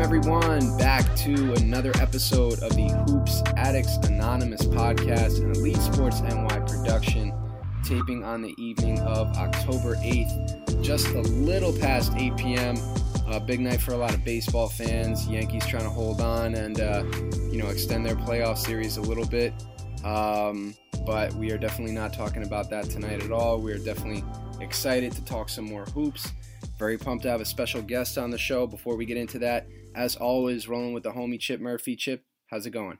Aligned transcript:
Welcome 0.00 0.16
everyone 0.16 0.78
back 0.78 1.14
to 1.16 1.52
another 1.58 1.92
episode 2.00 2.58
of 2.60 2.74
the 2.74 2.88
Hoops 3.06 3.42
Addicts 3.58 3.98
Anonymous 3.98 4.62
podcast, 4.62 5.42
an 5.42 5.50
Elite 5.50 5.76
Sports 5.76 6.22
NY 6.22 6.60
production, 6.60 7.34
taping 7.84 8.24
on 8.24 8.40
the 8.40 8.54
evening 8.56 8.98
of 9.00 9.26
October 9.36 9.96
8th, 9.96 10.82
just 10.82 11.06
a 11.08 11.20
little 11.20 11.78
past 11.78 12.14
8 12.16 12.34
p.m. 12.38 12.78
A 13.26 13.38
big 13.38 13.60
night 13.60 13.78
for 13.82 13.92
a 13.92 13.96
lot 13.98 14.14
of 14.14 14.24
baseball 14.24 14.70
fans. 14.70 15.28
Yankees 15.28 15.66
trying 15.66 15.84
to 15.84 15.90
hold 15.90 16.22
on 16.22 16.54
and 16.54 16.80
uh, 16.80 17.04
you 17.52 17.58
know 17.58 17.68
extend 17.68 18.06
their 18.06 18.16
playoff 18.16 18.56
series 18.56 18.96
a 18.96 19.02
little 19.02 19.26
bit. 19.26 19.52
Um, 20.02 20.74
but 21.04 21.34
we 21.34 21.52
are 21.52 21.58
definitely 21.58 21.94
not 21.94 22.14
talking 22.14 22.44
about 22.44 22.70
that 22.70 22.88
tonight 22.88 23.22
at 23.22 23.32
all. 23.32 23.60
We 23.60 23.70
are 23.74 23.78
definitely 23.78 24.24
excited 24.62 25.12
to 25.12 25.24
talk 25.26 25.50
some 25.50 25.66
more 25.66 25.84
hoops. 25.84 26.32
Very 26.78 26.96
pumped 26.96 27.24
to 27.24 27.30
have 27.30 27.42
a 27.42 27.44
special 27.44 27.82
guest 27.82 28.16
on 28.16 28.30
the 28.30 28.38
show. 28.38 28.66
Before 28.66 28.96
we 28.96 29.04
get 29.04 29.18
into 29.18 29.38
that, 29.40 29.66
as 29.94 30.16
always, 30.16 30.68
rolling 30.68 30.92
with 30.92 31.02
the 31.02 31.12
homie 31.12 31.40
Chip 31.40 31.60
Murphy. 31.60 31.96
Chip, 31.96 32.24
how's 32.50 32.66
it 32.66 32.70
going? 32.70 32.98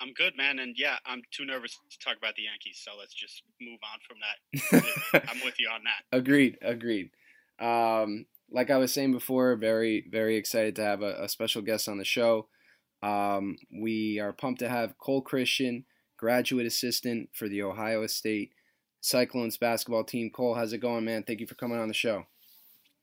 I'm 0.00 0.12
good, 0.12 0.36
man, 0.36 0.58
and 0.58 0.74
yeah, 0.76 0.96
I'm 1.06 1.22
too 1.30 1.44
nervous 1.44 1.78
to 1.90 1.98
talk 1.98 2.16
about 2.16 2.34
the 2.34 2.42
Yankees, 2.42 2.82
so 2.84 2.92
let's 2.98 3.14
just 3.14 3.42
move 3.60 3.78
on 3.92 4.00
from 4.06 4.18
that. 5.12 5.28
I'm 5.30 5.40
with 5.44 5.58
you 5.58 5.68
on 5.72 5.82
that. 5.84 6.16
agreed, 6.16 6.58
agreed. 6.60 7.10
Um, 7.60 8.26
like 8.50 8.70
I 8.70 8.78
was 8.78 8.92
saying 8.92 9.12
before, 9.12 9.56
very, 9.56 10.04
very 10.10 10.36
excited 10.36 10.76
to 10.76 10.82
have 10.82 11.02
a, 11.02 11.24
a 11.24 11.28
special 11.28 11.62
guest 11.62 11.88
on 11.88 11.98
the 11.98 12.04
show. 12.04 12.48
Um, 13.02 13.56
we 13.72 14.18
are 14.18 14.32
pumped 14.32 14.60
to 14.60 14.68
have 14.68 14.98
Cole 14.98 15.22
Christian, 15.22 15.84
graduate 16.18 16.66
assistant 16.66 17.30
for 17.32 17.48
the 17.48 17.62
Iowa 17.62 18.08
State 18.08 18.52
Cyclones 19.00 19.58
basketball 19.58 20.04
team. 20.04 20.30
Cole, 20.30 20.54
how's 20.54 20.72
it 20.72 20.78
going, 20.78 21.04
man? 21.04 21.22
Thank 21.22 21.40
you 21.40 21.46
for 21.46 21.54
coming 21.54 21.78
on 21.78 21.88
the 21.88 21.94
show. 21.94 22.24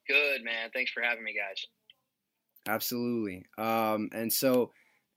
Good, 0.08 0.44
man. 0.44 0.72
Thanks 0.74 0.92
for 0.92 1.02
having 1.02 1.24
me, 1.24 1.34
guys. 1.34 1.66
Absolutely. 2.68 3.46
Um, 3.58 4.10
and 4.14 4.32
so 4.32 4.72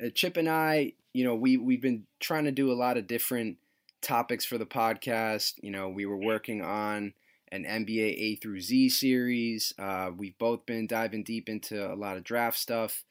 uh, 0.04 0.08
Chip 0.14 0.36
and 0.36 0.48
I, 0.48 0.92
you 1.12 1.24
know, 1.24 1.34
we 1.34 1.56
we've 1.56 1.82
been 1.82 2.04
trying 2.20 2.44
to 2.44 2.52
do 2.52 2.72
a 2.72 2.74
lot 2.74 2.96
of 2.96 3.06
different 3.06 3.58
topics 4.02 4.44
for 4.44 4.58
the 4.58 4.66
podcast. 4.66 5.54
You 5.62 5.70
know, 5.70 5.88
we 5.88 6.06
were 6.06 6.16
working 6.18 6.62
on 6.62 7.12
an 7.52 7.64
NBA 7.64 8.14
A 8.18 8.36
through 8.36 8.60
Z 8.60 8.88
series. 8.88 9.72
Uh, 9.78 10.10
we've 10.16 10.38
both 10.38 10.66
been 10.66 10.86
diving 10.86 11.22
deep 11.22 11.48
into 11.48 11.92
a 11.92 11.94
lot 11.94 12.16
of 12.16 12.24
draft 12.24 12.58
stuff. 12.58 13.04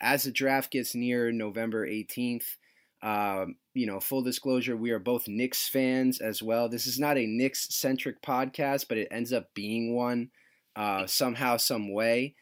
As 0.00 0.22
the 0.22 0.30
draft 0.32 0.70
gets 0.70 0.94
near 0.94 1.30
November 1.30 1.86
18th, 1.86 2.56
um, 3.02 3.56
you 3.74 3.86
know, 3.86 4.00
full 4.00 4.22
disclosure, 4.22 4.76
we 4.76 4.90
are 4.92 4.98
both 4.98 5.28
Knicks 5.28 5.68
fans 5.68 6.20
as 6.20 6.42
well. 6.42 6.68
This 6.68 6.86
is 6.86 6.98
not 6.98 7.18
a 7.18 7.26
Knicks 7.26 7.74
centric 7.74 8.22
podcast, 8.22 8.86
but 8.88 8.96
it 8.98 9.08
ends 9.10 9.32
up 9.32 9.52
being 9.52 9.94
one 9.94 10.30
uh, 10.76 11.06
somehow, 11.06 11.56
some 11.58 11.92
way. 11.92 12.34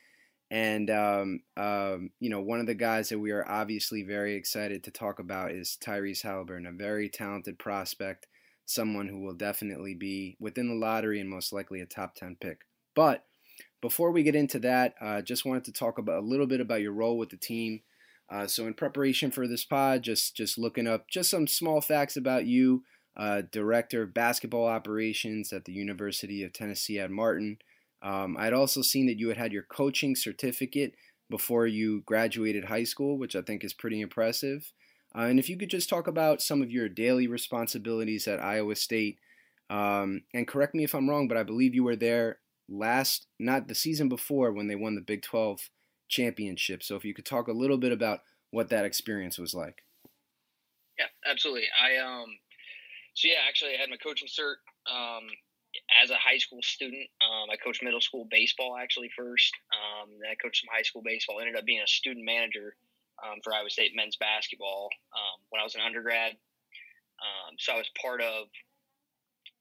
And, 0.51 0.89
um, 0.91 1.41
um, 1.57 2.11
you 2.21 2.31
know, 2.31 2.41
one 2.41 2.61
of 2.61 2.67
the 2.67 2.75
guys 2.75 3.11
that 3.11 3.19
we 3.19 3.33
are 3.33 3.47
obviously 3.47 4.03
very 4.03 4.35
excited 4.35 4.85
to 4.85 4.91
talk 4.91 5.19
about 5.19 5.51
is 5.51 5.77
Tyrese 5.83 6.25
Haliburton, 6.25 6.67
a 6.67 6.73
very 6.73 7.11
talented 7.11 7.59
prospect, 7.59 8.27
someone 8.65 9.09
who 9.09 9.21
will 9.21 9.35
definitely 9.35 9.95
be 9.95 10.37
within 10.41 10.69
the 10.69 10.75
lottery 10.75 11.21
and 11.21 11.29
most 11.29 11.53
likely 11.53 11.81
a 11.81 11.87
top 11.87 12.15
10 12.15 12.37
pick. 12.41 12.63
But 12.95 13.25
before 13.81 14.11
we 14.11 14.23
get 14.23 14.35
into 14.35 14.59
that, 14.61 14.95
I 15.01 15.19
uh, 15.19 15.23
just 15.23 15.45
wanted 15.45 15.65
to 15.65 15.73
talk 15.73 15.99
about 15.99 16.23
a 16.23 16.27
little 16.27 16.47
bit 16.47 16.61
about 16.61 16.81
your 16.81 16.93
role 16.93 17.19
with 17.19 17.31
the 17.31 17.37
team. 17.37 17.83
Uh, 18.31 18.47
so 18.47 18.67
in 18.67 18.75
preparation 18.75 19.31
for 19.31 19.47
this 19.47 19.65
pod, 19.65 20.03
just 20.03 20.37
just 20.37 20.59
looking 20.59 20.87
up 20.87 21.09
just 21.09 21.31
some 21.31 21.47
small 21.47 21.81
facts 21.81 22.17
about 22.17 22.45
you, 22.45 22.85
uh, 23.17 23.43
director 23.51 24.03
of 24.03 24.15
basketball 24.15 24.67
operations 24.67 25.53
at 25.53 25.65
the 25.65 25.73
University 25.73 26.43
of 26.43 26.53
Tennessee 26.53 26.99
at 26.99 27.11
Martin. 27.11 27.59
Um, 28.03 28.37
I'd 28.39 28.53
also 28.53 28.83
seen 28.83 29.07
that 29.07 29.19
you 29.19 29.29
had 29.29 29.37
had 29.37 29.53
your 29.53 29.65
coaching 29.65 30.15
certificate 30.15 30.95
before 31.31 31.67
you 31.67 32.03
graduated 32.07 32.65
high 32.65 32.85
school, 32.85 33.19
which 33.19 33.37
I 33.37 33.43
think 33.43 33.65
is 33.65 33.75
pretty 33.75 34.01
impressive. 34.01 34.73
Uh, 35.15 35.23
and 35.23 35.39
if 35.39 35.49
you 35.49 35.57
could 35.57 35.71
just 35.71 35.89
talk 35.89 36.07
about 36.07 36.43
some 36.43 36.63
of 36.63 36.71
your 36.71 36.89
daily 36.89 37.27
responsibilities 37.27 38.29
at 38.29 38.43
Iowa 38.43 38.77
State, 38.77 39.19
um, 39.71 40.23
and 40.33 40.49
correct 40.49 40.75
me 40.75 40.85
if 40.85 40.95
I'm 40.95 41.09
wrong, 41.09 41.29
but 41.29 41.37
I 41.37 41.43
believe 41.43 41.75
you 41.75 41.85
were 41.85 41.97
there 41.97 42.39
last, 42.69 43.27
not 43.39 43.69
the 43.69 43.75
season 43.75 44.09
before 44.09 44.53
when 44.53 44.69
they 44.69 44.77
won 44.77 44.95
the 44.95 45.01
Big 45.01 45.23
12 45.23 45.69
championship. 46.09 46.83
So 46.83 46.97
if 46.97 47.05
you 47.05 47.15
could 47.15 47.27
talk 47.27 47.49
a 47.49 47.53
little 47.53 47.79
bit 47.79 47.93
about 47.93 48.21
what 48.51 48.71
that 48.71 48.85
experience 48.85 49.39
was 49.39 49.55
like. 49.55 49.83
Yeah, 50.99 51.07
absolutely. 51.31 51.67
I 51.81 51.97
um, 51.99 52.27
so 53.15 53.29
yeah, 53.29 53.43
actually, 53.49 53.75
I 53.75 53.81
had 53.81 53.91
my 53.91 53.97
coaching 53.97 54.29
cert 54.29 54.63
um, 54.91 55.27
as 56.03 56.11
a 56.11 56.17
high 56.17 56.39
school 56.39 56.61
student. 56.63 57.09
Um, 57.21 57.51
I 57.51 57.57
coached 57.57 57.83
middle 57.83 58.01
school 58.01 58.27
baseball 58.31 58.77
actually 58.77 59.11
first. 59.17 59.53
Um, 59.73 60.11
then 60.21 60.31
I 60.31 60.37
coached 60.37 60.63
some 60.63 60.73
high 60.73 60.83
school 60.83 61.03
baseball. 61.05 61.41
Ended 61.41 61.57
up 61.57 61.65
being 61.65 61.83
a 61.83 61.87
student 61.87 62.25
manager 62.25 62.75
um, 63.23 63.41
for 63.43 63.55
Iowa 63.55 63.71
State 63.71 63.93
men's 63.95 64.17
basketball 64.17 64.89
um, 65.13 65.39
when 65.51 65.61
I 65.61 65.65
was 65.65 65.75
an 65.75 65.83
undergrad. 65.83 66.33
Um, 67.19 67.59
so 67.59 67.75
I 67.75 67.79
was 67.79 67.91
part 68.01 68.23
of 68.23 68.47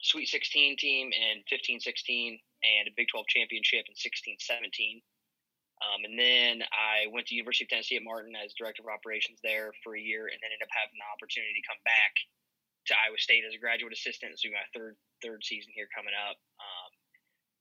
Sweet 0.01 0.29
16 0.29 0.77
team 0.77 1.09
in 1.09 1.41
15 1.49 1.79
16 1.79 2.39
and 2.63 2.87
a 2.87 2.93
Big 2.95 3.07
12 3.09 3.25
championship 3.27 3.85
in 3.89 3.95
16 3.95 4.37
17. 4.39 5.01
Um, 5.77 6.09
and 6.09 6.17
then 6.17 6.65
I 6.73 7.05
went 7.13 7.29
to 7.29 7.37
University 7.37 7.65
of 7.65 7.69
Tennessee 7.69 8.01
at 8.01 8.05
Martin 8.05 8.33
as 8.33 8.57
director 8.57 8.81
of 8.81 8.89
operations 8.89 9.37
there 9.45 9.73
for 9.85 9.93
a 9.93 10.01
year, 10.01 10.25
and 10.25 10.37
then 10.41 10.49
ended 10.49 10.65
up 10.65 10.73
having 10.73 10.97
the 10.97 11.05
opportunity 11.13 11.53
to 11.53 11.69
come 11.69 11.77
back 11.85 12.13
to 12.87 12.93
Iowa 12.95 13.19
State 13.19 13.43
as 13.47 13.53
a 13.53 13.61
graduate 13.61 13.93
assistant. 13.93 14.39
So 14.39 14.49
my 14.49 14.63
third 14.73 14.95
third 15.23 15.43
season 15.43 15.71
here 15.75 15.87
coming 15.91 16.13
up. 16.13 16.37
Um, 16.61 16.91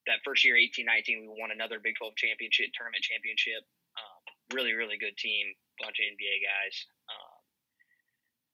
that 0.07 0.23
first 0.23 0.47
year, 0.47 0.55
18-19, 0.55 1.27
we 1.27 1.35
won 1.35 1.51
another 1.51 1.83
Big 1.83 1.99
12 1.99 2.15
championship, 2.15 2.71
tournament 2.79 3.03
championship. 3.03 3.67
Um, 3.99 4.23
really, 4.55 4.71
really 4.77 5.01
good 5.03 5.19
team, 5.19 5.51
bunch 5.83 5.99
of 5.99 6.07
NBA 6.15 6.47
guys. 6.47 6.75
Um, 7.11 7.41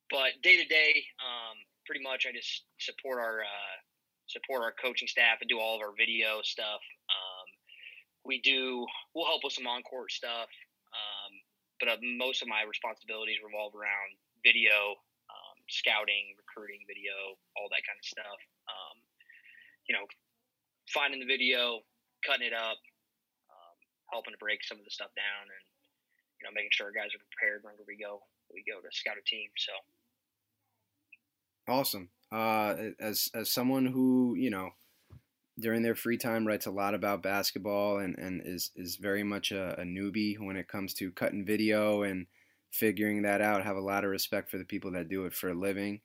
but 0.08 0.30
day 0.40 0.56
to 0.56 0.66
day, 0.68 1.04
pretty 1.84 2.00
much 2.00 2.24
I 2.24 2.32
just 2.32 2.64
support 2.78 3.18
our 3.18 3.42
uh, 3.44 3.76
support 4.30 4.62
our 4.62 4.72
coaching 4.72 5.08
staff 5.08 5.42
and 5.44 5.50
do 5.50 5.60
all 5.60 5.76
of 5.76 5.82
our 5.82 5.92
video 5.92 6.40
stuff. 6.40 6.80
Um, 7.10 7.46
we 8.24 8.40
do 8.40 8.86
we'll 9.14 9.26
help 9.26 9.44
with 9.44 9.52
some 9.52 9.66
on 9.66 9.82
court 9.82 10.10
stuff 10.10 10.48
um, 10.92 11.32
but 11.80 11.88
uh, 11.88 11.96
most 12.16 12.42
of 12.42 12.48
my 12.48 12.62
responsibilities 12.62 13.42
revolve 13.42 13.74
around 13.74 14.14
video 14.46 14.94
um, 14.94 15.11
scouting 15.70 16.34
recruiting 16.38 16.82
video 16.88 17.14
all 17.54 17.68
that 17.70 17.84
kind 17.86 17.98
of 17.98 18.06
stuff. 18.06 18.40
Um, 18.66 18.96
you 19.88 19.94
know 19.94 20.06
finding 20.90 21.20
the 21.20 21.26
video 21.26 21.80
cutting 22.26 22.46
it 22.46 22.54
up 22.54 22.78
um, 23.50 23.76
helping 24.12 24.32
to 24.32 24.38
break 24.38 24.62
some 24.64 24.78
of 24.78 24.84
the 24.84 24.90
stuff 24.90 25.10
down 25.16 25.44
and 25.46 25.64
you 26.40 26.44
know 26.44 26.52
making 26.54 26.70
sure 26.72 26.86
our 26.86 26.92
guys 26.92 27.10
are 27.14 27.22
prepared 27.30 27.62
whenever 27.62 27.82
we 27.86 27.96
go 27.96 28.22
we 28.52 28.64
go 28.66 28.80
to 28.80 28.88
scout 28.90 29.16
a 29.18 29.24
team 29.24 29.48
so. 29.56 29.72
Awesome. 31.68 32.10
Uh, 32.32 32.90
as 32.98 33.30
as 33.34 33.50
someone 33.50 33.86
who 33.86 34.34
you 34.36 34.50
know 34.50 34.70
during 35.60 35.82
their 35.82 35.94
free 35.94 36.16
time 36.16 36.46
writes 36.46 36.66
a 36.66 36.70
lot 36.70 36.94
about 36.94 37.22
basketball 37.22 37.98
and, 37.98 38.18
and 38.18 38.42
is, 38.44 38.70
is 38.74 38.96
very 38.96 39.22
much 39.22 39.52
a, 39.52 39.78
a, 39.78 39.84
newbie 39.84 40.40
when 40.40 40.56
it 40.56 40.66
comes 40.66 40.94
to 40.94 41.12
cutting 41.12 41.44
video 41.44 42.02
and 42.02 42.26
figuring 42.72 43.22
that 43.22 43.40
out. 43.40 43.64
Have 43.64 43.76
a 43.76 43.80
lot 43.80 44.04
of 44.04 44.10
respect 44.10 44.50
for 44.50 44.58
the 44.58 44.64
people 44.64 44.92
that 44.92 45.08
do 45.08 45.26
it 45.26 45.34
for 45.34 45.50
a 45.50 45.54
living. 45.54 46.00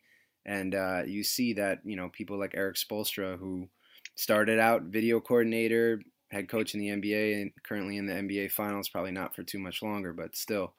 And 0.46 0.76
uh, 0.76 1.02
you 1.06 1.24
see 1.24 1.54
that, 1.54 1.80
you 1.84 1.96
know, 1.96 2.10
people 2.10 2.38
like 2.38 2.56
Erik 2.56 2.76
Spoelstra, 2.76 3.38
who 3.38 3.68
started 4.16 4.60
out 4.60 4.84
video 4.84 5.20
coordinator, 5.20 6.02
head 6.30 6.50
coach 6.50 6.74
in 6.74 6.80
the 6.80 6.90
NBA 6.90 7.42
and 7.42 7.52
currently 7.64 7.98
in 7.98 8.06
the 8.06 8.14
NBA 8.14 8.52
Finals. 8.52 8.90
Probably 8.90 9.12
not 9.12 9.36
for 9.36 9.44
too 9.44 9.60
much 9.60 9.82
longer, 9.82 10.14
but 10.14 10.36
still, 10.36 10.74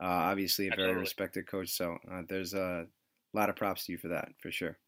uh, 0.00 0.06
obviously 0.06 0.68
a 0.68 0.76
very 0.76 0.94
respected 0.94 1.46
coach. 1.46 1.70
So 1.70 1.98
uh, 2.10 2.22
there's 2.28 2.54
a 2.54 2.86
lot 3.34 3.50
of 3.50 3.56
props 3.56 3.86
to 3.86 3.92
you 3.92 3.98
for 3.98 4.08
that, 4.08 4.30
for 4.40 4.50
sure. 4.50 4.78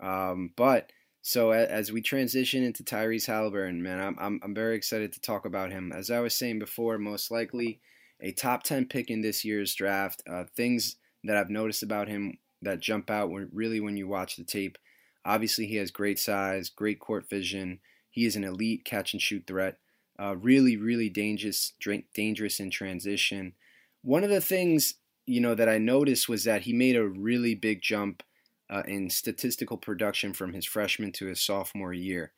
Um, 0.00 0.52
but 0.56 0.90
so 1.22 1.50
as 1.50 1.92
we 1.92 2.00
transition 2.00 2.62
into 2.62 2.82
Tyrese 2.82 3.28
Haliburton, 3.28 3.80
man, 3.80 4.00
I'm, 4.00 4.16
I'm 4.18 4.40
I'm 4.42 4.54
very 4.54 4.76
excited 4.76 5.12
to 5.12 5.20
talk 5.20 5.44
about 5.44 5.70
him. 5.70 5.92
As 5.92 6.10
I 6.10 6.20
was 6.20 6.34
saying 6.34 6.58
before, 6.58 6.98
most 6.98 7.30
likely 7.30 7.80
a 8.20 8.32
top 8.32 8.62
ten 8.62 8.86
pick 8.86 9.10
in 9.10 9.20
this 9.20 9.44
year's 9.44 9.74
draft. 9.74 10.22
Uh, 10.30 10.44
things 10.56 10.96
that 11.24 11.36
I've 11.36 11.50
noticed 11.50 11.82
about 11.82 12.08
him 12.08 12.38
that 12.62 12.80
jump 12.80 13.10
out 13.10 13.30
when, 13.30 13.48
really 13.52 13.80
when 13.80 13.96
you 13.96 14.08
watch 14.08 14.36
the 14.36 14.44
tape. 14.44 14.78
Obviously, 15.24 15.66
he 15.66 15.76
has 15.76 15.90
great 15.90 16.18
size, 16.18 16.70
great 16.70 17.00
court 17.00 17.28
vision. 17.28 17.80
He 18.10 18.24
is 18.24 18.36
an 18.36 18.44
elite 18.44 18.84
catch 18.84 19.12
and 19.12 19.22
shoot 19.22 19.44
threat. 19.46 19.78
Uh, 20.18 20.36
really, 20.36 20.76
really 20.76 21.08
dangerous, 21.08 21.72
dangerous 22.14 22.60
in 22.60 22.70
transition. 22.70 23.54
One 24.02 24.24
of 24.24 24.30
the 24.30 24.40
things 24.40 24.94
you 25.26 25.40
know 25.40 25.54
that 25.54 25.68
I 25.68 25.78
noticed 25.78 26.28
was 26.28 26.44
that 26.44 26.62
he 26.62 26.72
made 26.72 26.96
a 26.96 27.06
really 27.06 27.54
big 27.54 27.82
jump 27.82 28.22
uh, 28.68 28.82
in 28.86 29.10
statistical 29.10 29.76
production 29.76 30.32
from 30.32 30.52
his 30.52 30.66
freshman 30.66 31.12
to 31.12 31.26
his 31.26 31.42
sophomore 31.42 31.92
year. 31.92 32.32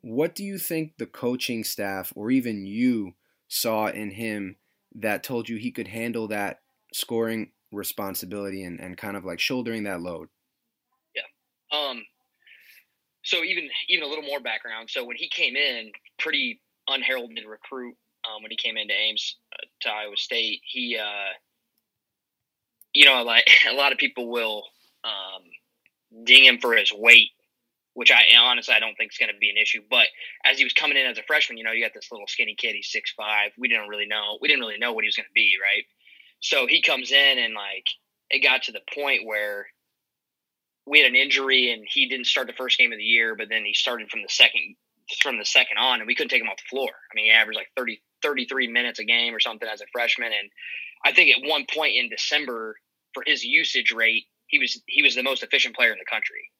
What 0.00 0.34
do 0.34 0.44
you 0.44 0.58
think 0.58 0.98
the 0.98 1.06
coaching 1.06 1.64
staff 1.64 2.12
or 2.14 2.30
even 2.30 2.66
you 2.66 3.14
saw 3.48 3.86
in 3.86 4.12
him 4.12 4.56
that 4.96 5.22
told 5.22 5.48
you 5.48 5.56
he 5.56 5.70
could 5.70 5.88
handle 5.88 6.28
that 6.28 6.60
scoring 6.92 7.52
responsibility 7.72 8.64
and, 8.64 8.80
and 8.80 8.96
kind 8.96 9.16
of 9.16 9.24
like 9.24 9.40
shouldering 9.40 9.84
that 9.84 10.00
load? 10.00 10.28
Yeah. 11.14 11.78
Um, 11.78 12.02
so 13.22 13.42
even 13.42 13.68
even 13.88 14.04
a 14.04 14.08
little 14.08 14.24
more 14.24 14.40
background. 14.40 14.88
So 14.90 15.04
when 15.04 15.16
he 15.16 15.28
came 15.28 15.56
in, 15.56 15.90
pretty 16.18 16.60
unheralded 16.88 17.44
recruit. 17.46 17.96
Um, 18.24 18.42
when 18.42 18.50
he 18.50 18.56
came 18.56 18.76
into 18.76 18.94
Ames 18.94 19.36
uh, 19.52 19.66
to 19.82 19.88
Iowa 19.88 20.16
State, 20.16 20.60
he, 20.64 20.98
uh, 21.00 21.32
you 22.92 23.04
know, 23.04 23.22
like 23.22 23.48
a 23.68 23.74
lot 23.74 23.92
of 23.92 23.98
people 23.98 24.30
will 24.30 24.64
um, 25.04 26.24
ding 26.24 26.44
him 26.44 26.58
for 26.58 26.74
his 26.74 26.92
weight, 26.92 27.30
which 27.96 28.12
I 28.12 28.20
honestly 28.38 28.74
I 28.74 28.78
don't 28.78 28.94
think 28.94 29.12
is 29.12 29.18
going 29.18 29.32
to 29.32 29.38
be 29.40 29.48
an 29.48 29.56
issue. 29.56 29.80
But 29.88 30.06
as 30.44 30.58
he 30.58 30.64
was 30.64 30.74
coming 30.74 30.98
in 30.98 31.06
as 31.06 31.16
a 31.16 31.22
freshman, 31.22 31.56
you 31.56 31.64
know, 31.64 31.72
you 31.72 31.82
got 31.82 31.94
this 31.94 32.12
little 32.12 32.26
skinny 32.26 32.54
kid. 32.54 32.74
He's 32.74 32.92
six 32.92 33.14
five. 33.16 33.52
We 33.58 33.68
didn't 33.68 33.88
really 33.88 34.06
know. 34.06 34.36
We 34.38 34.48
didn't 34.48 34.60
really 34.60 34.78
know 34.78 34.92
what 34.92 35.02
he 35.02 35.08
was 35.08 35.16
going 35.16 35.24
to 35.24 35.34
be, 35.34 35.54
right? 35.56 35.84
So 36.40 36.66
he 36.66 36.82
comes 36.82 37.10
in 37.10 37.38
and 37.38 37.54
like 37.54 37.86
it 38.28 38.42
got 38.42 38.64
to 38.64 38.72
the 38.72 38.82
point 38.94 39.22
where 39.24 39.68
we 40.86 41.00
had 41.00 41.08
an 41.08 41.16
injury 41.16 41.72
and 41.72 41.86
he 41.88 42.06
didn't 42.06 42.26
start 42.26 42.48
the 42.48 42.52
first 42.52 42.76
game 42.76 42.92
of 42.92 42.98
the 42.98 43.04
year, 43.04 43.34
but 43.34 43.48
then 43.48 43.64
he 43.64 43.72
started 43.72 44.10
from 44.10 44.20
the 44.20 44.28
second 44.28 44.76
from 45.22 45.38
the 45.38 45.46
second 45.46 45.78
on 45.78 46.00
and 46.00 46.06
we 46.06 46.14
couldn't 46.14 46.28
take 46.28 46.42
him 46.42 46.48
off 46.48 46.58
the 46.58 46.68
floor. 46.68 46.90
I 46.90 47.14
mean, 47.14 47.26
he 47.26 47.30
averaged 47.30 47.56
like 47.56 47.70
30, 47.78 48.02
33 48.22 48.68
minutes 48.68 48.98
a 48.98 49.04
game 49.04 49.34
or 49.34 49.40
something 49.40 49.68
as 49.72 49.80
a 49.80 49.86
freshman. 49.90 50.32
And 50.32 50.50
I 51.02 51.12
think 51.12 51.34
at 51.34 51.48
one 51.48 51.64
point 51.72 51.96
in 51.96 52.10
December 52.10 52.76
for 53.14 53.22
his 53.26 53.42
usage 53.42 53.90
rate, 53.90 54.24
he 54.48 54.58
was 54.58 54.82
he 54.86 55.02
was 55.02 55.14
the 55.14 55.22
most 55.22 55.42
efficient 55.42 55.74
player 55.74 55.92
in 55.92 55.98
the 55.98 56.04
country. 56.04 56.50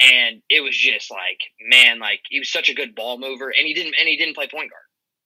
And 0.00 0.42
it 0.48 0.62
was 0.62 0.76
just 0.76 1.10
like, 1.10 1.40
man, 1.60 1.98
like 1.98 2.20
he 2.30 2.38
was 2.38 2.50
such 2.50 2.68
a 2.70 2.74
good 2.74 2.94
ball 2.94 3.18
mover 3.18 3.48
and 3.50 3.66
he 3.66 3.74
didn't 3.74 3.94
and 3.98 4.08
he 4.08 4.16
didn't 4.16 4.34
play 4.34 4.48
point 4.48 4.70
guard. 4.70 4.82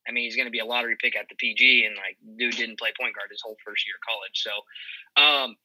I 0.06 0.12
mean, 0.12 0.24
he's 0.24 0.36
going 0.36 0.46
to 0.46 0.52
be 0.52 0.58
a 0.58 0.66
lottery 0.66 0.96
pick 1.00 1.16
at 1.16 1.28
the 1.30 1.34
PG, 1.36 1.86
and 1.86 1.96
like, 1.96 2.18
dude 2.36 2.56
didn't 2.56 2.78
play 2.78 2.90
point 2.98 3.14
guard 3.14 3.28
his 3.30 3.40
whole 3.42 3.56
first 3.64 3.86
year 3.86 3.94
of 3.96 4.04
college. 4.04 4.36
So, 4.36 4.52
um, 5.16 5.56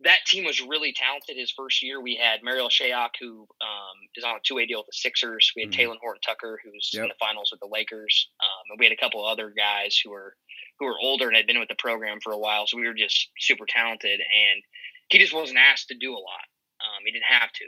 that 0.00 0.26
team 0.26 0.44
was 0.44 0.60
really 0.60 0.92
talented 0.92 1.36
his 1.36 1.52
first 1.52 1.82
year. 1.82 2.02
We 2.02 2.16
had 2.16 2.42
Marial 2.42 2.68
Shayok, 2.68 3.10
who 3.20 3.46
um, 3.62 3.96
is 4.16 4.24
on 4.24 4.36
a 4.36 4.40
two 4.44 4.56
way 4.56 4.66
deal 4.66 4.80
with 4.80 4.86
the 4.86 4.92
Sixers. 4.92 5.52
We 5.54 5.62
had 5.62 5.70
Mhm. 5.70 5.76
Talen 5.78 5.98
Horton 6.00 6.20
Tucker, 6.20 6.60
who's 6.64 6.90
in 6.92 7.08
the 7.08 7.14
finals 7.20 7.50
with 7.50 7.60
the 7.60 7.68
Lakers, 7.68 8.28
um, 8.40 8.70
and 8.70 8.78
we 8.80 8.86
had 8.86 8.92
a 8.92 8.96
couple 9.00 9.24
of 9.24 9.30
other 9.30 9.50
guys 9.50 9.96
who 10.02 10.10
were 10.10 10.36
who 10.78 10.86
were 10.86 10.98
older 11.00 11.28
and 11.28 11.36
had 11.36 11.46
been 11.46 11.58
with 11.60 11.68
the 11.68 11.76
program 11.76 12.20
for 12.20 12.32
a 12.32 12.38
while. 12.38 12.66
So 12.66 12.76
we 12.76 12.86
were 12.86 12.92
just 12.94 13.30
super 13.38 13.64
talented, 13.66 14.20
and 14.20 14.62
he 15.08 15.18
just 15.18 15.32
wasn't 15.32 15.58
asked 15.58 15.88
to 15.88 15.94
do 15.94 16.12
a 16.12 16.18
lot. 16.18 16.44
Um, 16.80 17.04
he 17.06 17.12
didn't 17.12 17.24
have 17.24 17.50
to. 17.52 17.64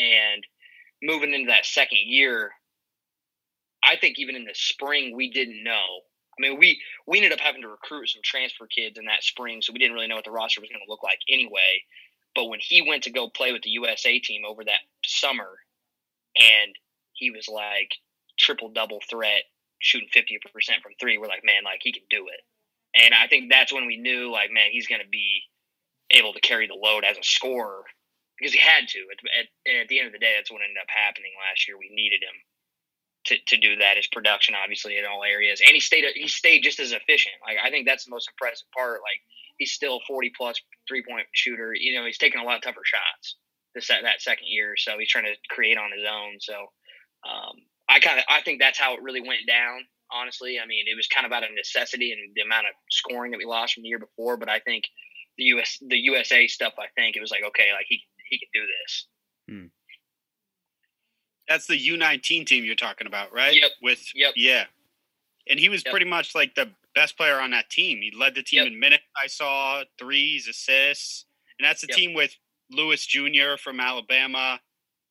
And 0.00 0.46
moving 1.02 1.34
into 1.34 1.50
that 1.50 1.66
second 1.66 1.98
year, 2.04 2.52
I 3.84 3.96
think 3.96 4.18
even 4.18 4.36
in 4.36 4.44
the 4.44 4.54
spring 4.54 5.14
we 5.14 5.30
didn't 5.30 5.62
know. 5.62 6.02
I 6.38 6.40
mean, 6.40 6.58
we 6.58 6.80
we 7.06 7.18
ended 7.18 7.32
up 7.32 7.40
having 7.40 7.62
to 7.62 7.68
recruit 7.68 8.08
some 8.08 8.22
transfer 8.24 8.66
kids 8.66 8.98
in 8.98 9.04
that 9.06 9.22
spring, 9.22 9.60
so 9.60 9.72
we 9.72 9.78
didn't 9.78 9.94
really 9.94 10.06
know 10.06 10.16
what 10.16 10.24
the 10.24 10.30
roster 10.30 10.60
was 10.60 10.70
going 10.70 10.80
to 10.84 10.90
look 10.90 11.02
like 11.02 11.18
anyway. 11.28 11.84
But 12.34 12.46
when 12.46 12.60
he 12.62 12.86
went 12.86 13.02
to 13.04 13.10
go 13.10 13.28
play 13.28 13.52
with 13.52 13.62
the 13.62 13.70
USA 13.70 14.18
team 14.18 14.42
over 14.48 14.64
that 14.64 14.80
summer, 15.04 15.50
and 16.36 16.74
he 17.12 17.30
was 17.30 17.48
like 17.48 17.90
triple 18.38 18.70
double 18.70 19.00
threat, 19.10 19.42
shooting 19.80 20.08
fifty 20.12 20.38
percent 20.52 20.82
from 20.82 20.92
three, 20.98 21.18
we're 21.18 21.26
like, 21.26 21.44
man, 21.44 21.64
like 21.64 21.80
he 21.82 21.92
can 21.92 22.04
do 22.08 22.26
it. 22.28 22.40
And 23.04 23.14
I 23.14 23.26
think 23.26 23.50
that's 23.50 23.72
when 23.72 23.86
we 23.86 23.98
knew, 23.98 24.32
like, 24.32 24.50
man, 24.50 24.70
he's 24.72 24.88
going 24.88 25.02
to 25.02 25.08
be 25.08 25.42
able 26.10 26.32
to 26.32 26.40
carry 26.40 26.66
the 26.66 26.74
load 26.74 27.04
as 27.04 27.16
a 27.16 27.22
scorer 27.22 27.84
because 28.40 28.56
he 28.56 28.60
had 28.60 28.88
to. 28.88 29.00
At, 29.12 29.20
at, 29.36 29.46
at 29.84 29.88
the 29.88 30.00
end 30.00 30.08
of 30.08 30.16
the 30.16 30.18
day, 30.18 30.32
that's 30.36 30.50
what 30.50 30.64
ended 30.64 30.80
up 30.80 30.88
happening 30.88 31.36
last 31.36 31.68
year. 31.68 31.76
We 31.76 31.92
needed 31.92 32.24
him 32.24 32.38
to, 33.28 33.34
to 33.36 33.56
do 33.60 33.76
that. 33.76 34.00
His 34.00 34.08
production, 34.08 34.56
obviously, 34.56 34.96
in 34.96 35.04
all 35.04 35.22
areas, 35.22 35.60
and 35.60 35.74
he 35.74 35.80
stayed 35.80 36.04
he 36.14 36.28
stayed 36.28 36.64
just 36.64 36.80
as 36.80 36.92
efficient. 36.92 37.36
Like 37.44 37.60
I 37.62 37.70
think 37.70 37.86
that's 37.86 38.08
the 38.08 38.10
most 38.10 38.32
impressive 38.32 38.66
part. 38.72 39.04
Like 39.04 39.20
he's 39.58 39.72
still 39.72 40.00
forty 40.08 40.32
plus 40.32 40.56
three 40.88 41.04
point 41.06 41.28
shooter. 41.32 41.72
You 41.76 42.00
know, 42.00 42.06
he's 42.06 42.18
taking 42.18 42.40
a 42.40 42.44
lot 42.44 42.62
tougher 42.62 42.84
shots 42.84 43.36
this 43.74 43.88
that, 43.88 44.02
that 44.02 44.20
second 44.20 44.46
year, 44.48 44.74
so 44.76 44.98
he's 44.98 45.08
trying 45.08 45.24
to 45.24 45.36
create 45.48 45.78
on 45.78 45.90
his 45.94 46.06
own. 46.08 46.40
So 46.40 46.54
um, 47.28 47.56
I 47.88 48.00
kind 48.00 48.18
of 48.18 48.24
I 48.28 48.40
think 48.42 48.60
that's 48.60 48.78
how 48.78 48.94
it 48.94 49.02
really 49.02 49.20
went 49.20 49.46
down. 49.46 49.84
Honestly, 50.12 50.58
I 50.58 50.66
mean, 50.66 50.86
it 50.90 50.96
was 50.96 51.06
kind 51.06 51.24
of 51.24 51.32
out 51.32 51.44
of 51.44 51.50
necessity 51.54 52.10
and 52.10 52.34
the 52.34 52.42
amount 52.42 52.66
of 52.66 52.74
scoring 52.90 53.30
that 53.30 53.38
we 53.38 53.44
lost 53.44 53.74
from 53.74 53.84
the 53.84 53.88
year 53.88 54.00
before. 54.00 54.36
But 54.36 54.48
I 54.48 54.58
think 54.58 54.84
the 55.38 55.44
US 55.56 55.78
the 55.86 55.98
USA 55.98 56.46
stuff, 56.48 56.74
I 56.78 56.88
think 56.96 57.16
it 57.16 57.20
was 57.20 57.30
like 57.30 57.44
okay, 57.46 57.70
like 57.72 57.86
he 57.88 58.02
he 58.30 58.38
can 58.38 58.48
do 58.54 58.66
this. 58.66 59.06
Hmm. 59.48 59.66
That's 61.48 61.66
the 61.66 61.76
U19 61.76 62.46
team 62.46 62.64
you're 62.64 62.74
talking 62.76 63.06
about, 63.06 63.32
right? 63.32 63.54
Yep. 63.54 63.70
With 63.82 64.08
Yep. 64.14 64.34
yeah, 64.36 64.66
and 65.48 65.58
he 65.58 65.68
was 65.68 65.82
Yep. 65.84 65.90
pretty 65.92 66.06
much 66.06 66.34
like 66.34 66.54
the 66.54 66.72
best 66.94 67.16
player 67.16 67.40
on 67.40 67.50
that 67.50 67.70
team. 67.70 68.00
He 68.02 68.10
led 68.12 68.34
the 68.34 68.42
team 68.42 68.58
Yep. 68.64 68.66
in 68.68 68.78
minutes. 68.80 69.04
I 69.20 69.26
saw 69.26 69.84
threes, 69.98 70.46
assists, 70.48 71.26
and 71.58 71.66
that's 71.66 71.80
the 71.82 71.88
Yep. 71.88 71.96
team 71.96 72.14
with 72.14 72.36
Lewis 72.70 73.04
Jr. 73.06 73.56
from 73.56 73.80
Alabama. 73.80 74.60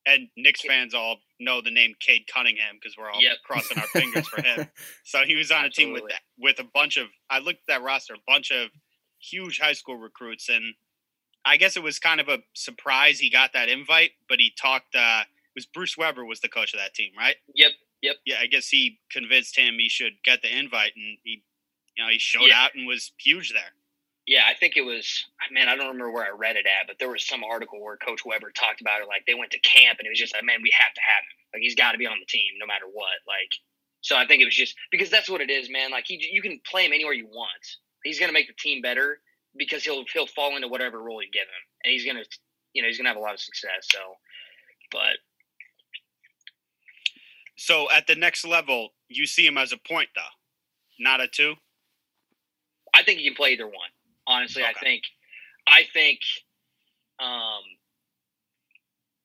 And 0.06 0.30
Knicks 0.34 0.62
fans 0.62 0.94
all 0.94 1.20
know 1.38 1.60
the 1.60 1.70
name 1.70 1.94
Cade 2.00 2.26
Cunningham 2.26 2.76
because 2.76 2.96
we're 2.96 3.10
all 3.10 3.20
Yep. 3.22 3.42
crossing 3.44 3.76
our 3.78 3.86
fingers 3.88 4.26
for 4.28 4.40
him. 4.42 4.70
So 5.04 5.26
he 5.26 5.34
was 5.34 5.50
on 5.50 5.64
a 5.66 5.70
team 5.70 5.92
with 5.92 6.04
Absolutely. 6.04 6.26
with 6.38 6.58
a 6.60 6.64
bunch 6.64 6.96
of. 6.96 7.08
I 7.28 7.38
looked 7.40 7.60
at 7.60 7.66
that 7.66 7.82
roster, 7.82 8.14
a 8.14 8.18
bunch 8.26 8.50
of 8.50 8.70
huge 9.18 9.58
high 9.58 9.74
school 9.74 9.96
recruits, 9.96 10.48
and 10.48 10.74
I 11.50 11.56
guess 11.56 11.76
it 11.76 11.82
was 11.82 11.98
kind 11.98 12.20
of 12.20 12.28
a 12.28 12.38
surprise 12.54 13.18
he 13.18 13.30
got 13.30 13.52
that 13.54 13.68
invite. 13.68 14.12
But 14.28 14.38
he 14.38 14.52
talked. 14.60 14.94
Uh, 14.94 15.22
it 15.22 15.52
was 15.56 15.66
Bruce 15.66 15.96
Weber 15.98 16.24
was 16.24 16.40
the 16.40 16.48
coach 16.48 16.72
of 16.74 16.80
that 16.80 16.94
team, 16.94 17.12
right? 17.18 17.36
Yep. 17.54 17.72
Yep. 18.02 18.16
Yeah, 18.24 18.36
I 18.40 18.46
guess 18.46 18.68
he 18.68 19.00
convinced 19.10 19.58
him 19.58 19.74
he 19.78 19.88
should 19.88 20.14
get 20.24 20.40
the 20.42 20.56
invite, 20.56 20.92
and 20.96 21.18
he, 21.24 21.42
you 21.96 22.04
know, 22.04 22.08
he 22.10 22.18
showed 22.18 22.46
Yeah. 22.48 22.62
out 22.62 22.74
and 22.74 22.86
was 22.86 23.12
huge 23.18 23.52
there. 23.52 23.72
Yeah, 24.26 24.44
I 24.46 24.54
think 24.54 24.76
it 24.76 24.82
was. 24.82 25.26
Man, 25.50 25.68
I 25.68 25.74
don't 25.76 25.88
remember 25.88 26.10
where 26.12 26.24
I 26.24 26.30
read 26.30 26.56
it 26.56 26.66
at, 26.66 26.86
but 26.86 26.98
there 26.98 27.10
was 27.10 27.26
some 27.26 27.42
article 27.42 27.82
where 27.82 27.96
Coach 27.96 28.24
Weber 28.24 28.52
talked 28.52 28.80
about 28.80 29.02
it. 29.02 29.08
Like 29.08 29.26
they 29.26 29.34
went 29.34 29.50
to 29.52 29.58
camp, 29.60 29.98
and 29.98 30.06
it 30.06 30.10
was 30.10 30.18
just 30.18 30.32
like, 30.34 30.44
man, 30.44 30.62
we 30.62 30.70
have 30.78 30.94
to 30.94 31.00
have 31.00 31.22
him. 31.24 31.36
Like 31.54 31.62
he's 31.62 31.74
got 31.74 31.92
to 31.92 31.98
be 31.98 32.06
on 32.06 32.16
the 32.20 32.26
team 32.26 32.52
no 32.58 32.66
matter 32.66 32.86
what. 32.92 33.18
Like, 33.26 33.50
so 34.02 34.16
I 34.16 34.26
think 34.26 34.40
it 34.40 34.44
was 34.46 34.54
just 34.56 34.76
because 34.92 35.10
that's 35.10 35.28
what 35.28 35.40
it 35.40 35.50
is, 35.50 35.68
man. 35.68 35.90
Like 35.90 36.04
he, 36.06 36.24
you 36.30 36.40
can 36.42 36.60
play 36.64 36.86
him 36.86 36.92
anywhere 36.92 37.12
you 37.12 37.26
want. 37.26 37.50
He's 38.04 38.20
gonna 38.20 38.32
make 38.32 38.46
the 38.46 38.54
team 38.54 38.80
better 38.82 39.20
because 39.56 39.84
he'll 39.84 40.04
he'll 40.12 40.26
fall 40.26 40.56
into 40.56 40.68
whatever 40.68 41.02
role 41.02 41.22
you 41.22 41.30
give 41.30 41.42
him, 41.42 41.64
and 41.84 41.92
he's 41.92 42.04
gonna, 42.04 42.24
you 42.72 42.82
know, 42.82 42.88
he's 42.88 42.98
gonna 42.98 43.08
have 43.10 43.16
a 43.16 43.20
lot 43.20 43.34
of 43.34 43.40
success. 43.40 43.88
So, 43.92 43.98
but 44.90 45.18
So 47.60 47.90
at 47.90 48.06
the 48.06 48.14
next 48.14 48.46
level, 48.46 48.88
you 49.08 49.26
see 49.26 49.46
him 49.46 49.58
as 49.58 49.70
a 49.72 49.76
point 49.76 50.08
though, 50.14 50.22
not 50.98 51.20
a 51.20 51.28
two. 51.28 51.56
I 52.94 53.02
think 53.02 53.18
he 53.18 53.26
can 53.26 53.34
play 53.34 53.50
either 53.50 53.66
one. 53.66 53.90
Honestly, 54.26 54.64
I 54.64 54.72
think, 54.72 55.02
I 55.68 55.82
think, 55.92 56.20
um, 57.20 57.62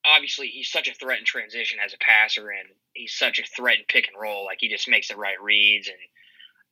obviously 0.05 0.48
he's 0.48 0.70
such 0.70 0.89
a 0.89 0.94
threat 0.94 1.20
in 1.20 1.25
transition 1.25 1.79
as 1.84 1.94
a 1.94 1.98
passer, 1.98 2.50
and 2.50 2.67
he's 2.94 3.13
such 3.13 3.39
a 3.39 3.44
threat 3.44 3.77
in 3.79 3.86
pick 3.88 4.08
and 4.08 4.22
roll. 4.22 4.44
Like 4.44 4.58
he 4.60 4.67
just 4.67 4.89
makes 4.89 5.08
the 5.08 5.15
right 5.15 5.41
reads, 5.41 5.88
and 5.88 5.98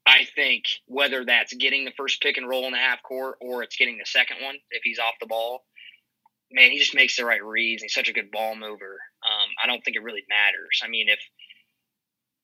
I 0.06 0.26
think 0.36 0.66
whether 0.88 1.24
that's 1.24 1.54
getting 1.54 1.86
the 1.86 1.92
first 1.96 2.22
pick 2.22 2.38
and 2.38 2.48
roll 2.48 2.66
in 2.66 2.72
the 2.74 2.78
half 2.78 3.02
court 3.04 3.38
or 3.42 3.64
it's 3.64 3.76
getting 3.78 3.98
the 3.98 4.06
second 4.06 4.38
one 4.42 4.56
if 4.72 4.82
he's 4.84 5.00
off 5.00 5.14
the 5.22 5.28
ball, 5.28 5.64
man, 6.52 6.72
he 6.72 6.78
just 6.80 6.94
makes 6.96 7.16
the 7.16 7.26
right 7.26 7.44
reads. 7.44 7.82
He's 7.84 7.94
such 7.94 8.10
a 8.10 8.14
good 8.14 8.30
ball 8.32 8.56
mover. 8.56 9.00
Um, 9.26 9.50
I 9.64 9.68
don't 9.68 9.84
think 9.84 9.96
it 9.96 10.04
really 10.04 10.24
matters. 10.30 10.82
I 10.84 10.88
mean, 10.90 11.08
if 11.10 11.20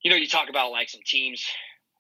you 0.04 0.10
know, 0.10 0.16
you 0.18 0.28
talk 0.28 0.50
about 0.50 0.72
like 0.72 0.90
some 0.90 1.02
teams 1.06 1.46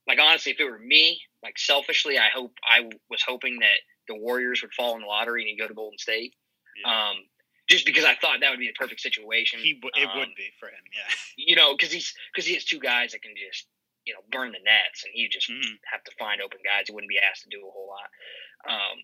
like 0.07 0.19
honestly, 0.19 0.53
if 0.53 0.59
it 0.59 0.65
were 0.65 0.79
me, 0.79 1.19
like 1.43 1.57
selfishly, 1.59 2.17
I 2.17 2.29
hope 2.33 2.53
I 2.63 2.89
was 3.09 3.21
hoping 3.27 3.59
that 3.59 3.77
the 4.07 4.15
Warriors 4.15 4.61
would 4.61 4.73
fall 4.73 4.95
in 4.95 5.01
the 5.01 5.07
lottery 5.07 5.41
and 5.43 5.49
he'd 5.49 5.59
go 5.59 5.67
to 5.67 5.73
Golden 5.73 5.97
State. 5.99 6.33
Yeah. 6.83 7.09
Um, 7.09 7.15
just 7.69 7.85
because 7.85 8.05
I 8.05 8.15
thought 8.15 8.39
that 8.41 8.49
would 8.49 8.57
be 8.59 8.65
the 8.67 8.73
perfect 8.73 9.01
situation. 9.01 9.59
He 9.59 9.75
w- 9.75 9.91
it 9.95 10.09
Um, 10.09 10.17
would 10.19 10.33
be 10.35 10.49
for 10.59 10.67
him. 10.69 10.79
Yeah. 10.95 11.13
you 11.37 11.55
know, 11.55 11.75
because 11.75 11.91
he's 11.91 12.13
because 12.33 12.47
he 12.47 12.53
has 12.55 12.63
two 12.63 12.79
guys 12.79 13.11
that 13.11 13.21
can 13.21 13.33
just 13.35 13.67
you 14.09 14.15
know 14.15 14.25
burn 14.31 14.51
the 14.51 14.59
nets, 14.65 15.05
and 15.05 15.13
he 15.13 15.23
would 15.23 15.31
just 15.31 15.49
Mhm. 15.49 15.77
have 15.85 16.03
to 16.03 16.11
find 16.17 16.41
open 16.41 16.57
guys. 16.65 16.87
He 16.87 16.93
wouldn't 16.93 17.09
be 17.09 17.19
asked 17.19 17.43
to 17.43 17.49
do 17.49 17.61
a 17.67 17.71
whole 17.71 17.87
lot. 17.87 18.09
Um, 18.65 19.03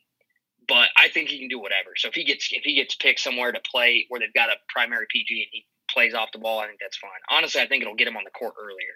but 0.67 0.89
I 0.97 1.09
think 1.09 1.29
he 1.29 1.37
can 1.37 1.47
do 1.47 1.59
whatever. 1.59 1.95
So 1.95 2.07
if 2.07 2.15
he 2.15 2.23
gets 2.23 2.49
if 2.51 2.63
he 2.63 2.73
gets 2.73 2.95
picked 2.95 3.19
somewhere 3.19 3.51
to 3.51 3.59
play 3.59 4.05
where 4.09 4.19
they've 4.19 4.33
got 4.33 4.49
a 4.49 4.57
primary 4.69 5.05
PG 5.09 5.43
and 5.43 5.49
he 5.51 5.67
plays 5.91 6.15
off 6.15 6.31
the 6.31 6.39
ball, 6.39 6.59
I 6.59 6.67
think 6.67 6.79
that's 6.79 6.97
fine. 6.97 7.21
Honestly, 7.29 7.61
I 7.61 7.67
think 7.67 7.83
it'll 7.83 7.95
get 7.95 8.07
him 8.07 8.17
on 8.17 8.23
the 8.23 8.31
court 8.31 8.55
earlier. 8.59 8.95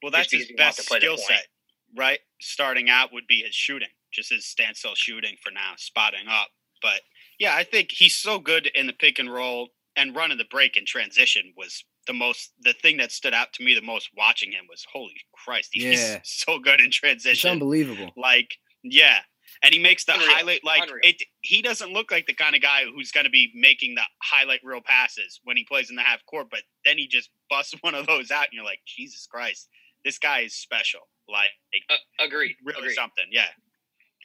Well, 0.00 0.12
that's 0.12 0.32
his 0.32 0.52
best 0.56 0.78
to 0.78 0.84
play 0.84 1.00
the 1.00 1.06
skill 1.06 1.16
set, 1.18 1.48
right? 1.96 2.20
Starting 2.40 2.88
out 2.88 3.12
would 3.12 3.26
be 3.26 3.42
his 3.42 3.54
shooting, 3.54 3.88
just 4.12 4.30
his 4.30 4.46
standstill 4.46 4.94
shooting 4.94 5.36
for 5.42 5.50
now, 5.50 5.74
spotting 5.76 6.28
up. 6.28 6.50
But 6.80 7.02
yeah, 7.40 7.56
I 7.56 7.64
think 7.64 7.90
he's 7.90 8.14
so 8.14 8.38
good 8.38 8.66
in 8.74 8.86
the 8.86 8.92
pick 8.92 9.18
and 9.18 9.32
roll 9.32 9.70
and 9.96 10.14
running 10.14 10.38
the 10.38 10.44
break 10.44 10.76
in 10.76 10.84
transition 10.86 11.52
was 11.56 11.84
the 12.08 12.12
most 12.12 12.52
the 12.64 12.72
thing 12.72 12.96
that 12.96 13.12
stood 13.12 13.32
out 13.34 13.52
to 13.52 13.62
me 13.64 13.74
the 13.74 13.80
most 13.82 14.10
watching 14.16 14.50
him 14.50 14.64
was 14.68 14.84
holy 14.92 15.14
Christ, 15.44 15.68
he's 15.72 15.84
Yeah. 16.00 16.20
so 16.24 16.58
good 16.58 16.80
in 16.80 16.86
It's 16.86 16.96
transition. 16.96 17.50
unbelievable. 17.50 18.10
Like, 18.16 18.58
yeah. 18.82 19.20
And 19.62 19.72
he 19.72 19.80
makes 19.80 20.04
the 20.04 20.14
Unreal. 20.14 20.28
highlight 20.30 20.64
like 20.64 20.82
Unreal. 20.82 21.00
it 21.04 21.22
he 21.42 21.62
doesn't 21.62 21.92
look 21.92 22.10
like 22.10 22.26
the 22.26 22.34
kind 22.34 22.54
of 22.56 22.60
guy 22.62 22.82
who's 22.92 23.12
gonna 23.12 23.30
be 23.30 23.50
making 23.54 23.94
the 23.94 24.02
highlight 24.22 24.60
reel 24.64 24.80
passes 24.84 25.40
when 25.44 25.56
he 25.56 25.64
plays 25.64 25.88
in 25.90 25.96
the 25.96 26.02
half 26.02 26.24
court, 26.26 26.48
but 26.50 26.62
then 26.84 26.98
he 26.98 27.06
just 27.06 27.30
busts 27.48 27.74
one 27.82 27.94
of 27.94 28.06
those 28.06 28.30
out 28.30 28.44
and 28.44 28.52
you're 28.52 28.64
like, 28.64 28.80
Jesus 28.86 29.26
Christ, 29.26 29.68
this 30.04 30.18
guy 30.18 30.40
is 30.40 30.54
special. 30.54 31.00
Like 31.28 31.50
Uh, 31.90 32.24
agreed. 32.24 32.56
really 32.64 32.78
agreed. 32.80 32.94
something. 32.94 33.26
Yeah. 33.30 33.46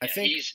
I 0.02 0.06
Yeah, 0.08 0.12
think 0.14 0.28
he's 0.32 0.54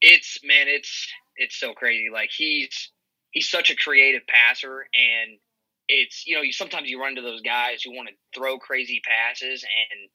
it's 0.00 0.38
man, 0.44 0.66
it's 0.68 1.08
it's 1.36 1.56
so 1.56 1.72
crazy. 1.72 2.08
Like 2.12 2.30
he's 2.36 2.90
he's 3.32 3.48
such 3.48 3.70
a 3.70 3.76
creative 3.76 4.26
passer, 4.26 4.86
and 4.94 5.38
it's 5.88 6.26
you 6.26 6.36
know 6.36 6.42
you 6.42 6.52
sometimes 6.52 6.88
you 6.88 7.00
run 7.00 7.10
into 7.10 7.22
those 7.22 7.42
guys 7.42 7.82
who 7.82 7.94
want 7.94 8.08
to 8.08 8.14
throw 8.38 8.58
crazy 8.58 9.00
passes 9.04 9.64
and 9.64 10.10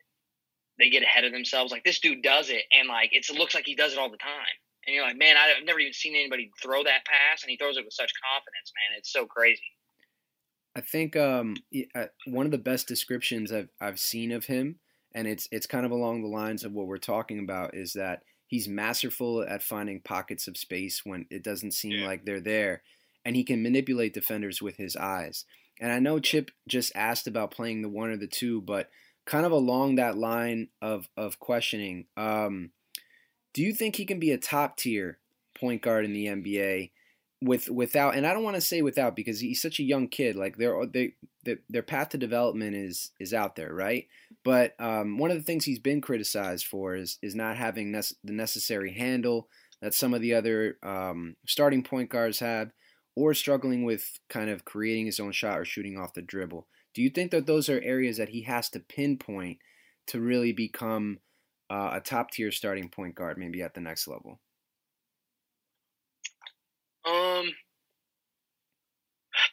they 0.79 0.89
get 0.89 1.03
ahead 1.03 1.23
of 1.23 1.31
themselves. 1.31 1.71
Like 1.71 1.83
this 1.83 1.99
dude 1.99 2.23
does 2.23 2.49
it, 2.49 2.63
and 2.77 2.87
like 2.87 3.09
it's, 3.11 3.29
it 3.29 3.37
looks 3.37 3.53
like 3.53 3.65
he 3.65 3.75
does 3.75 3.93
it 3.93 3.99
all 3.99 4.09
the 4.09 4.17
time. 4.17 4.55
And 4.85 4.93
you're 4.93 5.05
like, 5.05 5.17
man, 5.17 5.35
I've 5.37 5.65
never 5.65 5.79
even 5.79 5.93
seen 5.93 6.15
anybody 6.15 6.51
throw 6.61 6.83
that 6.83 7.05
pass, 7.05 7.43
and 7.43 7.49
he 7.49 7.57
throws 7.57 7.77
it 7.77 7.85
with 7.85 7.93
such 7.93 8.11
confidence, 8.21 8.73
man. 8.75 8.97
It's 8.97 9.13
so 9.13 9.25
crazy. 9.25 9.61
I 10.75 10.81
think 10.81 11.15
um, 11.15 11.55
uh, 11.95 12.07
one 12.25 12.45
of 12.45 12.51
the 12.51 12.57
best 12.57 12.87
descriptions 12.87 13.51
I've 13.51 13.69
I've 13.79 13.99
seen 13.99 14.31
of 14.31 14.45
him, 14.45 14.79
and 15.13 15.27
it's 15.27 15.47
it's 15.51 15.67
kind 15.67 15.85
of 15.85 15.91
along 15.91 16.21
the 16.21 16.27
lines 16.27 16.63
of 16.63 16.73
what 16.73 16.87
we're 16.87 16.97
talking 16.97 17.39
about, 17.39 17.75
is 17.75 17.93
that 17.93 18.23
he's 18.47 18.67
masterful 18.67 19.43
at 19.43 19.63
finding 19.63 20.01
pockets 20.01 20.47
of 20.47 20.57
space 20.57 21.01
when 21.05 21.27
it 21.29 21.43
doesn't 21.43 21.71
seem 21.73 21.93
Yeah. 21.93 22.07
like 22.07 22.25
they're 22.25 22.41
there, 22.41 22.81
and 23.23 23.35
he 23.35 23.43
can 23.43 23.61
manipulate 23.61 24.13
defenders 24.13 24.61
with 24.61 24.77
his 24.77 24.95
eyes. 24.95 25.45
And 25.79 25.91
I 25.91 25.99
know 25.99 26.19
Chip 26.19 26.51
just 26.67 26.91
asked 26.95 27.27
about 27.27 27.51
playing 27.51 27.81
the 27.81 27.89
one 27.89 28.09
or 28.09 28.17
the 28.17 28.27
two, 28.27 28.61
but 28.61 28.89
kind 29.25 29.45
of 29.45 29.51
along 29.51 29.95
that 29.95 30.17
line 30.17 30.69
of 30.81 31.07
of 31.17 31.39
questioning, 31.39 32.05
um, 32.17 32.71
do 33.53 33.61
you 33.61 33.73
think 33.73 33.95
he 33.95 34.05
can 34.05 34.19
be 34.19 34.31
a 34.31 34.37
top 34.37 34.77
tier 34.77 35.19
point 35.55 35.81
guard 35.81 36.05
in 36.05 36.13
the 36.13 36.27
NBA? 36.27 36.91
with 37.43 37.69
without 37.69 38.15
and 38.15 38.25
I 38.25 38.33
don't 38.33 38.43
want 38.43 38.55
to 38.55 38.61
say 38.61 38.81
without 38.81 39.15
because 39.15 39.39
he's 39.39 39.61
such 39.61 39.79
a 39.79 39.83
young 39.83 40.07
kid 40.07 40.35
like 40.35 40.57
their 40.57 40.85
they, 40.85 41.13
their 41.69 41.83
path 41.83 42.09
to 42.09 42.17
development 42.17 42.75
is 42.75 43.11
is 43.19 43.33
out 43.33 43.55
there 43.55 43.73
right 43.73 44.07
but 44.43 44.79
um, 44.79 45.17
one 45.17 45.31
of 45.31 45.37
the 45.37 45.43
things 45.43 45.65
he's 45.65 45.79
been 45.79 45.99
criticized 46.01 46.65
for 46.65 46.95
is 46.95 47.17
is 47.21 47.35
not 47.35 47.57
having 47.57 47.91
the 47.91 48.13
necessary 48.23 48.93
handle 48.93 49.49
that 49.81 49.93
some 49.93 50.13
of 50.13 50.21
the 50.21 50.33
other 50.33 50.77
um, 50.83 51.35
starting 51.45 51.83
point 51.83 52.09
guards 52.09 52.39
have 52.39 52.71
or 53.15 53.33
struggling 53.33 53.83
with 53.83 54.19
kind 54.29 54.49
of 54.49 54.65
creating 54.65 55.05
his 55.05 55.19
own 55.19 55.31
shot 55.31 55.59
or 55.59 55.65
shooting 55.65 55.97
off 55.97 56.13
the 56.13 56.21
dribble 56.21 56.67
do 56.93 57.01
you 57.01 57.09
think 57.09 57.31
that 57.31 57.45
those 57.47 57.69
are 57.69 57.81
areas 57.81 58.17
that 58.17 58.29
he 58.29 58.41
has 58.41 58.69
to 58.69 58.79
pinpoint 58.79 59.57
to 60.07 60.19
really 60.19 60.51
become 60.51 61.19
uh, 61.69 61.91
a 61.93 61.99
top 62.01 62.31
tier 62.31 62.51
starting 62.51 62.89
point 62.89 63.15
guard 63.15 63.37
maybe 63.37 63.61
at 63.61 63.73
the 63.73 63.81
next 63.81 64.07
level 64.07 64.39
Um, 67.05 67.51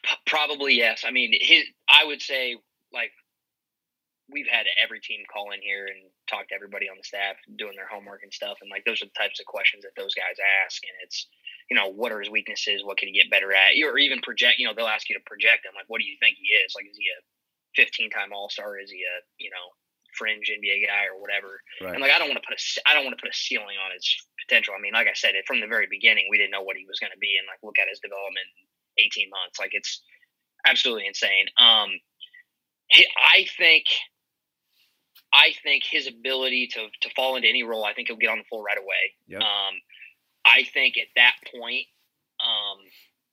p- 0.03 0.15
probably 0.25 0.75
yes. 0.75 1.03
I 1.05 1.11
mean, 1.11 1.33
his. 1.39 1.63
I 1.89 2.05
would 2.05 2.21
say 2.21 2.57
like 2.93 3.11
we've 4.29 4.47
had 4.47 4.65
every 4.81 4.99
team 5.01 5.23
call 5.31 5.51
in 5.51 5.61
here 5.61 5.87
and 5.87 6.09
talk 6.27 6.47
to 6.47 6.55
everybody 6.55 6.87
on 6.89 6.95
the 6.97 7.03
staff 7.03 7.35
doing 7.57 7.73
their 7.75 7.87
homework 7.87 8.23
and 8.23 8.33
stuff, 8.33 8.57
and 8.61 8.69
like 8.71 8.85
those 8.85 9.01
are 9.01 9.05
the 9.05 9.19
types 9.19 9.39
of 9.39 9.45
questions 9.45 9.83
that 9.83 9.95
those 9.97 10.15
guys 10.15 10.37
ask, 10.65 10.81
and 10.83 10.95
it's 11.03 11.27
you 11.71 11.79
know 11.79 11.87
what 11.87 12.11
are 12.11 12.19
his 12.19 12.27
weaknesses, 12.27 12.83
what 12.83 12.99
can 12.99 13.07
he 13.07 13.15
get 13.15 13.31
better 13.31 13.55
at, 13.55 13.79
You 13.79 13.87
or 13.87 13.95
even 13.97 14.19
project. 14.19 14.59
You 14.59 14.67
know, 14.67 14.75
they'll 14.75 14.91
ask 14.91 15.07
you 15.07 15.15
to 15.15 15.23
project 15.23 15.63
him. 15.63 15.71
Like, 15.71 15.87
what 15.87 16.03
do 16.03 16.05
you 16.05 16.19
think 16.19 16.35
he 16.35 16.51
is? 16.51 16.75
Like, 16.75 16.83
is 16.83 16.99
he 16.99 17.07
a 17.07 17.23
15 17.79 18.11
time 18.11 18.35
All 18.35 18.51
Star? 18.51 18.75
Is 18.75 18.91
he 18.91 18.99
a 19.07 19.23
you 19.39 19.47
know 19.47 19.71
fringe 20.19 20.51
NBA 20.51 20.83
guy 20.83 21.07
or 21.07 21.15
whatever? 21.15 21.63
right 21.79 21.95
And 21.95 22.03
like, 22.03 22.11
I 22.11 22.19
don't 22.19 22.27
want 22.27 22.43
to 22.43 22.47
put 22.47 22.59
a, 22.59 22.61
I 22.83 22.91
don't 22.91 23.07
want 23.07 23.15
to 23.15 23.23
put 23.23 23.31
a 23.31 23.37
ceiling 23.39 23.79
on 23.79 23.95
his 23.95 24.03
potential. 24.43 24.75
I 24.75 24.83
mean, 24.83 24.91
like 24.91 25.07
I 25.07 25.15
said, 25.15 25.39
it 25.39 25.47
from 25.47 25.63
the 25.63 25.71
very 25.71 25.87
beginning, 25.87 26.27
we 26.27 26.35
didn't 26.35 26.51
know 26.51 26.67
what 26.67 26.75
he 26.75 26.83
was 26.83 26.99
going 26.99 27.15
to 27.15 27.23
be, 27.23 27.39
and 27.39 27.47
like, 27.47 27.63
look 27.63 27.79
at 27.79 27.87
his 27.87 28.03
development 28.03 28.51
in 28.99 29.07
18 29.07 29.31
months. 29.31 29.55
Like, 29.55 29.71
it's 29.71 30.03
absolutely 30.67 31.07
insane. 31.07 31.47
Um, 31.55 31.95
he, 32.91 33.07
I 33.15 33.47
think, 33.55 33.87
I 35.31 35.55
think 35.63 35.87
his 35.87 36.11
ability 36.11 36.67
to 36.75 36.91
to 36.91 37.07
fall 37.15 37.39
into 37.39 37.47
any 37.47 37.63
role, 37.63 37.87
I 37.87 37.95
think 37.95 38.11
he'll 38.11 38.19
get 38.19 38.27
on 38.27 38.43
the 38.43 38.49
floor 38.51 38.59
right 38.59 38.75
away. 38.75 39.15
Yep. 39.31 39.39
Um, 39.39 39.79
I 40.53 40.63
think 40.63 40.97
at 40.97 41.07
that 41.15 41.33
point, 41.51 41.85
um, 42.39 42.79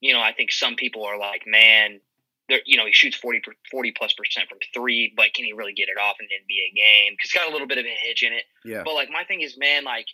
you 0.00 0.12
know, 0.12 0.20
I 0.20 0.32
think 0.32 0.52
some 0.52 0.76
people 0.76 1.04
are 1.04 1.18
like, 1.18 1.42
man, 1.46 2.00
there, 2.48 2.60
you 2.64 2.76
know, 2.76 2.86
he 2.86 2.92
shoots 2.92 3.16
40, 3.16 3.42
40 3.70 3.92
plus 3.92 4.12
percent 4.14 4.48
from 4.48 4.58
three, 4.74 5.12
but 5.16 5.34
can 5.34 5.44
he 5.44 5.52
really 5.52 5.74
get 5.74 5.88
it 5.88 6.00
off 6.00 6.16
in 6.20 6.26
an 6.26 6.30
NBA 6.30 6.76
game? 6.76 7.12
Because 7.12 7.30
he's 7.30 7.40
got 7.40 7.48
a 7.48 7.52
little 7.52 7.66
bit 7.66 7.78
of 7.78 7.84
a 7.84 7.96
hitch 8.06 8.22
in 8.22 8.32
it. 8.32 8.44
yeah 8.64 8.82
But 8.84 8.94
like 8.94 9.10
my 9.10 9.24
thing 9.24 9.42
is, 9.42 9.56
man, 9.58 9.84
like, 9.84 10.06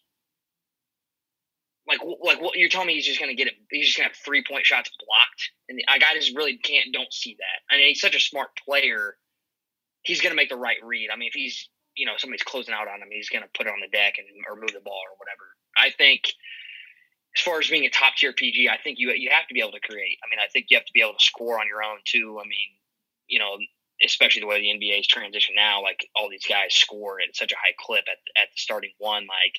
like, 1.87 2.01
like 2.23 2.41
what 2.41 2.57
you're 2.57 2.69
telling 2.69 2.89
me, 2.89 2.95
he's 2.95 3.07
just 3.07 3.21
gonna 3.21 3.35
get 3.35 3.47
it. 3.47 3.55
He's 3.71 3.87
just 3.87 3.99
gonna 3.99 4.09
have 4.09 4.17
three 4.17 4.43
point 4.49 4.67
shots 4.67 4.91
blocked, 4.99 5.51
and 5.69 5.81
like, 5.89 6.03
I 6.03 6.15
just 6.15 6.35
really 6.35 6.57
can't, 6.57 6.93
don't 6.93 7.13
see 7.13 7.37
that. 7.39 7.75
I 7.75 7.79
mean, 7.79 7.89
he's 7.89 8.01
such 8.01 8.17
a 8.17 8.21
smart 8.21 8.49
player. 8.65 9.17
He's 10.03 10.21
gonna 10.21 10.35
make 10.35 10.49
the 10.49 10.57
right 10.57 10.79
read. 10.83 11.11
I 11.13 11.17
mean, 11.17 11.29
if 11.29 11.35
he's, 11.35 11.69
you 11.95 12.07
know, 12.07 12.13
somebody's 12.17 12.43
closing 12.43 12.75
out 12.75 12.89
on 12.89 13.03
him, 13.03 13.09
he's 13.11 13.29
gonna 13.29 13.53
put 13.55 13.67
it 13.67 13.71
on 13.71 13.81
the 13.81 13.95
deck 13.95 14.15
and 14.19 14.27
or 14.49 14.57
move 14.57 14.73
the 14.73 14.81
ball 14.81 15.03
or 15.05 15.17
whatever. 15.19 15.45
I 15.77 15.91
think, 15.91 16.23
as 17.37 17.43
far 17.43 17.59
as 17.59 17.69
being 17.69 17.85
a 17.85 17.91
top 17.91 18.15
tier 18.17 18.33
PG, 18.33 18.69
I 18.69 18.79
think 18.79 18.99
you 18.99 19.11
you 19.13 19.31
have 19.31 19.47
to 19.49 19.55
be 19.55 19.61
able 19.61 19.73
to 19.73 19.81
create. 19.81 20.19
I 20.25 20.31
mean, 20.31 20.39
I 20.39 20.49
think 20.53 20.67
you 20.71 20.77
have 20.77 20.87
to 20.87 20.93
be 20.93 21.01
able 21.03 21.15
to 21.15 21.25
score 21.25 21.61
on 21.61 21.67
your 21.67 21.83
own 21.83 21.99
too. 22.05 22.39
I 22.41 22.45
mean, 22.45 22.71
you 23.27 23.39
know, 23.39 23.57
especially 24.05 24.41
the 24.41 24.47
way 24.47 24.61
the 24.61 24.69
NBA's 24.79 25.07
transition 25.07 25.55
now, 25.57 25.83
like 25.83 26.07
all 26.15 26.29
these 26.31 26.47
guys 26.47 26.75
score 26.75 27.21
at 27.21 27.35
such 27.35 27.53
a 27.53 27.57
high 27.57 27.75
clip 27.79 28.05
at 28.07 28.19
at 28.41 28.49
the 28.53 28.59
starting 28.59 28.93
one. 28.99 29.27
Like, 29.27 29.59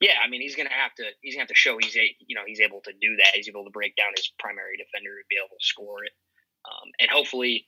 yeah, 0.00 0.16
I 0.24 0.28
mean, 0.28 0.40
he's 0.40 0.56
gonna 0.56 0.72
have 0.72 0.94
to 0.96 1.04
he's 1.20 1.34
gonna 1.34 1.42
have 1.42 1.48
to 1.48 1.54
show 1.54 1.76
he's 1.78 1.96
a, 1.96 2.16
you 2.26 2.34
know 2.34 2.42
he's 2.46 2.60
able 2.60 2.80
to 2.82 2.92
do 3.00 3.16
that. 3.16 3.34
He's 3.34 3.48
able 3.48 3.64
to 3.64 3.70
break 3.70 3.96
down 3.96 4.12
his 4.16 4.32
primary 4.38 4.76
defender 4.78 5.10
and 5.16 5.28
be 5.28 5.36
able 5.36 5.56
to 5.58 5.64
score 5.66 6.04
it, 6.04 6.12
um, 6.64 6.88
and 7.00 7.10
hopefully. 7.10 7.66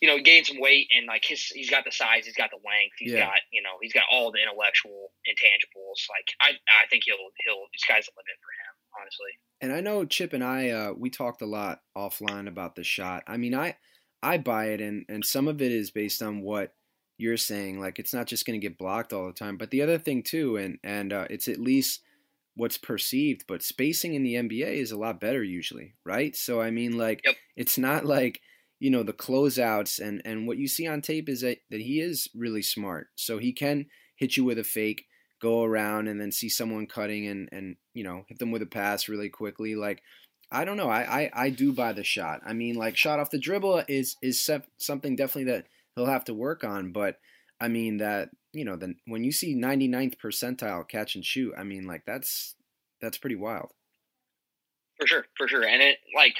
You 0.00 0.08
know, 0.08 0.16
gain 0.16 0.48
some 0.48 0.56
weight 0.58 0.88
and 0.96 1.04
like 1.04 1.26
his, 1.28 1.44
he's 1.52 1.68
got 1.68 1.84
the 1.84 1.92
size, 1.92 2.24
he's 2.24 2.32
got 2.32 2.48
the 2.48 2.56
length, 2.64 2.96
he's 2.96 3.12
Yeah. 3.12 3.28
got, 3.28 3.44
you 3.52 3.60
know, 3.60 3.76
he's 3.84 3.92
got 3.92 4.08
all 4.10 4.32
the 4.32 4.40
intellectual 4.40 5.12
intangibles. 5.28 6.08
Like 6.08 6.24
I, 6.40 6.56
I 6.56 6.88
think 6.88 7.04
he'll, 7.04 7.20
he'll, 7.44 7.68
sky's 7.76 8.08
the 8.08 8.16
limit 8.16 8.40
for 8.40 8.48
him, 8.48 8.69
honestly. 8.98 9.32
And 9.60 9.72
I 9.72 9.80
know 9.80 10.04
Chip 10.04 10.32
and 10.32 10.42
I 10.44 10.70
uh, 10.70 10.92
we 10.96 11.10
talked 11.10 11.42
a 11.42 11.46
lot 11.46 11.80
offline 11.96 12.48
about 12.48 12.74
the 12.76 12.84
shot. 12.84 13.24
I 13.26 13.36
mean, 13.36 13.54
I 13.54 13.76
I 14.22 14.38
buy 14.38 14.66
it, 14.66 14.80
and 14.80 15.04
and 15.08 15.24
some 15.24 15.48
of 15.48 15.60
it 15.62 15.72
is 15.72 15.90
based 15.90 16.22
on 16.22 16.40
what 16.42 16.74
you're 17.18 17.36
saying. 17.36 17.80
Like 17.80 17.98
it's 17.98 18.14
not 18.14 18.26
just 18.26 18.46
going 18.46 18.58
to 18.58 18.66
get 18.66 18.78
blocked 18.78 19.12
all 19.12 19.26
the 19.26 19.32
time, 19.32 19.56
but 19.58 19.70
the 19.70 19.82
other 19.82 19.98
thing 19.98 20.22
too, 20.22 20.56
and 20.56 20.78
and 20.82 21.12
uh, 21.12 21.26
it's 21.30 21.48
at 21.48 21.58
least 21.60 22.00
what's 22.54 22.78
perceived. 22.78 23.44
But 23.46 23.62
spacing 23.62 24.14
in 24.14 24.22
the 24.22 24.36
NBA 24.36 24.72
is 24.72 24.92
a 24.92 24.98
lot 24.98 25.20
better 25.20 25.42
usually, 25.42 25.94
right? 26.04 26.34
So 26.34 26.60
I 26.60 26.70
mean, 26.70 26.96
like 26.96 27.20
Yep. 27.24 27.36
it's 27.56 27.78
not 27.78 28.06
like 28.06 28.40
you 28.78 28.90
know 28.90 29.02
the 29.02 29.12
closeouts 29.12 30.00
and 30.00 30.22
and 30.24 30.46
what 30.46 30.58
you 30.58 30.68
see 30.68 30.86
on 30.86 31.02
tape 31.02 31.28
is 31.28 31.42
that 31.42 31.58
that 31.70 31.80
he 31.80 32.00
is 32.00 32.28
really 32.34 32.62
smart. 32.62 33.08
So 33.16 33.38
he 33.38 33.52
can 33.52 33.86
hit 34.16 34.36
you 34.36 34.44
with 34.44 34.58
a 34.58 34.64
fake 34.64 35.04
go 35.40 35.64
around 35.64 36.08
and 36.08 36.20
then 36.20 36.32
see 36.32 36.48
someone 36.48 36.86
cutting 36.86 37.26
and 37.26 37.48
and 37.52 37.76
you 37.94 38.04
know 38.04 38.24
hit 38.28 38.38
them 38.38 38.50
with 38.50 38.62
a 38.62 38.66
pass 38.66 39.08
really 39.08 39.28
quickly 39.28 39.74
like 39.74 40.02
i 40.52 40.64
don't 40.64 40.76
know 40.76 40.88
i 40.88 41.22
i, 41.22 41.30
I 41.34 41.50
do 41.50 41.72
buy 41.72 41.92
the 41.92 42.04
shot 42.04 42.40
i 42.46 42.52
mean 42.52 42.76
like 42.76 42.96
shot 42.96 43.18
off 43.18 43.30
the 43.30 43.38
dribble 43.38 43.84
is 43.88 44.16
is 44.22 44.48
something 44.78 45.16
definitely 45.16 45.52
that 45.52 45.66
he'll 45.94 46.06
have 46.06 46.24
to 46.26 46.34
work 46.34 46.64
on 46.64 46.92
but 46.92 47.16
i 47.60 47.68
mean 47.68 47.98
that 47.98 48.30
you 48.52 48.64
know 48.64 48.76
then 48.76 48.96
when 49.06 49.24
you 49.24 49.32
see 49.32 49.54
99th 49.54 50.16
percentile 50.22 50.86
catch 50.86 51.14
and 51.14 51.24
shoot 51.24 51.54
i 51.56 51.62
mean 51.62 51.86
like 51.86 52.04
that's 52.06 52.54
that's 53.00 53.18
pretty 53.18 53.36
wild 53.36 53.70
For 55.00 55.06
sure, 55.06 55.24
for 55.36 55.48
sure. 55.48 55.64
And 55.64 55.82
it 55.82 55.98
like 56.14 56.34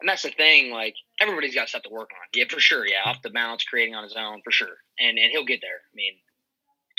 and 0.00 0.08
that's 0.08 0.22
the 0.22 0.30
thing, 0.30 0.70
like 0.70 0.94
everybody's 1.20 1.54
got 1.54 1.68
stuff 1.68 1.82
to 1.82 1.90
work 1.90 2.10
on. 2.12 2.28
Yeah, 2.34 2.44
for 2.48 2.60
sure. 2.60 2.86
Yeah, 2.86 3.02
hmm. 3.04 3.10
off 3.10 3.22
the 3.22 3.30
bounce, 3.30 3.64
creating 3.64 3.94
on 3.94 4.04
his 4.04 4.16
own, 4.16 4.42
for 4.44 4.50
sure. 4.50 4.76
And 4.98 5.18
and 5.18 5.30
he'll 5.30 5.46
get 5.46 5.60
there. 5.62 5.80
I 5.92 5.94
mean, 5.94 6.12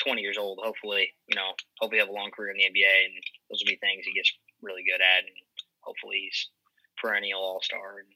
twenty 0.03 0.21
years 0.21 0.37
old, 0.37 0.59
hopefully, 0.61 1.09
you 1.27 1.35
know, 1.35 1.51
hopefully 1.79 1.99
have 1.99 2.09
a 2.09 2.13
long 2.13 2.31
career 2.31 2.51
in 2.51 2.57
the 2.57 2.63
NBA 2.63 3.05
and 3.05 3.13
those 3.49 3.61
will 3.61 3.71
be 3.71 3.77
things 3.77 4.05
he 4.05 4.13
gets 4.13 4.31
really 4.61 4.83
good 4.83 5.01
at 5.01 5.23
and 5.23 5.35
hopefully 5.81 6.21
he's 6.23 6.49
perennial 6.97 7.39
All 7.39 7.61
Star 7.61 7.99
and 7.99 8.07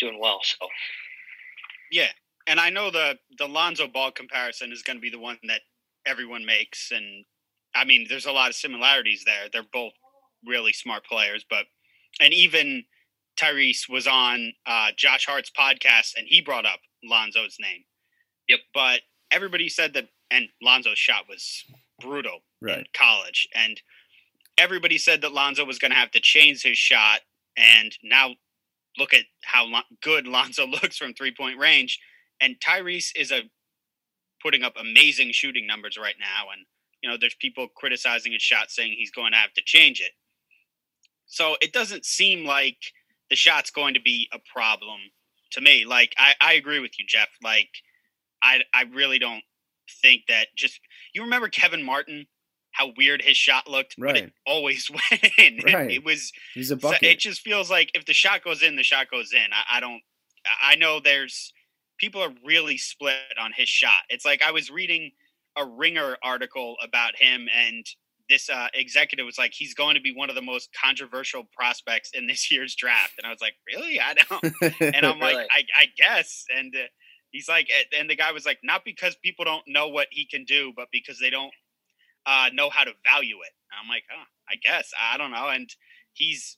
doing 0.00 0.18
well. 0.20 0.40
So 0.42 0.68
Yeah, 1.90 2.10
and 2.46 2.60
I 2.60 2.70
know 2.70 2.90
the 2.90 3.18
the 3.38 3.48
Lonzo 3.48 3.86
Ball 3.88 4.10
comparison 4.10 4.72
is 4.72 4.82
going 4.82 4.96
to 4.96 5.02
be 5.02 5.10
the 5.10 5.18
one 5.18 5.38
that 5.44 5.62
everyone 6.06 6.44
makes, 6.44 6.90
and 6.90 7.24
I 7.74 7.84
mean, 7.84 8.06
there's 8.08 8.26
a 8.26 8.32
lot 8.32 8.50
of 8.50 8.56
similarities 8.56 9.24
there. 9.24 9.48
They're 9.52 9.62
both 9.72 9.92
really 10.46 10.72
smart 10.72 11.04
players, 11.04 11.44
but 11.48 11.66
and 12.20 12.32
even 12.32 12.84
Tyrese 13.38 13.88
was 13.88 14.06
on 14.06 14.52
uh, 14.66 14.88
Josh 14.96 15.26
Hart's 15.26 15.50
podcast, 15.50 16.16
and 16.16 16.26
he 16.26 16.40
brought 16.40 16.66
up 16.66 16.80
Lonzo's 17.04 17.56
name. 17.60 17.84
Yep. 18.48 18.60
But 18.74 19.00
everybody 19.30 19.68
said 19.68 19.94
that, 19.94 20.08
and 20.30 20.48
Lonzo's 20.62 20.98
shot 20.98 21.24
was 21.28 21.64
brutal 22.00 22.40
in 22.68 22.68
Right. 22.68 22.88
college, 22.94 23.48
and 23.54 23.80
everybody 24.58 24.98
said 24.98 25.22
that 25.22 25.32
Lonzo 25.32 25.64
was 25.64 25.78
going 25.78 25.90
to 25.92 25.96
have 25.98 26.10
to 26.12 26.20
change 26.20 26.62
his 26.62 26.78
shot, 26.78 27.20
and 27.56 27.92
now 28.02 28.34
look 28.98 29.14
at 29.14 29.24
how 29.44 29.66
lo- 29.66 29.80
good 30.02 30.26
Lonzo 30.28 30.66
looks 30.66 30.98
from 30.98 31.14
three 31.14 31.34
point 31.34 31.58
range, 31.58 32.00
and 32.40 32.56
Tyrese 32.60 33.12
is 33.16 33.32
a 33.32 33.42
putting 34.42 34.62
up 34.64 34.74
amazing 34.78 35.32
shooting 35.32 35.66
numbers 35.66 35.98
right 36.00 36.16
now, 36.20 36.50
and 36.52 36.66
you 37.02 37.10
know 37.10 37.16
there's 37.18 37.36
people 37.40 37.68
criticizing 37.76 38.32
his 38.32 38.42
shot, 38.42 38.70
saying 38.70 38.94
he's 38.98 39.10
going 39.12 39.32
to 39.32 39.38
have 39.38 39.54
to 39.54 39.62
change 39.64 40.00
it. 40.00 40.12
So 41.26 41.56
it 41.62 41.72
doesn't 41.72 42.06
seem 42.06 42.46
like 42.46 42.78
the 43.30 43.36
shot's 43.36 43.70
going 43.70 43.94
to 43.94 44.00
be 44.02 44.28
a 44.32 44.38
problem 44.54 45.00
to 45.52 45.60
me. 45.60 45.84
Like 45.86 46.14
I, 46.18 46.34
I 46.40 46.52
agree 46.54 46.80
with 46.80 46.98
you, 46.98 47.06
Jeff. 47.08 47.28
Like 47.42 47.70
I 48.42 48.60
I 48.74 48.84
really 48.94 49.18
don't 49.18 49.42
think 50.02 50.22
that 50.28 50.48
just 50.56 50.80
you 51.14 51.22
remember 51.22 51.48
Kevin 51.48 51.82
Martin, 51.82 52.26
how 52.72 52.92
weird 52.96 53.22
his 53.22 53.36
shot 53.36 53.68
looked, 53.68 53.94
but 53.98 54.16
it 54.16 54.32
always 54.46 54.90
went 55.10 55.24
in. 55.38 55.60
Right. 55.72 55.90
It 55.90 56.04
was 56.04 56.32
He's 56.54 56.70
a 56.70 56.74
so 56.74 56.88
bucket. 56.88 57.02
it 57.04 57.18
just 57.18 57.40
feels 57.40 57.70
like 57.70 57.90
if 57.94 58.04
the 58.06 58.14
shot 58.14 58.42
goes 58.44 58.62
in, 58.62 58.76
the 58.76 58.82
shot 58.82 59.10
goes 59.10 59.32
in. 59.32 59.52
I, 59.52 59.76
I 59.76 59.80
don't. 59.80 60.00
I 60.62 60.76
know 60.76 61.00
there's 61.00 61.52
people 61.98 62.22
are 62.22 62.32
really 62.44 62.78
split 62.78 63.16
on 63.40 63.52
his 63.56 63.68
shot. 63.68 64.02
It's 64.08 64.24
like 64.24 64.42
I 64.42 64.52
was 64.52 64.70
reading 64.70 65.10
a 65.56 65.64
Ringer 65.66 66.16
article 66.22 66.76
about 66.82 67.16
him, 67.16 67.48
and 67.54 67.84
this 68.28 68.48
uh, 68.50 68.68
executive 68.74 69.24
was 69.26 69.38
like, 69.38 69.52
he's 69.54 69.74
going 69.74 69.94
to 69.94 70.00
be 70.00 70.12
one 70.14 70.28
of 70.28 70.36
the 70.36 70.42
most 70.42 70.68
controversial 70.78 71.44
prospects 71.56 72.10
in 72.12 72.26
this 72.26 72.50
year's 72.50 72.74
draft. 72.76 73.14
And 73.18 73.26
I 73.26 73.30
was 73.30 73.40
like, 73.40 73.54
really? 73.66 73.98
I 74.00 74.14
don't. 74.14 74.74
And 74.94 75.06
I'm 75.06 75.18
like, 75.18 75.36
I, 75.50 75.64
I 75.74 75.86
guess. 75.96 76.44
And 76.54 76.74
uh, 76.76 76.80
he's 77.30 77.48
like, 77.48 77.68
and 77.98 78.08
the 78.08 78.16
guy 78.16 78.32
was 78.32 78.46
like, 78.46 78.58
not 78.62 78.84
because 78.84 79.16
people 79.16 79.44
don't 79.44 79.66
know 79.66 79.88
what 79.88 80.08
he 80.10 80.24
can 80.24 80.44
do, 80.44 80.72
but 80.74 80.88
because 80.92 81.18
they 81.18 81.30
don't 81.30 81.52
uh, 82.26 82.50
know 82.52 82.70
how 82.70 82.84
to 82.84 82.92
value 83.04 83.36
it. 83.36 83.52
And 83.70 83.80
I'm 83.82 83.88
like, 83.88 84.04
oh, 84.12 84.24
I 84.48 84.56
guess 84.56 84.92
I 85.00 85.16
don't 85.16 85.30
know. 85.30 85.48
And 85.48 85.74
he's 86.12 86.56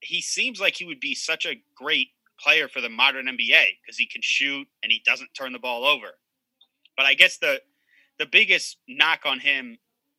he 0.00 0.20
seems 0.20 0.60
like 0.60 0.74
he 0.76 0.84
would 0.84 1.00
be 1.00 1.14
such 1.14 1.46
a 1.46 1.60
great 1.74 2.08
player 2.38 2.68
for 2.68 2.80
the 2.80 2.88
modern 2.88 3.26
NBA 3.26 3.64
because 3.82 3.96
he 3.96 4.06
can 4.06 4.20
shoot 4.22 4.68
and 4.82 4.92
he 4.92 5.02
doesn't 5.04 5.30
turn 5.34 5.52
the 5.52 5.58
ball 5.58 5.84
over. 5.84 6.18
But 6.96 7.06
I 7.06 7.14
guess 7.14 7.38
the 7.38 7.60
the 8.18 8.26
biggest 8.26 8.78
knock 8.88 9.20
on 9.24 9.40
him 9.40 9.78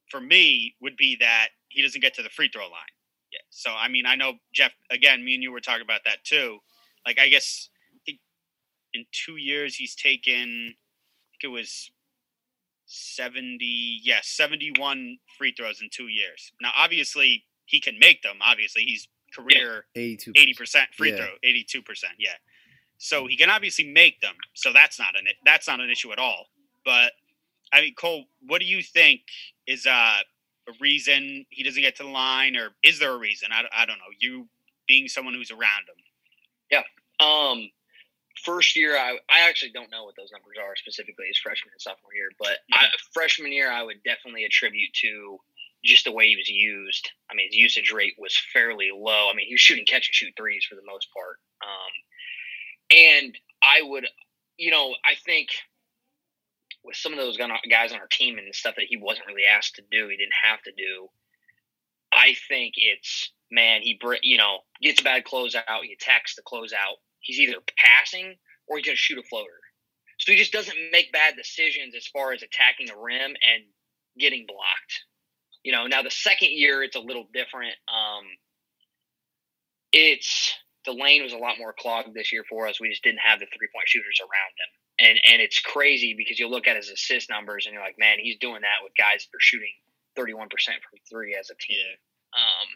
for 0.09 0.21
me 0.21 0.75
would 0.81 0.97
be 0.97 1.17
that 1.19 1.49
he 1.69 1.81
doesn't 1.81 2.01
get 2.01 2.13
to 2.15 2.23
the 2.23 2.29
free 2.29 2.49
throw 2.51 2.63
line. 2.63 2.93
Yeah. 3.31 3.39
So 3.49 3.71
I 3.75 3.87
mean, 3.87 4.05
I 4.05 4.15
know 4.15 4.33
Jeff. 4.53 4.71
Again, 4.89 5.23
me 5.23 5.33
and 5.33 5.43
you 5.43 5.51
were 5.51 5.59
talking 5.59 5.83
about 5.83 6.01
that 6.05 6.23
too. 6.23 6.59
Like 7.05 7.19
I 7.19 7.29
guess 7.29 7.69
in 8.97 9.05
two 9.11 9.37
years 9.37 9.75
he's 9.75 9.95
taken. 9.95 10.73
I 10.73 11.27
think 11.31 11.43
it 11.43 11.47
was 11.47 11.91
seventy. 12.85 13.99
Yeah, 14.03 14.19
seventy-one 14.23 15.17
free 15.37 15.53
throws 15.57 15.81
in 15.81 15.89
two 15.91 16.07
years. 16.07 16.51
Now, 16.61 16.71
obviously, 16.75 17.45
he 17.65 17.79
can 17.79 17.99
make 17.99 18.21
them. 18.23 18.37
Obviously, 18.41 18.83
he's 18.83 19.07
career 19.35 19.85
82. 19.95 20.33
eighty 20.35 20.53
percent 20.53 20.89
free 20.95 21.11
Yeah. 21.11 21.17
throw, 21.17 21.27
eighty-two 21.43 21.81
percent. 21.81 22.13
Yeah. 22.19 22.33
So 22.97 23.27
he 23.27 23.37
can 23.37 23.49
obviously 23.49 23.85
make 23.85 24.21
them. 24.21 24.35
So 24.55 24.73
that's 24.73 24.99
not 24.99 25.17
an 25.17 25.27
that's 25.45 25.67
not 25.67 25.79
an 25.79 25.89
issue 25.89 26.11
at 26.11 26.19
all. 26.19 26.47
But 26.83 27.13
I 27.71 27.81
mean, 27.81 27.95
Cole, 27.95 28.25
what 28.47 28.59
do 28.59 28.65
you 28.65 28.81
think 28.81 29.21
is 29.67 29.85
uh, 29.85 29.89
a 30.69 30.71
reason 30.81 31.45
he 31.49 31.63
doesn't 31.63 31.81
get 31.81 31.95
to 31.97 32.03
the 32.03 32.09
line, 32.09 32.55
or 32.55 32.69
is 32.83 32.99
there 32.99 33.11
a 33.11 33.17
reason? 33.17 33.49
I, 33.51 33.63
I 33.75 33.85
don't 33.85 33.97
know. 33.99 34.05
You 34.19 34.47
being 34.87 35.07
someone 35.07 35.33
who's 35.35 35.51
around 35.51 35.87
him. 35.87 35.95
Yeah 36.71 36.83
um, 37.19 37.69
first 38.43 38.75
year, 38.75 38.97
I 38.97 39.17
I 39.29 39.47
actually 39.49 39.71
don't 39.71 39.91
know 39.91 40.05
what 40.05 40.15
those 40.15 40.31
numbers 40.31 40.57
are 40.61 40.75
specifically 40.75 41.25
as 41.29 41.37
freshman 41.37 41.71
and 41.73 41.81
sophomore 41.81 42.13
year, 42.13 42.29
but 42.39 42.59
I, 42.73 42.87
freshman 43.13 43.51
year, 43.51 43.71
I 43.71 43.83
would 43.83 44.03
definitely 44.03 44.45
attribute 44.45 44.93
to 45.01 45.39
just 45.83 46.05
the 46.05 46.11
way 46.11 46.29
he 46.29 46.35
was 46.35 46.49
used. 46.49 47.09
I 47.31 47.35
mean, 47.35 47.47
his 47.47 47.55
usage 47.55 47.91
rate 47.91 48.15
was 48.17 48.37
fairly 48.53 48.89
low. 48.93 49.29
I 49.31 49.35
mean, 49.35 49.47
he 49.47 49.53
was 49.53 49.61
shooting 49.61 49.85
catch 49.85 50.07
and 50.07 50.15
shoot 50.15 50.33
threes 50.35 50.65
for 50.67 50.75
the 50.75 50.85
most 50.85 51.07
part. 51.13 51.37
Um, 51.61 52.97
and 52.97 53.37
I 53.61 53.81
would, 53.83 54.05
you 54.57 54.71
know, 54.71 54.95
I 55.05 55.15
think 55.15 55.49
with 56.83 56.95
some 56.95 57.11
of 57.13 57.19
those 57.19 57.37
guys 57.37 57.91
on 57.91 57.99
our 57.99 58.07
team 58.07 58.37
and 58.37 58.47
the 58.47 58.53
stuff 58.53 58.75
that 58.75 58.85
he 58.87 58.97
wasn't 58.97 59.27
really 59.27 59.45
asked 59.45 59.75
to 59.75 59.83
do, 59.91 60.07
he 60.07 60.17
didn't 60.17 60.33
have 60.43 60.61
to 60.63 60.71
do. 60.71 61.09
I 62.11 62.35
think 62.47 62.75
it's 62.77 63.31
man, 63.51 63.81
he 63.81 63.99
you 64.23 64.37
know 64.37 64.59
gets 64.81 65.01
a 65.01 65.03
bad 65.03 65.23
closeout, 65.25 65.83
he 65.83 65.93
attacks 65.93 66.35
the 66.35 66.41
closeout. 66.41 66.97
He's 67.27 67.39
either 67.39 67.59
passing 67.77 68.35
or 68.67 68.77
he's 68.77 68.85
going 68.85 68.95
to 68.95 68.99
shoot 68.99 69.19
a 69.19 69.23
floater. 69.23 69.59
So 70.19 70.31
he 70.31 70.37
just 70.37 70.53
doesn't 70.53 70.77
make 70.91 71.11
bad 71.11 71.35
decisions 71.35 71.93
as 71.95 72.07
far 72.07 72.31
as 72.31 72.41
attacking 72.41 72.87
the 72.87 72.97
rim 72.97 73.35
and 73.35 73.63
getting 74.17 74.45
blocked. 74.47 75.03
You 75.63 75.73
know, 75.73 75.85
now 75.87 76.01
the 76.01 76.09
second 76.09 76.49
year 76.51 76.81
it's 76.81 76.95
a 76.95 77.01
little 77.01 77.27
different. 77.33 77.75
Um, 77.91 78.23
it's 79.91 80.53
the 80.85 80.93
lane 80.93 81.21
was 81.21 81.33
a 81.33 81.37
lot 81.37 81.59
more 81.59 81.75
clogged 81.77 82.13
this 82.15 82.31
year 82.31 82.45
for 82.49 82.67
us. 82.67 82.79
We 82.79 82.89
just 82.89 83.03
didn't 83.03 83.19
have 83.19 83.39
the 83.39 83.45
three 83.45 83.67
point 83.73 83.87
shooters 83.87 84.19
around 84.21 84.53
him. 84.55 84.71
And 84.99 85.19
and 85.27 85.41
it's 85.41 85.59
crazy 85.59 86.15
because 86.17 86.39
you 86.39 86.47
look 86.47 86.67
at 86.67 86.77
his 86.77 86.89
assist 86.89 87.29
numbers 87.29 87.65
and 87.65 87.73
you're 87.73 87.83
like, 87.83 87.99
man, 87.99 88.17
he's 88.19 88.37
doing 88.39 88.61
that 88.61 88.81
with 88.81 88.93
guys 88.97 89.27
that 89.27 89.35
are 89.35 89.43
shooting 89.43 89.75
31% 90.17 90.47
from 90.49 90.97
three 91.09 91.35
as 91.39 91.51
a 91.51 91.55
team. 91.59 91.85
Um, 92.33 92.67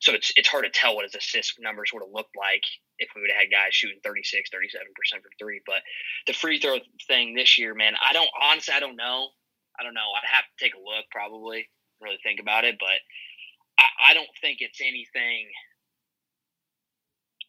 so 0.00 0.12
it's 0.12 0.32
it's 0.36 0.48
hard 0.48 0.64
to 0.64 0.70
tell 0.70 0.96
what 0.96 1.04
his 1.04 1.14
assist 1.14 1.54
numbers 1.60 1.90
would 1.92 2.02
have 2.02 2.12
looked 2.12 2.36
like 2.36 2.64
if 2.98 3.08
we 3.14 3.20
would 3.22 3.30
have 3.30 3.40
had 3.40 3.50
guys 3.50 3.72
shooting 3.72 4.00
36, 4.04 4.50
37% 4.50 5.22
from 5.22 5.30
three. 5.38 5.60
But 5.64 5.80
the 6.26 6.32
free 6.34 6.58
throw 6.58 6.78
thing 7.06 7.34
this 7.34 7.58
year, 7.58 7.74
man, 7.74 7.94
I 7.96 8.12
don't 8.12 8.28
honestly, 8.42 8.74
I 8.74 8.80
don't 8.80 8.96
know. 8.96 9.28
I 9.78 9.84
don't 9.84 9.94
know. 9.94 10.08
I'd 10.16 10.28
have 10.36 10.44
to 10.44 10.56
take 10.64 10.74
a 10.74 10.78
look 10.82 11.04
probably, 11.10 11.68
really 12.00 12.18
think 12.22 12.40
about 12.40 12.64
it. 12.64 12.76
But 12.78 13.00
I, 13.78 14.10
I 14.10 14.14
don't 14.14 14.28
think 14.42 14.58
it's 14.60 14.80
anything. 14.80 15.48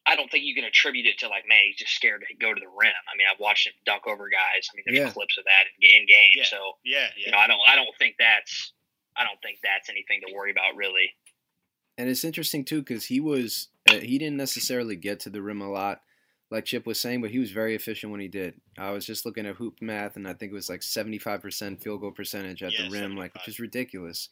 I 0.07 0.15
don't 0.15 0.31
think 0.31 0.43
you 0.43 0.55
can 0.55 0.63
attribute 0.65 1.05
it 1.05 1.19
to 1.19 1.29
like, 1.29 1.45
man, 1.47 1.61
he's 1.67 1.77
just 1.77 1.93
scared 1.93 2.23
to 2.27 2.33
go 2.35 2.53
to 2.53 2.59
the 2.59 2.67
rim. 2.67 2.95
I 3.05 3.13
mean, 3.15 3.27
I've 3.29 3.39
watched 3.39 3.67
him 3.67 3.73
dunk 3.85 4.07
over 4.07 4.27
guys. 4.33 4.65
I 4.67 4.71
mean, 4.75 4.83
there's 4.87 4.97
Yeah. 5.07 5.13
clips 5.13 5.37
of 5.37 5.45
that 5.45 5.69
in, 5.79 6.01
in 6.01 6.07
game. 6.07 6.31
Yeah. 6.35 6.49
So 6.49 6.59
Yeah, 6.83 7.07
you 7.15 7.31
know, 7.31 7.37
I 7.37 7.45
don't, 7.47 7.61
I 7.67 7.75
don't 7.75 7.93
think 7.99 8.15
that's, 8.17 8.73
I 9.15 9.23
don't 9.23 9.37
think 9.43 9.59
that's 9.61 9.89
anything 9.89 10.21
to 10.25 10.33
worry 10.33 10.49
about 10.51 10.75
really. 10.75 11.13
And 11.97 12.09
it's 12.09 12.23
interesting 12.23 12.65
too 12.65 12.79
because 12.81 13.05
he 13.05 13.19
was 13.19 13.67
uh, 13.89 13.95
he 13.95 14.17
didn't 14.17 14.37
necessarily 14.37 14.95
get 14.95 15.19
to 15.21 15.29
the 15.29 15.41
rim 15.41 15.61
a 15.61 15.69
lot, 15.69 16.01
like 16.49 16.65
Chip 16.65 16.85
was 16.85 16.99
saying, 16.99 17.21
but 17.21 17.31
he 17.31 17.39
was 17.39 17.51
very 17.51 17.75
efficient 17.75 18.11
when 18.11 18.21
he 18.21 18.27
did. 18.27 18.55
I 18.77 18.91
was 18.91 19.05
just 19.05 19.25
looking 19.25 19.45
at 19.45 19.55
hoop 19.55 19.81
math, 19.81 20.15
and 20.15 20.27
I 20.27 20.33
think 20.33 20.51
it 20.51 20.55
was 20.55 20.69
like 20.69 20.83
seventy 20.83 21.17
five 21.17 21.41
percent 21.41 21.81
field 21.81 22.01
goal 22.01 22.11
percentage 22.11 22.61
at 22.63 22.73
Yeah, 22.73 22.85
the 22.85 22.91
rim, 22.91 23.15
like 23.15 23.33
which 23.33 23.47
is 23.47 23.59
ridiculous. 23.59 24.29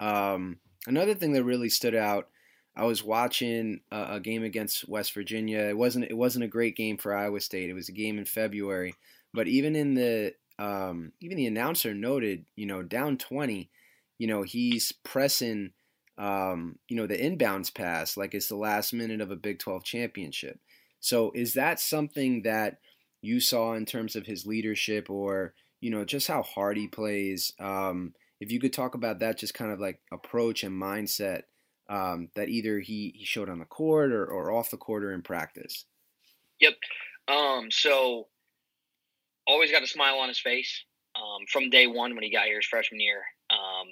Um, 0.00 0.58
another 0.86 1.14
thing 1.14 1.32
that 1.32 1.44
really 1.44 1.68
stood 1.68 1.94
out, 1.94 2.28
I 2.76 2.84
was 2.84 3.04
watching 3.04 3.80
a, 3.90 4.14
a 4.14 4.20
game 4.20 4.42
against 4.42 4.88
West 4.88 5.14
Virginia. 5.14 5.60
It 5.60 5.76
wasn't 5.76 6.06
it 6.06 6.16
wasn't 6.16 6.44
a 6.44 6.48
great 6.48 6.76
game 6.76 6.98
for 6.98 7.14
Iowa 7.14 7.40
State. 7.40 7.70
It 7.70 7.74
was 7.74 7.88
a 7.88 7.92
game 7.92 8.18
in 8.18 8.24
February, 8.24 8.94
but 9.32 9.48
even 9.48 9.76
in 9.76 9.94
the 9.94 10.34
um, 10.58 11.12
even 11.20 11.36
the 11.36 11.46
announcer 11.46 11.94
noted, 11.94 12.46
you 12.56 12.66
know, 12.66 12.82
down 12.82 13.16
twenty, 13.16 13.70
you 14.18 14.26
know, 14.26 14.42
he's 14.42 14.92
pressing 15.02 15.72
um, 16.16 16.78
you 16.88 16.96
know, 16.96 17.06
the 17.06 17.16
inbounds 17.16 17.74
pass 17.74 18.16
like 18.16 18.34
it's 18.34 18.48
the 18.48 18.56
last 18.56 18.92
minute 18.92 19.20
of 19.20 19.30
a 19.30 19.36
Big 19.36 19.58
12 19.58 19.84
championship. 19.84 20.60
So 21.00 21.32
is 21.34 21.54
that 21.54 21.80
something 21.80 22.42
that 22.42 22.78
you 23.20 23.40
saw 23.40 23.74
in 23.74 23.84
terms 23.84 24.16
of 24.16 24.26
his 24.26 24.46
leadership 24.46 25.10
or, 25.10 25.54
you 25.80 25.90
know, 25.90 26.04
just 26.04 26.28
how 26.28 26.42
hard 26.42 26.76
he 26.76 26.86
plays? 26.86 27.52
Um, 27.58 28.14
if 28.40 28.52
you 28.52 28.60
could 28.60 28.72
talk 28.72 28.94
about 28.94 29.18
that, 29.20 29.38
just 29.38 29.54
kind 29.54 29.72
of 29.72 29.80
like 29.80 30.00
approach 30.12 30.62
and 30.62 30.80
mindset 30.80 31.42
um, 31.88 32.28
that 32.36 32.48
either 32.48 32.78
he, 32.78 33.12
he 33.16 33.24
showed 33.24 33.50
on 33.50 33.58
the 33.58 33.64
court 33.64 34.12
or, 34.12 34.24
or 34.24 34.52
off 34.52 34.70
the 34.70 34.76
court 34.76 35.04
or 35.04 35.12
in 35.12 35.22
practice. 35.22 35.84
Yep. 36.60 36.74
Um, 37.28 37.70
so 37.70 38.28
always 39.46 39.70
got 39.70 39.82
a 39.82 39.86
smile 39.86 40.18
on 40.18 40.28
his 40.28 40.38
face. 40.38 40.84
Um, 41.16 41.46
from 41.48 41.70
day 41.70 41.86
one 41.86 42.14
when 42.14 42.24
he 42.24 42.32
got 42.32 42.46
here 42.46 42.56
his 42.56 42.66
freshman 42.66 43.00
year. 43.00 43.22
Um, 43.48 43.86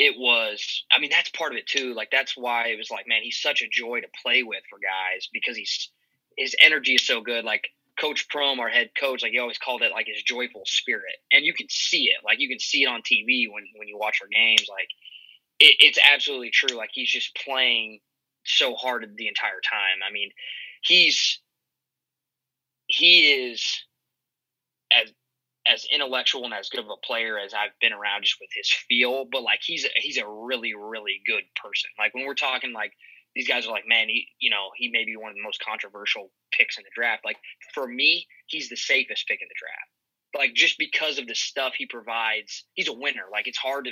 it 0.00 0.18
was 0.18 0.84
I 0.90 0.98
mean, 0.98 1.10
that's 1.10 1.28
part 1.28 1.52
of 1.52 1.58
it 1.58 1.66
too. 1.66 1.92
Like 1.92 2.10
that's 2.10 2.34
why 2.34 2.68
it 2.68 2.78
was 2.78 2.90
like, 2.90 3.06
man, 3.06 3.20
he's 3.22 3.36
such 3.36 3.60
a 3.60 3.68
joy 3.70 4.00
to 4.00 4.06
play 4.22 4.42
with 4.42 4.62
for 4.70 4.78
guys 4.78 5.28
because 5.30 5.58
he's 5.58 5.90
his 6.38 6.56
energy 6.58 6.94
is 6.94 7.06
so 7.06 7.20
good. 7.20 7.44
Like 7.44 7.68
Coach 8.00 8.26
Prohm, 8.34 8.60
our 8.60 8.70
head 8.70 8.92
coach, 8.98 9.22
like 9.22 9.32
he 9.32 9.38
always 9.38 9.58
called 9.58 9.82
it 9.82 9.92
like 9.92 10.06
his 10.06 10.22
joyful 10.22 10.62
spirit. 10.64 11.16
And 11.30 11.44
you 11.44 11.52
can 11.52 11.66
see 11.68 12.04
it. 12.04 12.24
Like 12.24 12.40
you 12.40 12.48
can 12.48 12.58
see 12.58 12.84
it 12.84 12.86
on 12.86 13.02
TV 13.02 13.44
when, 13.52 13.64
when 13.76 13.88
you 13.88 13.98
watch 13.98 14.20
our 14.22 14.28
games. 14.28 14.64
Like 14.70 14.88
it, 15.58 15.76
it's 15.80 15.98
absolutely 16.02 16.50
true. 16.50 16.74
Like 16.78 16.90
he's 16.94 17.10
just 17.10 17.36
playing 17.36 18.00
so 18.46 18.74
hard 18.76 19.04
the 19.16 19.28
entire 19.28 19.60
time. 19.70 20.00
I 20.08 20.10
mean, 20.10 20.30
he's 20.82 21.40
he 22.86 23.50
is 23.50 23.84
as 24.90 25.12
as 25.66 25.86
intellectual 25.92 26.44
and 26.44 26.54
as 26.54 26.68
good 26.68 26.80
of 26.80 26.90
a 26.90 27.06
player 27.06 27.38
as 27.38 27.52
I've 27.54 27.78
been 27.80 27.92
around 27.92 28.24
just 28.24 28.36
with 28.40 28.50
his 28.54 28.70
feel, 28.70 29.26
but 29.30 29.42
like 29.42 29.60
he's 29.62 29.84
a, 29.84 29.88
he's 29.96 30.18
a 30.18 30.26
really 30.26 30.74
really 30.74 31.20
good 31.26 31.44
person. 31.60 31.90
Like 31.98 32.14
when 32.14 32.26
we're 32.26 32.34
talking 32.34 32.72
like 32.72 32.92
these 33.34 33.46
guys 33.46 33.66
are 33.66 33.70
like, 33.70 33.86
man, 33.86 34.08
he 34.08 34.28
you 34.38 34.50
know 34.50 34.70
he 34.76 34.90
may 34.90 35.04
be 35.04 35.16
one 35.16 35.30
of 35.30 35.36
the 35.36 35.42
most 35.42 35.62
controversial 35.64 36.30
picks 36.52 36.78
in 36.78 36.84
the 36.84 36.90
draft. 36.94 37.24
Like 37.24 37.36
for 37.74 37.86
me, 37.86 38.26
he's 38.46 38.68
the 38.68 38.76
safest 38.76 39.26
pick 39.28 39.40
in 39.40 39.48
the 39.48 39.58
draft. 39.58 39.90
Like 40.34 40.54
just 40.54 40.78
because 40.78 41.18
of 41.18 41.26
the 41.26 41.34
stuff 41.34 41.74
he 41.76 41.86
provides, 41.86 42.64
he's 42.74 42.88
a 42.88 42.92
winner. 42.92 43.26
Like 43.32 43.48
it's 43.48 43.58
hard 43.58 43.86
to, 43.86 43.90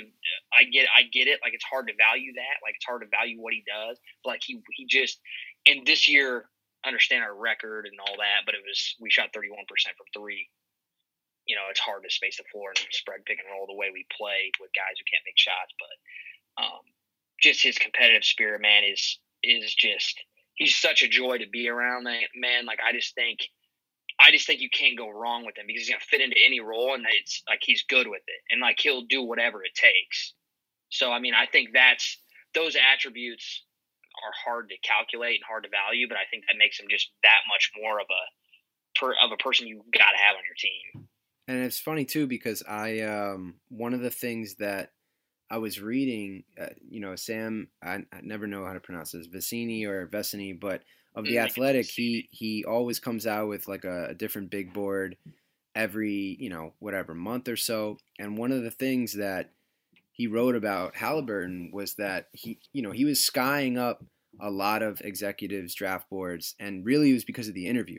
I 0.57 0.63
get, 0.63 0.87
I 0.95 1.03
get 1.03 1.27
it. 1.27 1.39
Like 1.43 1.53
it's 1.53 1.65
hard 1.65 1.87
to 1.87 1.93
value 1.99 2.31
that. 2.35 2.63
Like 2.63 2.75
it's 2.75 2.85
hard 2.85 3.01
to 3.01 3.07
value 3.11 3.41
what 3.41 3.51
he 3.51 3.63
does. 3.67 3.99
But 4.23 4.29
like 4.31 4.41
he, 4.45 4.61
he 4.77 4.87
just, 4.87 5.19
and 5.67 5.85
this 5.85 6.07
year, 6.07 6.45
understand 6.85 7.23
our 7.23 7.35
record 7.35 7.85
and 7.85 7.99
all 7.99 8.15
that, 8.17 8.45
but 8.45 8.55
it 8.55 8.61
was 8.63 8.95
we 9.01 9.09
shot 9.09 9.33
31% 9.35 9.67
from 9.67 10.07
three. 10.15 10.47
You 11.49 11.57
know, 11.57 11.65
it's 11.73 11.81
hard 11.81 12.05
to 12.05 12.13
space 12.13 12.37
the 12.37 12.45
floor 12.53 12.69
and 12.69 12.77
spread 12.93 13.25
pick 13.25 13.41
and 13.41 13.49
roll 13.49 13.65
the 13.65 13.73
way 13.73 13.89
we 13.89 14.05
play 14.13 14.53
with 14.61 14.69
guys 14.77 15.01
who 15.01 15.09
can't 15.09 15.25
make 15.25 15.41
shots. 15.41 15.73
But 15.81 15.95
um, 16.61 16.83
just 17.41 17.65
his 17.65 17.81
competitive 17.81 18.23
spirit, 18.23 18.61
man, 18.61 18.85
is 18.85 19.17
is 19.41 19.73
just 19.73 20.13
he's 20.55 20.75
such 20.75 21.01
a 21.01 21.09
joy 21.09 21.39
to 21.41 21.49
be 21.49 21.67
around. 21.69 22.05
Man, 22.05 22.65
like 22.69 22.79
I 22.85 22.93
just 22.93 23.15
think 23.15 23.39
I 24.19 24.31
just 24.31 24.45
think 24.45 24.61
you 24.61 24.69
can't 24.69 24.97
go 24.97 25.09
wrong 25.09 25.45
with 25.45 25.57
him 25.57 25.65
because 25.65 25.87
he's 25.87 25.89
gonna 25.89 26.05
fit 26.05 26.21
into 26.21 26.37
any 26.37 26.59
role 26.59 26.93
and 26.93 27.05
it's 27.09 27.41
like 27.47 27.63
he's 27.63 27.83
good 27.89 28.07
with 28.07 28.21
it 28.27 28.41
and 28.51 28.61
like 28.61 28.77
he'll 28.79 29.07
do 29.09 29.23
whatever 29.23 29.63
it 29.63 29.73
takes. 29.73 30.33
So 30.89 31.11
I 31.11 31.19
mean, 31.19 31.33
I 31.33 31.45
think 31.47 31.69
that's 31.73 32.21
those 32.53 32.75
attributes 32.75 33.63
are 34.25 34.33
hard 34.35 34.69
to 34.69 34.77
calculate 34.83 35.39
and 35.39 35.47
hard 35.47 35.63
to 35.63 35.69
value, 35.69 36.07
but 36.07 36.17
I 36.17 36.27
think 36.29 36.43
that 36.47 36.57
makes 36.57 36.79
him 36.79 36.87
just 36.89 37.09
that 37.23 37.41
much 37.47 37.71
more 37.79 37.99
of 37.99 38.07
a 38.09 38.23
per, 38.99 39.15
of 39.23 39.31
a 39.31 39.37
person 39.37 39.67
you 39.67 39.83
got 39.93 40.11
to 40.11 40.19
have 40.19 40.35
on 40.35 40.43
your 40.43 40.59
team. 40.59 41.08
And 41.49 41.63
it's 41.63 41.79
funny 41.79 42.05
too 42.05 42.27
because 42.27 42.61
I 42.69 42.99
um 42.99 43.55
one 43.69 43.95
of 43.95 44.01
the 44.01 44.11
things 44.11 44.55
that 44.59 44.91
I 45.49 45.57
was 45.57 45.81
reading, 45.81 46.43
uh, 46.61 46.67
you 46.87 46.99
know, 46.99 47.15
Sam, 47.15 47.69
I, 47.83 47.95
I, 48.13 48.21
never 48.21 48.45
know 48.45 48.65
how 48.65 48.73
to 48.73 48.79
pronounce 48.79 49.13
this, 49.13 49.27
Vicini 49.27 49.83
or 49.87 50.05
Vesini, 50.05 50.57
but 50.57 50.83
of 51.15 51.25
the 51.25 51.37
mm, 51.37 51.43
Athletic, 51.43 51.87
he 51.87 52.29
he 52.29 52.63
always 52.65 52.99
comes 52.99 53.25
out 53.25 53.47
with 53.47 53.67
like 53.67 53.83
a, 53.83 54.09
a 54.09 54.13
different 54.13 54.51
big 54.51 54.73
board 54.73 55.17
every 55.73 56.37
you 56.39 56.51
know 56.51 56.73
whatever 56.77 57.15
month 57.15 57.47
or 57.47 57.57
so. 57.57 57.97
And 58.19 58.37
one 58.37 58.51
of 58.51 58.61
the 58.61 58.69
things 58.69 59.13
that 59.13 59.49
he 60.11 60.27
wrote 60.27 60.55
about 60.55 60.93
Haliburton 60.93 61.73
was 61.73 61.95
that 61.95 62.27
he 62.31 62.59
you 62.73 62.83
know 62.83 62.91
he 62.91 63.05
was 63.05 63.25
skying 63.25 63.75
up 63.75 64.05
a 64.39 64.51
lot 64.51 64.83
of 64.83 65.01
executives 65.01 65.73
draft 65.73 66.11
boards, 66.11 66.53
and 66.59 66.85
really 66.85 67.09
it 67.09 67.13
was 67.13 67.25
because 67.25 67.47
of 67.47 67.55
the 67.55 67.65
interview. 67.65 67.97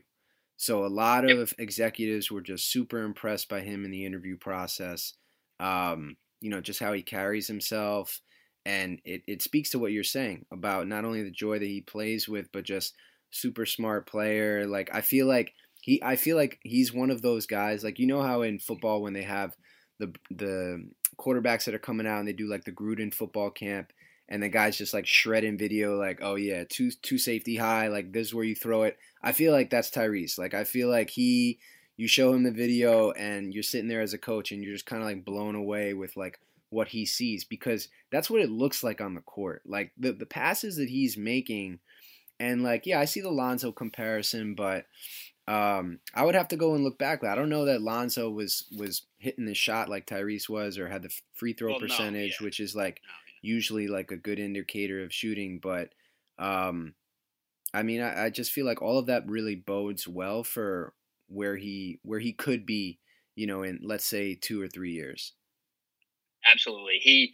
So 0.61 0.85
a 0.85 0.88
lot 0.88 1.25
of 1.25 1.55
executives 1.59 2.31
were 2.31 2.42
just 2.42 2.70
super 2.70 3.03
impressed 3.03 3.49
by 3.49 3.62
him 3.62 3.87
in 3.87 3.90
the 3.90 4.05
interview 4.05 4.37
process. 4.37 5.14
Um, 5.59 6.18
you 6.42 6.51
know, 6.51 6.61
just 6.61 6.81
how 6.81 6.92
he 6.92 7.01
carries 7.01 7.49
himself. 7.49 8.20
And 8.66 9.01
it, 9.07 9.23
it 9.27 9.40
speaks 9.40 9.70
to 9.70 9.79
what 9.79 9.92
you're 9.92 10.05
saying 10.05 10.44
about 10.53 10.87
not 10.87 11.07
only 11.07 11.23
the 11.23 11.31
joy 11.31 11.59
that 11.59 11.64
he 11.64 11.81
plays 11.81 12.29
with, 12.29 12.53
but 12.53 12.64
just 12.64 12.94
super 13.31 13.64
smart 13.64 14.07
player. 14.07 14.66
Like 14.66 14.90
I 14.92 15.01
feel 15.01 15.27
like 15.27 15.55
he 15.81 15.99
I 16.03 16.16
feel 16.16 16.37
like 16.37 16.59
he's 16.62 16.92
one 16.92 17.09
of 17.09 17.23
those 17.23 17.46
guys. 17.46 17.83
Like 17.83 17.99
you 17.99 18.07
know 18.07 18.20
how 18.20 18.42
in 18.42 18.59
football 18.59 19.01
when 19.01 19.14
they 19.14 19.23
have 19.23 19.57
the 19.99 20.12
the 20.31 20.90
quarterbacks 21.18 21.64
that 21.64 21.75
are 21.75 21.79
coming 21.79 22.07
out 22.07 22.18
and 22.18 22.29
they 22.29 22.35
do 22.35 22.51
like 22.51 22.64
the 22.64 22.73
Gruden 22.73 23.14
football 23.14 23.49
camp 23.49 23.94
and 24.31 24.43
the 24.43 24.49
guys 24.49 24.79
just 24.79 24.95
like 24.95 25.07
shredding 25.07 25.59
video 25.59 25.99
like 25.99 26.21
oh 26.23 26.37
yeah 26.37 26.64
two 26.69 26.90
two 27.03 27.19
safety 27.19 27.57
high 27.57 27.88
like 27.88 28.12
this 28.12 28.29
is 28.29 28.35
where 28.35 28.45
you 28.45 28.55
throw 28.55 28.85
it. 28.85 28.97
I 29.23 29.33
feel 29.33 29.53
like 29.53 29.71
that's 29.71 29.90
Tyrese. 29.90 30.38
Like 30.38 30.55
I 30.55 30.64
feel 30.64 30.88
like 30.88 31.11
he 31.11 31.59
you 31.97 32.09
show 32.09 32.33
him 32.33 32.45
the 32.45 32.51
video 32.51 33.11
and 33.11 33.53
you're 33.53 33.62
sitting 33.62 33.88
there 33.88 34.01
as 34.01 34.14
a 34.14 34.19
coach 34.19 34.53
and 34.53 34.64
you're 34.64 34.73
just 34.73 34.87
kind 34.87 35.03
of 35.03 35.09
like 35.09 35.25
blown 35.25 35.55
away 35.55 35.93
with 35.93 36.16
like 36.16 36.40
what 36.71 36.88
he 36.88 37.05
sees 37.05 37.45
because 37.45 37.88
that's 38.11 38.31
what 38.31 38.40
it 38.40 38.51
looks 38.51 38.83
like 38.83 39.01
on 39.01 39.14
the 39.14 39.21
court. 39.21 39.62
Like 39.66 39.93
the 39.99 40.12
the 40.12 40.27
passes 40.27 40.77
that 40.77 40.88
he's 40.88 41.19
making 41.19 41.81
and 42.38 42.62
like, 42.62 42.87
yeah, 42.87 42.99
I 42.99 43.05
see 43.05 43.21
the 43.21 43.31
Lonzo 43.31 43.71
comparison, 43.71 44.55
but 44.55 44.87
um, 45.47 45.99
I 46.14 46.25
would 46.25 46.35
have 46.35 46.49
to 46.49 46.57
go 46.57 46.75
and 46.75 46.83
look 46.83 46.97
back. 46.97 47.23
I 47.23 47.35
don't 47.35 47.51
know 47.51 47.66
that 47.66 47.83
Lonzo 47.83 48.31
was 48.31 48.64
was 48.77 49.03
hitting 49.19 49.45
the 49.45 49.55
shot 49.55 49.88
like 49.90 50.07
Tyrese 50.07 50.49
was, 50.49 50.79
or 50.79 50.88
had 50.88 51.03
the 51.03 51.14
free 51.35 51.53
throw 51.53 51.73
well, 51.73 51.81
percentage, 51.81 52.38
no, 52.40 52.45
yeah. 52.45 52.47
which 52.47 52.61
is 52.61 52.75
like 52.75 53.03
no, 53.05 53.11
yeah. 53.11 53.30
Usually 53.42 53.88
like 53.88 54.11
a 54.11 54.16
good 54.16 54.38
indicator 54.38 55.03
of 55.03 55.12
shooting. 55.12 55.59
But 55.62 55.90
um, 56.38 56.94
I 57.72 57.83
mean, 57.83 58.00
I, 58.00 58.26
I 58.26 58.31
just 58.31 58.53
feel 58.53 58.66
like 58.66 58.83
all 58.83 58.98
of 58.98 59.07
that 59.07 59.29
really 59.29 59.57
bodes 59.57 60.07
well 60.09 60.42
for 60.42 60.94
where 61.29 61.57
he 61.57 62.00
where 62.03 62.18
he 62.20 62.33
could 62.33 62.66
be, 62.66 62.98
you 63.37 63.46
know, 63.46 63.62
in 63.62 63.81
let's 63.83 64.05
say 64.05 64.35
two 64.35 64.61
or 64.61 64.68
three 64.68 64.92
years. 64.92 65.35
Absolutely, 66.50 66.98
he 67.00 67.33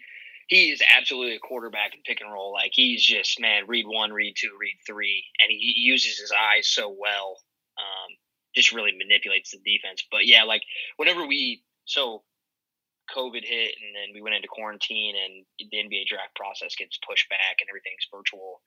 he 0.49 0.71
is 0.71 0.83
absolutely 0.97 1.37
a 1.37 1.41
quarterback 1.41 1.95
in 1.95 2.03
pick 2.05 2.21
and 2.21 2.33
roll. 2.33 2.53
Like 2.53 2.73
he's 2.75 3.05
just 3.05 3.41
man, 3.41 3.65
read 3.67 3.87
one, 3.87 4.13
read 4.13 4.35
two, 4.37 4.51
read 4.61 4.77
three, 4.87 5.25
and 5.41 5.51
he 5.51 5.75
uses 5.77 6.19
his 6.19 6.33
eyes 6.33 6.69
so 6.69 6.89
well. 6.89 7.39
Um, 7.79 8.17
just 8.55 8.73
really 8.73 8.93
manipulates 8.97 9.51
the 9.51 9.59
defense. 9.59 10.05
But 10.11 10.27
yeah, 10.27 10.45
like 10.45 10.63
whenever 10.97 11.27
we 11.27 11.63
so 11.85 12.25
COVID 13.15 13.45
hit 13.45 13.75
and 13.83 13.95
then 13.95 14.15
we 14.15 14.23
went 14.23 14.35
into 14.35 14.49
quarantine 14.49 15.15
and 15.17 15.45
the 15.59 15.77
NBA 15.77 16.07
draft 16.07 16.35
process 16.35 16.75
gets 16.77 16.99
pushed 17.07 17.29
back 17.29 17.61
and 17.61 17.69
everything's 17.69 18.07
virtual. 18.13 18.61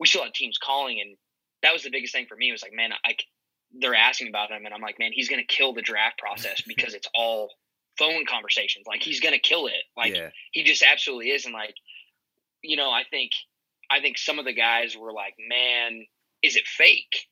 We 0.00 0.06
still 0.06 0.24
had 0.24 0.34
teams 0.34 0.58
calling, 0.58 1.00
and 1.00 1.16
that 1.62 1.72
was 1.72 1.84
the 1.84 1.90
biggest 1.90 2.12
thing 2.12 2.26
for 2.26 2.36
me. 2.36 2.48
It 2.48 2.52
was 2.52 2.62
like, 2.62 2.74
man, 2.74 2.90
I 3.04 3.16
they're 3.80 3.94
asking 3.94 4.28
about 4.28 4.50
him, 4.50 4.64
and 4.64 4.74
I'm 4.74 4.80
like, 4.80 4.98
man, 4.98 5.10
he's 5.12 5.28
going 5.28 5.44
to 5.44 5.46
kill 5.46 5.72
the 5.72 5.82
draft 5.82 6.18
process 6.18 6.62
because 6.66 6.94
it's 6.94 7.08
all 7.14 7.50
phone 7.98 8.24
conversations. 8.26 8.86
Like 8.86 9.02
he's 9.02 9.20
gonna 9.20 9.38
kill 9.38 9.66
it. 9.66 9.84
Like 9.96 10.14
yeah. 10.14 10.30
he 10.52 10.62
just 10.64 10.82
absolutely 10.82 11.30
is. 11.30 11.44
And 11.44 11.54
like, 11.54 11.74
you 12.62 12.76
know, 12.76 12.90
I 12.90 13.02
think 13.10 13.32
I 13.90 14.00
think 14.00 14.18
some 14.18 14.38
of 14.38 14.44
the 14.44 14.52
guys 14.52 14.96
were 14.96 15.12
like, 15.12 15.34
man, 15.48 16.04
is 16.42 16.56
it 16.56 16.66
fake? 16.66 17.26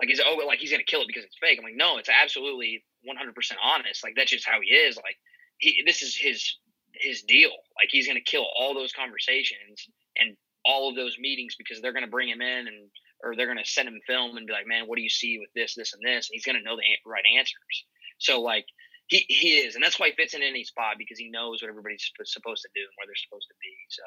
Like 0.00 0.10
is 0.10 0.20
oh 0.24 0.36
like 0.46 0.58
he's 0.58 0.70
gonna 0.70 0.84
kill 0.84 1.02
it 1.02 1.08
because 1.08 1.24
it's 1.24 1.36
fake? 1.40 1.58
I'm 1.58 1.64
like, 1.64 1.76
no, 1.76 1.98
it's 1.98 2.08
absolutely 2.08 2.84
100 3.04 3.34
percent 3.34 3.60
honest. 3.62 4.04
Like 4.04 4.14
that's 4.16 4.30
just 4.30 4.46
how 4.46 4.60
he 4.60 4.74
is. 4.74 4.96
Like 4.96 5.16
he 5.64 5.82
this 5.86 6.02
is 6.02 6.14
his 6.14 6.56
his 6.92 7.22
deal. 7.22 7.50
Like 7.76 7.88
he's 7.90 8.06
gonna 8.06 8.20
kill 8.20 8.46
all 8.56 8.74
those 8.74 8.92
conversations 8.92 9.88
and 10.16 10.36
all 10.64 10.88
of 10.88 10.96
those 10.96 11.16
meetings 11.18 11.56
because 11.56 11.80
they're 11.80 11.92
gonna 11.92 12.06
bring 12.06 12.28
him 12.28 12.40
in 12.40 12.68
and 12.68 12.90
or 13.22 13.34
they're 13.34 13.46
gonna 13.46 13.64
send 13.64 13.88
him 13.88 14.00
film 14.06 14.36
and 14.36 14.46
be 14.46 14.52
like, 14.52 14.66
man, 14.66 14.84
what 14.86 14.96
do 14.96 15.02
you 15.02 15.08
see 15.08 15.38
with 15.38 15.48
this, 15.54 15.74
this, 15.74 15.94
and 15.94 16.02
this? 16.04 16.28
And 16.28 16.34
he's 16.34 16.44
gonna 16.44 16.62
know 16.62 16.76
the 16.76 16.82
right 17.10 17.24
answers. 17.38 17.84
So 18.18 18.42
like 18.42 18.66
he, 19.06 19.24
he 19.28 19.58
is, 19.58 19.74
and 19.74 19.82
that's 19.82 19.98
why 19.98 20.08
he 20.08 20.14
fits 20.14 20.34
in 20.34 20.42
any 20.42 20.64
spot 20.64 20.96
because 20.98 21.18
he 21.18 21.30
knows 21.30 21.62
what 21.62 21.68
everybody's 21.68 22.10
supposed 22.24 22.62
to 22.62 22.68
do 22.74 22.80
and 22.80 22.94
where 22.96 23.06
they're 23.06 23.24
supposed 23.28 23.48
to 23.48 23.54
be. 23.60 23.74
So. 23.88 24.02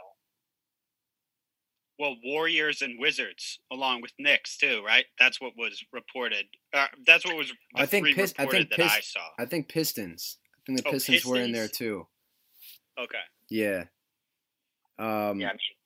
Well, 1.99 2.15
Warriors 2.23 2.83
and 2.83 2.99
Wizards, 2.99 3.59
along 3.71 4.01
with 4.01 4.11
Knicks 4.19 4.57
too, 4.57 4.83
right? 4.85 5.05
That's 5.19 5.41
what 5.41 5.53
was 5.57 5.83
reported. 5.91 6.45
Uh, 6.71 6.85
that's 7.07 7.25
what 7.25 7.35
was. 7.35 7.51
I 7.75 7.87
think 7.87 8.15
Pist- 8.15 8.35
I 8.39 8.45
think 8.45 8.69
Pist- 8.69 8.95
I 8.95 8.99
saw. 9.01 9.27
I 9.39 9.45
think 9.45 9.67
Pistons. 9.67 10.37
I 10.67 10.73
think 10.73 10.83
the 10.83 10.89
oh, 10.89 10.91
Pistons, 10.91 11.17
Pistons, 11.17 11.31
were 11.31 11.41
in 11.41 11.51
there 11.51 11.67
too. 11.67 12.07
Okay. 12.99 13.23
Yeah. 13.49 13.85
Um, 14.99 15.39
yeah, 15.39 15.49
I 15.49 15.53
mean, 15.53 15.77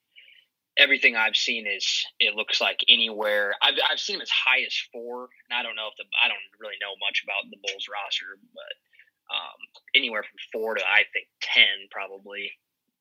everything 0.78 1.16
I've 1.16 1.36
seen 1.36 1.68
is 1.68 2.06
it 2.20 2.36
looks 2.36 2.60
like 2.60 2.80
anywhere. 2.90 3.54
I've 3.62 3.76
I've 3.92 4.00
seen 4.00 4.16
them 4.16 4.22
as 4.22 4.30
high 4.30 4.62
as 4.66 4.76
four, 4.92 5.30
and 5.50 5.58
I 5.58 5.64
don't 5.64 5.76
know 5.76 5.88
if 5.92 5.98
the 5.98 6.06
I 6.24 6.28
don't 6.28 6.40
really 6.60 6.80
know 6.82 6.96
much 7.06 7.24
about 7.24 7.50
the 7.52 7.58
Bulls 7.62 7.86
roster, 7.92 8.40
but 8.54 9.36
um, 9.36 9.60
anywhere 9.96 10.24
from 10.24 10.40
four 10.52 10.76
to 10.76 10.82
I 10.82 11.04
think 11.14 11.28
ten 11.42 11.88
probably. 11.92 12.52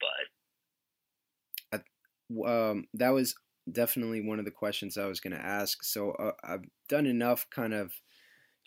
But 0.01 0.27
um, 2.47 2.87
that 2.95 3.11
was 3.11 3.35
definitely 3.71 4.21
one 4.21 4.39
of 4.39 4.45
the 4.45 4.51
questions 4.51 4.97
I 4.99 5.07
was 5.07 5.21
going 5.21 5.37
to 5.37 5.45
ask. 5.45 5.83
So 5.83 6.13
uh, 6.13 6.33
I've 6.43 6.65
done 6.89 7.07
enough 7.07 7.47
kind 7.51 7.75
of 7.75 7.93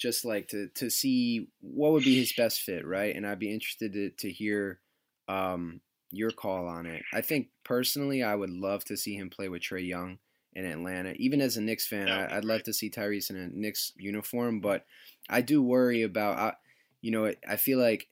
just 0.03 0.25
like 0.25 0.49
to 0.49 0.67
to 0.75 0.89
see 0.89 1.47
what 1.61 1.93
would 1.93 2.03
be 2.03 2.19
his 2.19 2.33
best 2.33 2.61
fit, 2.61 2.85
right? 2.85 3.15
And 3.15 3.25
I'd 3.25 3.39
be 3.39 3.53
interested 3.53 3.93
to 3.93 4.09
to 4.09 4.29
hear 4.29 4.81
um, 5.29 5.79
your 6.11 6.29
call 6.29 6.67
on 6.67 6.85
it. 6.85 7.03
I 7.13 7.21
think 7.21 7.47
personally, 7.63 8.21
I 8.21 8.35
would 8.35 8.49
love 8.49 8.83
to 8.85 8.97
see 8.97 9.15
him 9.15 9.29
play 9.29 9.47
with 9.47 9.61
Trae 9.61 9.87
Young 9.87 10.19
in 10.51 10.65
Atlanta. 10.65 11.13
Even 11.13 11.39
as 11.39 11.55
a 11.55 11.61
Knicks 11.61 11.87
fan, 11.87 12.09
I, 12.09 12.35
would 12.35 12.43
love 12.43 12.63
to 12.63 12.73
see 12.73 12.89
Tyrese 12.89 13.29
in 13.29 13.37
a 13.37 13.47
Knicks 13.47 13.93
uniform, 13.95 14.59
but 14.59 14.85
I 15.29 15.39
do 15.39 15.63
worry 15.63 16.03
about. 16.03 16.37
I, 16.37 16.53
you 17.01 17.11
know, 17.11 17.33
I 17.47 17.55
feel 17.55 17.79
like 17.79 18.07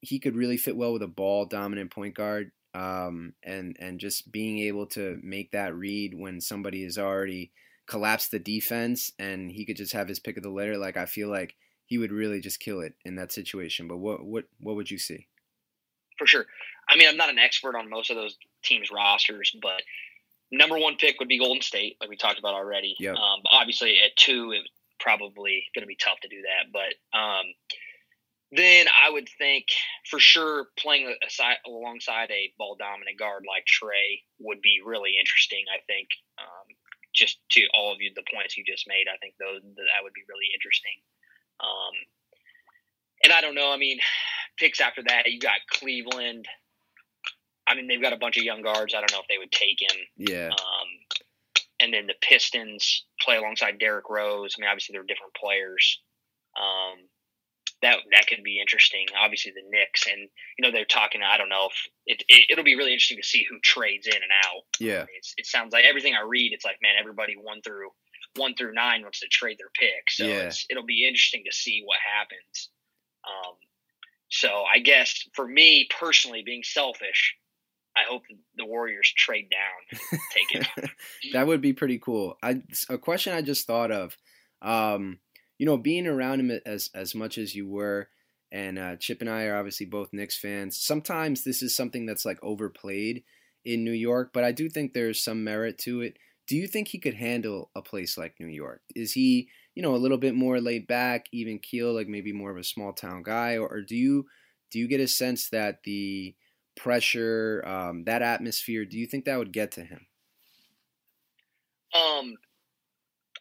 he 0.00 0.20
could 0.20 0.36
really 0.36 0.56
fit 0.56 0.76
well 0.76 0.92
with 0.92 1.02
a 1.02 1.08
ball 1.08 1.44
dominant 1.44 1.90
point 1.90 2.14
guard. 2.14 2.52
Um, 2.74 3.34
and 3.42 3.76
and 3.80 3.98
just 3.98 4.30
being 4.30 4.60
able 4.60 4.86
to 4.86 5.18
make 5.22 5.50
that 5.50 5.74
read 5.74 6.14
when 6.14 6.40
somebody 6.40 6.84
is 6.84 6.98
already 6.98 7.50
collapsed 7.92 8.30
the 8.30 8.38
defense 8.38 9.12
and 9.18 9.52
he 9.52 9.66
could 9.66 9.76
just 9.76 9.92
have 9.92 10.08
his 10.08 10.18
pick 10.18 10.38
of 10.38 10.42
the 10.42 10.48
litter. 10.48 10.78
Like 10.78 10.96
I 10.96 11.04
feel 11.04 11.28
like 11.28 11.54
he 11.84 11.98
would 11.98 12.10
really 12.10 12.40
just 12.40 12.58
kill 12.58 12.80
it 12.80 12.94
in 13.04 13.16
that 13.16 13.32
situation. 13.32 13.86
But 13.86 13.98
what 13.98 14.24
what 14.24 14.44
what 14.60 14.76
would 14.76 14.90
you 14.90 14.96
see? 14.96 15.28
For 16.16 16.26
sure. 16.26 16.46
I 16.88 16.96
mean, 16.96 17.06
I'm 17.06 17.18
not 17.18 17.28
an 17.28 17.38
expert 17.38 17.76
on 17.76 17.90
most 17.90 18.08
of 18.08 18.16
those 18.16 18.38
teams' 18.64 18.90
rosters, 18.90 19.54
but 19.60 19.82
number 20.50 20.78
one 20.78 20.96
pick 20.96 21.18
would 21.18 21.28
be 21.28 21.38
Golden 21.38 21.60
State, 21.60 21.98
like 22.00 22.08
we 22.08 22.16
talked 22.16 22.38
about 22.38 22.54
already. 22.54 22.96
Yep. 22.98 23.14
Um, 23.14 23.40
obviously, 23.50 23.98
at 24.02 24.16
two, 24.16 24.52
it's 24.52 24.70
probably 24.98 25.64
going 25.74 25.82
to 25.82 25.86
be 25.86 25.96
tough 25.96 26.20
to 26.22 26.28
do 26.28 26.40
that. 26.42 26.72
But 26.72 27.18
um, 27.18 27.44
then 28.52 28.86
I 28.88 29.10
would 29.10 29.28
think 29.38 29.66
for 30.08 30.18
sure 30.18 30.66
playing 30.78 31.14
aside, 31.26 31.56
alongside 31.66 32.30
a 32.30 32.52
ball 32.56 32.76
dominant 32.78 33.18
guard 33.18 33.44
like 33.46 33.64
Trae 33.64 34.22
would 34.40 34.62
be 34.62 34.80
really 34.84 35.12
interesting. 35.20 35.64
I 35.72 35.80
think 35.86 36.08
um, 36.38 36.61
just 37.14 37.38
to 37.52 37.66
all 37.74 37.92
of 37.92 38.00
you, 38.00 38.10
the 38.14 38.24
points 38.32 38.56
you 38.56 38.64
just 38.64 38.88
made, 38.88 39.06
I 39.12 39.16
think 39.18 39.34
those 39.38 39.62
that 39.62 40.02
would 40.02 40.12
be 40.12 40.24
really 40.28 40.48
interesting. 40.54 40.96
Um, 41.60 41.94
and 43.24 43.32
I 43.32 43.40
don't 43.40 43.54
know. 43.54 43.70
I 43.70 43.76
mean, 43.76 43.98
picks 44.58 44.80
after 44.80 45.02
that, 45.04 45.30
you 45.30 45.38
got 45.38 45.60
Cleveland. 45.70 46.46
I 47.66 47.74
mean, 47.74 47.86
they've 47.86 48.02
got 48.02 48.12
a 48.12 48.18
bunch 48.18 48.36
of 48.36 48.42
young 48.42 48.62
guards. 48.62 48.94
I 48.94 49.00
don't 49.00 49.12
know 49.12 49.20
if 49.20 49.28
they 49.28 49.38
would 49.38 49.52
take 49.52 49.80
him. 49.80 49.96
Yeah. 50.16 50.48
Um, 50.48 50.88
and 51.80 51.94
then 51.94 52.06
the 52.06 52.14
Pistons 52.20 53.04
play 53.20 53.36
alongside 53.36 53.78
Derrick 53.78 54.10
Rose. 54.10 54.54
I 54.56 54.60
mean, 54.60 54.70
obviously 54.70 54.92
they're 54.92 55.02
different 55.02 55.34
players. 55.34 56.00
Um, 56.56 57.08
that 57.82 57.98
that 58.12 58.26
could 58.28 58.42
be 58.44 58.60
interesting. 58.60 59.06
Obviously 59.18 59.52
the 59.52 59.62
Knicks, 59.68 60.06
and 60.06 60.28
you 60.56 60.62
know 60.62 60.70
they're 60.70 60.84
talking. 60.84 61.20
I 61.22 61.36
don't 61.36 61.48
know 61.48 61.68
if 61.70 61.76
it, 62.28 62.46
it 62.48 62.56
will 62.56 62.64
be 62.64 62.76
really 62.76 62.92
interesting 62.92 63.18
to 63.20 63.26
see 63.26 63.44
who 63.48 63.58
trades 63.60 64.06
in 64.06 64.14
and 64.14 64.32
out. 64.46 64.62
Yeah. 64.78 65.04
It's, 65.16 65.34
it 65.36 65.46
sounds 65.46 65.72
like 65.72 65.84
everything 65.84 66.14
I 66.14 66.22
read, 66.26 66.52
it's 66.52 66.64
like 66.64 66.76
man, 66.82 66.94
everybody 66.98 67.34
one 67.40 67.60
through 67.62 67.88
one 68.36 68.54
through 68.54 68.72
nine 68.74 69.02
wants 69.02 69.20
to 69.20 69.28
trade 69.28 69.58
their 69.58 69.70
pick. 69.74 70.10
So 70.10 70.24
Yeah. 70.24 70.46
it's, 70.46 70.64
it'll 70.70 70.86
be 70.86 71.06
interesting 71.06 71.42
to 71.44 71.52
see 71.54 71.82
what 71.84 71.98
happens. 72.16 72.70
Um, 73.26 73.54
so 74.30 74.64
I 74.72 74.78
guess 74.78 75.28
for 75.34 75.46
me 75.46 75.88
personally, 75.98 76.42
being 76.44 76.62
selfish, 76.62 77.36
I 77.94 78.04
hope 78.08 78.22
the 78.56 78.64
Warriors 78.64 79.12
trade 79.14 79.50
down, 79.50 80.00
take 80.32 80.62
it. 80.62 80.90
that 81.34 81.46
would 81.46 81.60
be 81.60 81.74
pretty 81.74 81.98
cool. 81.98 82.38
I 82.42 82.62
a 82.88 82.96
question 82.96 83.34
I 83.34 83.42
just 83.42 83.66
thought 83.66 83.90
of. 83.90 84.16
Um, 84.62 85.18
you 85.62 85.66
know, 85.66 85.76
being 85.76 86.08
around 86.08 86.40
him 86.40 86.58
as 86.66 86.90
as 86.92 87.14
much 87.14 87.38
as 87.38 87.54
you 87.54 87.68
were, 87.68 88.08
and 88.50 88.80
uh, 88.80 88.96
Chip 88.96 89.20
and 89.20 89.30
I 89.30 89.44
are 89.44 89.54
obviously 89.54 89.86
both 89.86 90.12
Knicks 90.12 90.36
fans. 90.36 90.76
Sometimes 90.76 91.44
this 91.44 91.62
is 91.62 91.76
something 91.76 92.04
that's 92.04 92.24
like 92.24 92.40
overplayed 92.42 93.22
in 93.64 93.84
New 93.84 93.92
York, 93.92 94.32
but 94.32 94.42
I 94.42 94.50
do 94.50 94.68
think 94.68 94.92
there's 94.92 95.22
some 95.22 95.44
merit 95.44 95.78
to 95.84 96.00
it. 96.00 96.16
Do 96.48 96.56
you 96.56 96.66
think 96.66 96.88
he 96.88 96.98
could 96.98 97.14
handle 97.14 97.70
a 97.76 97.80
place 97.80 98.18
like 98.18 98.40
New 98.40 98.48
York? 98.48 98.82
Is 98.96 99.12
he, 99.12 99.50
you 99.76 99.84
know, 99.84 99.94
a 99.94 100.02
little 100.02 100.18
bit 100.18 100.34
more 100.34 100.60
laid 100.60 100.88
back, 100.88 101.26
even 101.30 101.60
keel, 101.60 101.94
like 101.94 102.08
maybe 102.08 102.32
more 102.32 102.50
of 102.50 102.56
a 102.56 102.64
small 102.64 102.92
town 102.92 103.22
guy, 103.22 103.56
or, 103.56 103.68
or 103.68 103.82
do 103.82 103.94
you 103.94 104.26
do 104.72 104.80
you 104.80 104.88
get 104.88 104.98
a 104.98 105.06
sense 105.06 105.48
that 105.50 105.84
the 105.84 106.34
pressure, 106.74 107.62
um, 107.64 108.02
that 108.06 108.20
atmosphere, 108.20 108.84
do 108.84 108.98
you 108.98 109.06
think 109.06 109.26
that 109.26 109.38
would 109.38 109.52
get 109.52 109.70
to 109.70 109.84
him? 109.84 110.08
Um, 111.94 112.34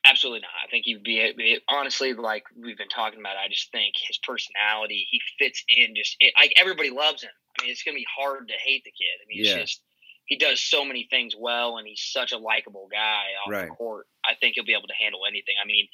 absolutely 0.06 0.42
not. 0.42 0.52
I 0.66 0.70
think 0.70 0.86
he'd 0.86 1.04
be 1.04 1.20
it, 1.20 1.64
honestly 1.70 2.14
like 2.14 2.44
we've 2.60 2.78
been 2.78 2.90
talking 2.90 3.20
about. 3.20 3.38
I 3.38 3.48
just 3.50 3.72
think 3.72 3.96
his 4.08 4.18
personality, 4.18 5.08
he 5.10 5.20
fits 5.40 5.64
in. 5.68 5.96
Just 5.96 6.18
it, 6.20 6.34
like 6.40 6.54
everybody 6.60 6.90
loves 6.90 7.24
him. 7.24 7.32
I 7.60 7.64
mean, 7.64 7.72
it's 7.72 7.84
gonna 7.84 7.96
be 7.96 8.08
hard 8.18 8.48
to 8.48 8.54
hate 8.64 8.84
the 8.84 8.92
kid. 8.92 9.22
I 9.22 9.26
mean, 9.28 9.44
Yeah. 9.46 9.62
it's 9.62 9.72
just 9.72 9.82
he 10.26 10.38
does 10.38 10.62
so 10.62 10.86
many 10.86 11.08
things 11.10 11.36
well, 11.38 11.78
and 11.78 11.88
he's 11.88 12.02
such 12.02 12.32
a 12.32 12.38
likable 12.38 12.88
guy 12.92 13.26
off 13.46 13.52
Right. 13.52 13.68
the 13.68 13.76
court. 13.76 14.08
I 14.24 14.36
think 14.36 14.56
he'll 14.56 14.64
be 14.66 14.74
able 14.74 14.88
to 14.88 14.94
handle 14.94 15.26
anything. 15.28 15.56
I 15.62 15.66
mean, 15.66 15.88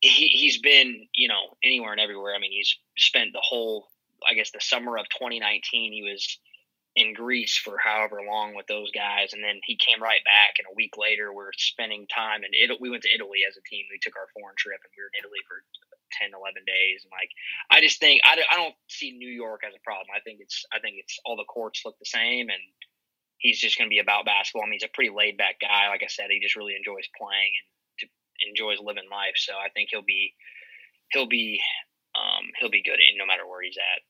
he 0.00 0.28
he's 0.28 0.58
been 0.58 1.08
you 1.14 1.28
know 1.28 1.56
anywhere 1.62 1.92
and 1.92 2.00
everywhere. 2.00 2.34
I 2.34 2.38
mean, 2.38 2.52
he's 2.52 2.76
spent 2.96 3.32
the 3.32 3.40
whole 3.42 3.88
I 4.26 4.34
guess 4.34 4.50
the 4.52 4.60
summer 4.60 4.96
of 4.96 5.08
2019. 5.10 5.92
He 5.92 6.02
was 6.02 6.38
in 6.94 7.14
Greece 7.14 7.56
for 7.56 7.78
however 7.80 8.20
long 8.20 8.54
with 8.54 8.66
those 8.66 8.90
guys, 8.92 9.32
and 9.32 9.42
then 9.42 9.60
he 9.64 9.76
came 9.76 10.02
right 10.02 10.20
back. 10.24 10.60
And 10.60 10.68
a 10.68 10.76
week 10.76 10.98
later, 11.00 11.32
we're 11.32 11.56
spending 11.56 12.06
time 12.06 12.44
in 12.44 12.52
Italy. 12.52 12.78
We 12.80 12.90
went 12.90 13.02
to 13.08 13.14
Italy 13.14 13.48
as 13.48 13.56
a 13.56 13.64
team. 13.64 13.86
We 13.88 13.96
took 14.02 14.16
our 14.16 14.28
foreign 14.36 14.56
trip, 14.60 14.80
and 14.84 14.92
we 14.92 15.00
were 15.00 15.08
in 15.08 15.24
Italy 15.24 15.40
for 15.48 15.64
10, 16.20 16.36
11 16.36 16.68
days. 16.68 17.00
And 17.08 17.12
like, 17.12 17.32
I 17.72 17.80
just 17.80 17.96
think 17.96 18.20
I, 18.28 18.36
don't- 18.36 18.76
see 18.92 19.16
New 19.16 19.32
York 19.32 19.64
as 19.64 19.72
a 19.72 19.80
problem. 19.80 20.12
I 20.12 20.20
think 20.20 20.44
it's 20.44 20.64
I 20.68 20.78
think 20.84 20.96
it's 21.00 21.16
all 21.24 21.36
the 21.40 21.48
courts 21.48 21.80
look 21.84 21.96
the 21.98 22.04
same, 22.04 22.52
and 22.52 22.60
he's 23.38 23.58
just 23.58 23.78
going 23.80 23.88
to 23.88 23.94
be 23.94 23.98
about 24.04 24.28
basketball. 24.28 24.62
I 24.62 24.68
mean, 24.68 24.76
he's 24.78 24.84
a 24.88 24.92
pretty 24.92 25.10
laid 25.10 25.36
back 25.40 25.60
guy. 25.64 25.88
Like 25.88 26.04
I 26.04 26.12
said, 26.12 26.28
he 26.28 26.38
just 26.44 26.56
really 26.60 26.76
enjoys 26.76 27.08
playing 27.16 27.52
and 28.04 28.10
enjoys 28.52 28.78
living 28.84 29.08
life. 29.10 29.34
So 29.40 29.54
I 29.56 29.72
think 29.72 29.88
he'll 29.90 30.04
be 30.04 30.34
he'll 31.10 31.26
be 31.28 31.60
um, 32.14 32.52
he'll 32.60 32.70
be 32.70 32.82
good 32.84 33.00
in 33.00 33.16
no 33.16 33.24
matter 33.24 33.48
where 33.48 33.62
he's 33.62 33.80
at. 33.80 34.00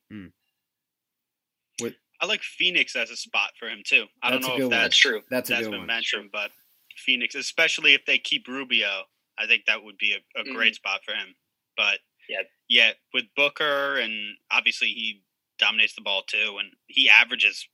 I 2.23 2.27
like 2.27 2.43
Phoenix 2.43 2.95
as 2.95 3.11
a 3.11 3.17
spot 3.17 3.51
for 3.59 3.69
him 3.69 3.83
too. 3.85 4.07
I 4.23 4.31
That's 4.31 4.47
don't 4.47 4.59
know 4.59 4.65
if 4.67 4.71
that's 4.71 4.83
That's 4.83 4.97
true. 4.97 5.21
That's 5.29 5.51
a 5.51 5.55
that's 5.55 5.65
good 5.65 5.73
been 5.73 5.81
one. 5.81 5.87
mentioned, 5.89 6.31
but 6.33 6.53
Phoenix, 6.97 7.35
especially 7.35 7.95
if 7.95 8.07
they 8.07 8.19
keep 8.19 8.47
Rubio, 8.47 9.03
I 9.39 9.47
think 9.47 9.65
that 9.67 9.83
would 9.83 9.99
be 9.99 10.13
a, 10.13 10.41
a 10.41 10.45
mm-hmm. 10.45 10.55
great 10.55 10.77
spot 10.77 11.01
for 11.05 11.13
him. 11.13 11.35
But 11.77 11.99
Yeah. 12.29 12.43
yeah, 12.69 12.93
with 13.13 13.25
Booker 13.35 13.99
and 13.99 14.37
obviously 14.53 14.89
he 14.89 15.23
dominates 15.59 15.95
the 15.95 16.03
ball 16.03 16.23
too, 16.23 16.59
and 16.61 16.73
he 16.87 17.11
averages, 17.11 17.67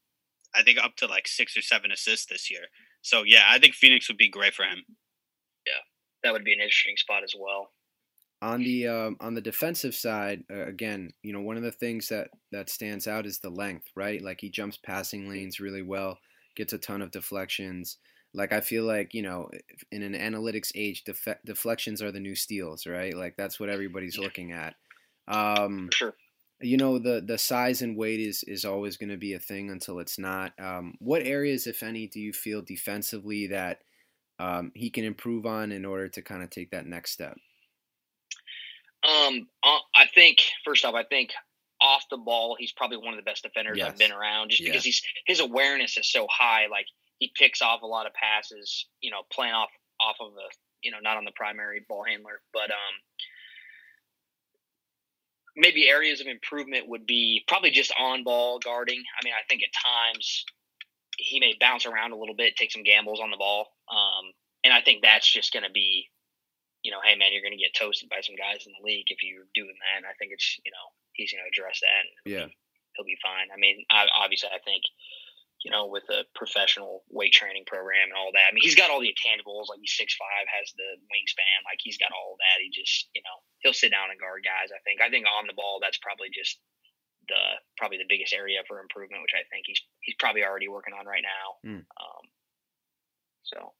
I 0.54 0.62
think, 0.62 0.78
up 0.78 0.96
to 0.96 1.06
like 1.06 1.28
six 1.28 1.56
or 1.56 1.62
seven 1.62 1.92
assists 1.92 2.26
this 2.26 2.50
year. 2.50 2.64
So 3.02 3.24
yeah, 3.24 3.44
I 3.48 3.58
think 3.58 3.74
Phoenix 3.74 4.08
would 4.08 4.16
be 4.16 4.30
great 4.30 4.54
for 4.54 4.64
him. 4.64 4.82
Yeah, 5.66 5.82
that 6.22 6.32
would 6.32 6.44
be 6.44 6.54
an 6.54 6.60
interesting 6.60 6.96
spot 6.96 7.22
as 7.22 7.34
well. 7.38 7.70
On 8.40 8.62
the 8.62 8.86
um, 8.88 9.16
on 9.20 9.34
the 9.34 9.40
defensive 9.40 9.94
side, 9.94 10.44
uh, 10.50 10.66
again, 10.66 11.10
you 11.22 11.32
know, 11.32 11.40
one 11.40 11.56
of 11.56 11.62
the 11.62 11.72
things 11.72 12.08
that 12.08 12.30
that 12.52 12.68
stands 12.70 13.06
out 13.08 13.26
is 13.26 13.40
the 13.40 13.50
length, 13.50 13.88
right? 13.96 14.22
Like 14.22 14.40
he 14.40 14.50
jumps 14.50 14.76
passing 14.76 15.28
lanes 15.28 15.60
really 15.60 15.82
well, 15.82 16.20
gets 16.56 16.72
a 16.72 16.78
ton 16.78 17.02
of 17.02 17.10
deflections. 17.10 17.98
Like 18.34 18.52
I 18.52 18.60
feel 18.60 18.84
like 18.84 19.14
you 19.14 19.22
know, 19.22 19.50
in 19.90 20.02
an 20.02 20.12
analytics 20.14 20.70
age, 20.74 21.04
def- 21.04 21.26
deflections 21.44 22.02
are 22.02 22.12
the 22.12 22.20
new 22.20 22.34
steals, 22.36 22.86
right? 22.86 23.14
Like 23.16 23.36
that's 23.36 23.58
what 23.58 23.70
everybody's 23.70 24.18
Yeah. 24.18 24.18
looking 24.18 24.52
at. 24.52 24.76
Um, 25.26 25.92
sure. 25.92 26.16
you 26.60 26.76
know, 26.76 26.98
the 26.98 27.20
the 27.20 27.38
size 27.38 27.82
and 27.82 27.96
weight 27.96 28.20
is 28.20 28.42
is 28.44 28.64
always 28.64 28.96
going 28.96 29.10
to 29.10 29.16
be 29.16 29.34
a 29.34 29.38
thing 29.40 29.70
until 29.70 30.00
it's 30.00 30.18
not. 30.18 30.58
Um, 30.60 30.94
what 31.00 31.22
areas, 31.22 31.66
if 31.66 31.82
any, 31.82 32.08
do 32.08 32.20
you 32.20 32.32
feel 32.32 32.62
defensively 32.62 33.46
that 33.48 33.82
um, 34.40 34.72
he 34.74 34.90
can 34.90 35.04
improve 35.04 35.46
on 35.46 35.72
in 35.72 35.84
order 35.84 36.08
to 36.10 36.22
kind 36.22 36.42
of 36.42 36.50
take 36.50 36.70
that 36.72 36.86
next 36.86 37.12
step? 37.12 37.36
Um, 39.04 39.48
uh, 39.62 39.78
I 39.94 40.06
think 40.14 40.38
first 40.64 40.84
off, 40.84 40.94
I 40.94 41.04
think 41.04 41.30
off 41.80 42.02
the 42.10 42.16
ball, 42.16 42.56
he's 42.58 42.72
probably 42.72 42.96
one 42.96 43.14
of 43.14 43.16
the 43.16 43.22
best 43.22 43.42
defenders 43.44 43.78
Yes. 43.78 43.90
I've 43.92 43.98
been 43.98 44.12
around. 44.12 44.50
Just 44.50 44.60
Yeah. 44.62 44.70
because 44.70 44.84
he's 44.84 45.02
his 45.26 45.40
awareness 45.40 45.96
is 45.96 46.10
so 46.10 46.26
high, 46.30 46.66
like 46.66 46.86
he 47.18 47.32
picks 47.36 47.62
off 47.62 47.82
a 47.82 47.86
lot 47.86 48.06
of 48.06 48.14
passes. 48.14 48.86
You 49.00 49.10
know, 49.10 49.22
playing 49.32 49.54
off 49.54 49.70
off 50.00 50.16
of 50.20 50.32
a 50.32 50.48
you 50.82 50.90
know 50.90 50.98
not 51.00 51.16
on 51.16 51.24
the 51.24 51.32
primary 51.32 51.84
ball 51.88 52.04
handler, 52.04 52.40
but 52.52 52.70
um, 52.70 52.94
maybe 55.56 55.88
areas 55.88 56.20
of 56.20 56.26
improvement 56.26 56.88
would 56.88 57.06
be 57.06 57.44
probably 57.48 57.70
just 57.70 57.92
on 57.98 58.24
ball 58.24 58.58
guarding. 58.58 59.02
I 59.20 59.24
mean, 59.24 59.34
I 59.34 59.42
think 59.48 59.62
at 59.62 59.70
times 59.72 60.44
he 61.16 61.40
may 61.40 61.54
bounce 61.60 61.86
around 61.86 62.12
a 62.12 62.16
little 62.16 62.34
bit, 62.36 62.56
take 62.56 62.70
some 62.72 62.84
gambles 62.84 63.20
on 63.20 63.30
the 63.30 63.36
ball, 63.36 63.68
um, 63.90 64.32
and 64.64 64.72
I 64.72 64.80
think 64.82 65.02
that's 65.02 65.30
just 65.30 65.52
going 65.52 65.64
to 65.64 65.70
be 65.70 66.08
you 66.82 66.90
know, 66.94 67.02
hey 67.02 67.18
man, 67.18 67.34
you're 67.34 67.42
going 67.42 67.56
to 67.56 67.60
get 67.60 67.74
toasted 67.74 68.08
by 68.08 68.22
some 68.22 68.38
guys 68.38 68.64
in 68.66 68.72
the 68.72 68.86
league 68.86 69.10
if 69.10 69.22
you're 69.26 69.50
doing 69.54 69.74
that. 69.74 69.98
And 69.98 70.06
I 70.06 70.14
think 70.18 70.30
it's, 70.30 70.58
you 70.62 70.70
know, 70.70 70.86
he's 71.12 71.32
going 71.34 71.42
to 71.42 71.50
address 71.50 71.82
that. 71.82 72.02
And 72.06 72.10
he'll 72.22 72.32
Yeah. 72.38 72.46
be, 72.46 72.56
he'll 72.94 73.08
be 73.08 73.18
fine. 73.18 73.50
I 73.50 73.58
mean, 73.58 73.82
I, 73.90 74.06
obviously, 74.14 74.50
I 74.54 74.62
think, 74.62 74.86
you 75.66 75.74
know, 75.74 75.90
with 75.90 76.06
a 76.06 76.22
professional 76.38 77.02
weight 77.10 77.34
training 77.34 77.66
program 77.66 78.14
and 78.14 78.18
all 78.18 78.30
that. 78.30 78.46
I 78.46 78.54
mean, 78.54 78.62
he's 78.62 78.78
got 78.78 78.94
all 78.94 79.02
the 79.02 79.10
intangibles. 79.10 79.66
Like 79.66 79.82
he's 79.82 79.98
six 79.98 80.14
five, 80.14 80.46
has 80.46 80.70
the 80.78 81.02
wingspan. 81.10 81.66
Like 81.66 81.82
he's 81.82 81.98
got 81.98 82.14
all 82.14 82.38
that. 82.38 82.62
He 82.62 82.70
just, 82.70 83.10
you 83.10 83.22
know, 83.26 83.42
he'll 83.66 83.74
sit 83.74 83.90
down 83.90 84.14
and 84.14 84.22
guard 84.22 84.46
guys. 84.46 84.70
I 84.70 84.78
think. 84.86 85.02
I 85.02 85.10
think 85.10 85.26
on 85.26 85.50
the 85.50 85.58
ball, 85.58 85.82
that's 85.82 85.98
probably 85.98 86.30
just 86.30 86.62
the 87.26 87.58
probably 87.74 87.98
the 87.98 88.06
biggest 88.06 88.30
area 88.30 88.62
for 88.70 88.78
improvement, 88.78 89.26
which 89.26 89.34
I 89.34 89.42
think 89.50 89.66
he's 89.66 89.82
he's 90.06 90.14
probably 90.22 90.46
already 90.46 90.70
working 90.70 90.94
on 90.94 91.10
right 91.10 91.26
now. 91.26 91.46
Mm. 91.66 91.82
Um, 91.82 92.24
so. 93.42 93.74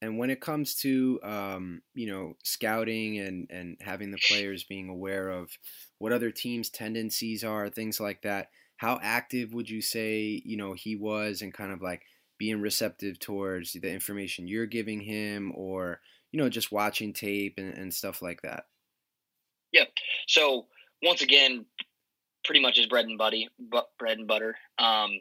And 0.00 0.18
when 0.18 0.30
it 0.30 0.40
comes 0.40 0.74
to 0.76 1.20
um, 1.22 1.82
you 1.94 2.06
know 2.06 2.34
scouting 2.44 3.18
and 3.18 3.46
and 3.50 3.76
having 3.80 4.10
the 4.10 4.22
players 4.28 4.64
being 4.64 4.88
aware 4.88 5.28
of 5.30 5.50
what 5.98 6.12
other 6.12 6.30
teams' 6.30 6.70
tendencies 6.70 7.44
are, 7.44 7.68
things 7.68 7.98
like 8.00 8.22
that, 8.22 8.48
how 8.76 8.98
active 9.02 9.52
would 9.54 9.68
you 9.68 9.82
say 9.82 10.40
you 10.44 10.56
know 10.56 10.74
he 10.74 10.96
was 10.96 11.42
and 11.42 11.52
kind 11.54 11.72
of 11.72 11.82
like 11.82 12.02
being 12.38 12.60
receptive 12.60 13.18
towards 13.18 13.72
the 13.72 13.90
information 13.92 14.46
you're 14.46 14.66
giving 14.66 15.00
him, 15.00 15.52
or 15.56 16.00
you 16.30 16.38
know 16.38 16.48
just 16.48 16.70
watching 16.72 17.12
tape 17.12 17.54
and, 17.58 17.74
and 17.74 17.92
stuff 17.92 18.22
like 18.22 18.42
that? 18.42 18.64
Yeah. 19.72 19.84
So 20.26 20.66
once 21.02 21.22
again, 21.22 21.66
pretty 22.44 22.60
much 22.60 22.76
his 22.76 22.86
bread 22.86 23.06
and 23.06 23.18
buddy, 23.18 23.48
but 23.58 23.88
bread 23.98 24.18
and 24.18 24.26
butter. 24.26 24.56
Um, 24.78 25.20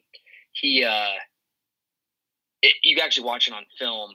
he, 0.53 0.83
uh, 0.83 1.15
it, 2.61 2.73
you 2.83 2.99
actually 3.01 3.25
watch 3.25 3.47
it 3.47 3.53
on 3.53 3.65
film. 3.77 4.13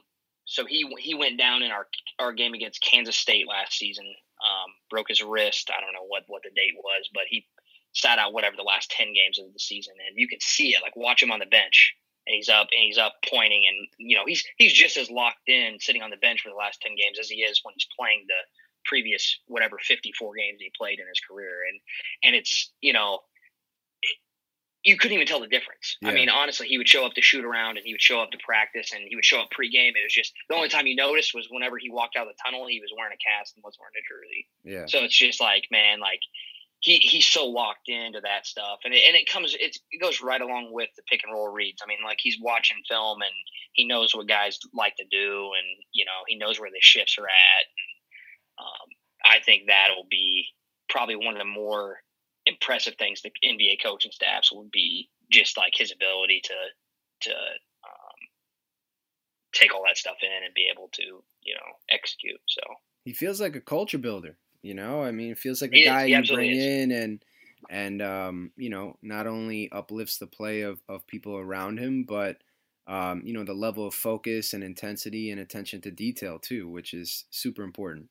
So 0.53 0.65
he 0.65 0.85
he 0.99 1.15
went 1.15 1.39
down 1.39 1.63
in 1.63 1.71
our 1.71 1.87
our 2.19 2.31
game 2.31 2.53
against 2.53 2.83
Kansas 2.83 3.15
State 3.15 3.47
last 3.49 3.73
season. 3.73 4.05
Um, 4.05 4.69
broke 4.87 5.07
his 5.09 5.23
wrist. 5.23 5.71
I 5.75 5.81
don't 5.81 5.93
know 5.93 6.05
what 6.07 6.23
what 6.27 6.43
the 6.43 6.51
date 6.55 6.75
was, 6.77 7.09
but 7.11 7.23
he 7.27 7.47
sat 7.93 8.19
out 8.19 8.33
whatever 8.33 8.55
the 8.55 8.61
last 8.61 8.91
ten 8.91 9.13
games 9.13 9.39
of 9.39 9.51
the 9.51 9.59
season, 9.59 9.95
and 10.07 10.13
you 10.15 10.27
can 10.27 10.39
see 10.41 10.69
it. 10.75 10.83
Like 10.83 10.95
watch 10.95 11.23
him 11.23 11.31
on 11.31 11.39
the 11.39 11.47
bench. 11.47 11.95
and 12.27 12.35
he's 12.35 12.49
up 12.49 12.67
and 12.71 12.83
he's 12.85 12.97
up 12.99 13.15
pointing 13.29 13.63
and 13.67 13.87
you 13.97 14.15
know 14.15 14.23
he's 14.27 14.43
he's 14.57 14.73
just 14.73 14.95
as 14.97 15.09
locked 15.09 15.47
in 15.47 15.77
sitting 15.79 16.01
on 16.01 16.09
the 16.11 16.17
bench 16.17 16.41
for 16.41 16.49
the 16.49 16.55
last 16.55 16.81
10 16.81 16.91
games 16.95 17.17
as 17.19 17.29
he 17.29 17.41
is 17.41 17.59
when 17.63 17.73
he's 17.75 17.87
playing 17.97 18.25
the 18.27 18.41
previous 18.85 19.39
whatever 19.47 19.77
54 19.81 20.35
games 20.35 20.57
he 20.59 20.71
played 20.77 20.99
in 20.99 21.07
his 21.07 21.19
career 21.19 21.63
and 21.67 21.79
and 22.23 22.35
it's 22.35 22.71
you 22.81 22.93
know 22.93 23.19
you 24.83 24.97
couldn't 24.97 25.15
even 25.15 25.27
tell 25.27 25.39
the 25.39 25.47
difference. 25.47 25.97
Yeah. 26.01 26.09
I 26.09 26.13
mean, 26.13 26.29
honestly, 26.29 26.67
he 26.67 26.77
would 26.77 26.87
show 26.87 27.05
up 27.05 27.13
to 27.13 27.21
shoot 27.21 27.45
around 27.45 27.77
and 27.77 27.85
he 27.85 27.93
would 27.93 28.01
show 28.01 28.21
up 28.21 28.31
to 28.31 28.37
practice 28.43 28.91
and 28.93 29.03
he 29.07 29.15
would 29.15 29.25
show 29.25 29.39
up 29.39 29.49
pregame. 29.49 29.95
It 29.95 30.03
was 30.03 30.13
just 30.13 30.33
the 30.49 30.55
only 30.55 30.69
time 30.69 30.87
you 30.87 30.95
noticed 30.95 31.33
was 31.33 31.47
whenever 31.49 31.77
he 31.77 31.89
walked 31.89 32.17
out 32.17 32.27
of 32.27 32.33
the 32.33 32.39
tunnel, 32.43 32.67
he 32.67 32.81
was 32.81 32.91
wearing 32.95 33.13
a 33.13 33.21
cast 33.23 33.55
and 33.55 33.63
was 33.63 33.77
wearing 33.79 33.95
a 33.95 34.03
jersey. 34.03 34.47
Yeah. 34.63 34.85
So 34.87 35.03
it's 35.05 35.17
just 35.17 35.39
like, 35.39 35.63
man, 35.71 35.99
like 35.99 36.19
he 36.83 36.97
he's 36.97 37.25
so 37.25 37.45
locked 37.45 37.87
into 37.87 38.19
that 38.21 38.45
stuff, 38.45 38.79
and 38.83 38.93
it, 38.93 39.03
and 39.07 39.15
it 39.15 39.29
comes 39.29 39.55
it 39.57 39.77
goes 40.01 40.21
right 40.21 40.41
along 40.41 40.67
with 40.73 40.89
the 40.97 41.03
pick 41.09 41.21
and 41.23 41.33
roll 41.33 41.47
reads. 41.47 41.81
I 41.81 41.87
mean, 41.87 41.99
like 42.03 42.17
he's 42.19 42.37
watching 42.41 42.75
film 42.89 43.21
and 43.21 43.31
he 43.71 43.87
knows 43.87 44.13
what 44.13 44.27
guys 44.27 44.59
like 44.73 44.97
to 44.97 45.05
do, 45.09 45.51
and 45.57 45.67
you 45.93 46.03
know 46.03 46.27
he 46.27 46.37
knows 46.37 46.59
where 46.59 46.69
the 46.69 46.81
shifts 46.81 47.15
are 47.17 47.25
at. 47.25 47.65
Um, 48.59 48.89
I 49.25 49.39
think 49.39 49.63
that'll 49.67 50.07
be 50.11 50.47
probably 50.89 51.15
one 51.15 51.35
of 51.35 51.39
the 51.39 51.45
more 51.45 51.99
impressive 52.45 52.95
things 52.95 53.21
the 53.21 53.31
NBA 53.43 53.81
coaching 53.83 54.11
staffs 54.11 54.51
would 54.51 54.71
be 54.71 55.09
just 55.31 55.57
like 55.57 55.73
his 55.75 55.91
ability 55.91 56.41
to 56.43 57.29
to 57.29 57.31
um, 57.31 58.19
take 59.53 59.73
all 59.73 59.83
that 59.87 59.97
stuff 59.97 60.17
in 60.21 60.43
and 60.43 60.53
be 60.53 60.69
able 60.71 60.89
to 60.93 61.23
you 61.43 61.53
know 61.53 61.69
execute. 61.89 62.39
So 62.47 62.61
he 63.05 63.13
feels 63.13 63.41
like 63.41 63.55
a 63.55 63.61
culture 63.61 63.97
builder. 63.97 64.37
You 64.61 64.73
know, 64.73 65.03
I 65.03 65.11
mean, 65.11 65.31
it 65.31 65.37
feels 65.37 65.61
like 65.61 65.73
a 65.73 65.83
guy 65.83 66.05
you 66.05 66.23
bring 66.23 66.51
is. 66.51 66.63
in 66.63 66.91
and 66.91 67.25
and 67.69 68.01
um, 68.01 68.51
you 68.55 68.69
know 68.69 68.97
not 69.01 69.27
only 69.27 69.69
uplifts 69.71 70.17
the 70.17 70.27
play 70.27 70.61
of 70.61 70.81
of 70.87 71.07
people 71.07 71.35
around 71.37 71.79
him, 71.79 72.05
but 72.07 72.37
um, 72.87 73.21
you 73.25 73.33
know 73.33 73.43
the 73.43 73.53
level 73.53 73.85
of 73.85 73.93
focus 73.93 74.53
and 74.53 74.63
intensity 74.63 75.31
and 75.31 75.39
attention 75.39 75.81
to 75.81 75.91
detail 75.91 76.39
too, 76.39 76.69
which 76.69 76.93
is 76.93 77.25
super 77.29 77.63
important. 77.63 78.07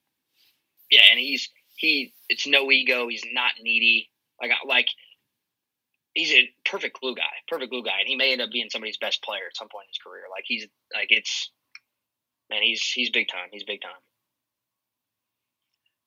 Yeah, 0.90 1.02
and 1.10 1.18
he's 1.18 1.48
he 1.76 2.12
it's 2.28 2.46
no 2.46 2.70
ego. 2.70 3.08
He's 3.08 3.24
not 3.32 3.52
needy. 3.62 4.10
Like 4.42 4.50
like 4.66 4.88
he's 6.14 6.32
a 6.32 6.50
perfect 6.64 7.00
glue 7.00 7.14
guy, 7.14 7.32
perfect 7.48 7.70
glue 7.70 7.84
guy, 7.84 8.00
and 8.00 8.08
he 8.08 8.16
may 8.16 8.32
end 8.32 8.42
up 8.42 8.50
being 8.50 8.68
somebody's 8.68 8.98
best 8.98 9.22
player 9.22 9.46
at 9.48 9.56
some 9.56 9.68
point 9.68 9.86
in 9.86 9.90
his 9.90 9.98
career. 10.04 10.24
Like 10.30 10.44
he's 10.46 10.66
like 10.94 11.08
it's 11.10 11.50
man, 12.50 12.62
he's 12.62 12.82
he's 12.82 13.10
big 13.10 13.28
time. 13.28 13.48
He's 13.52 13.64
big 13.64 13.80
time 13.80 14.02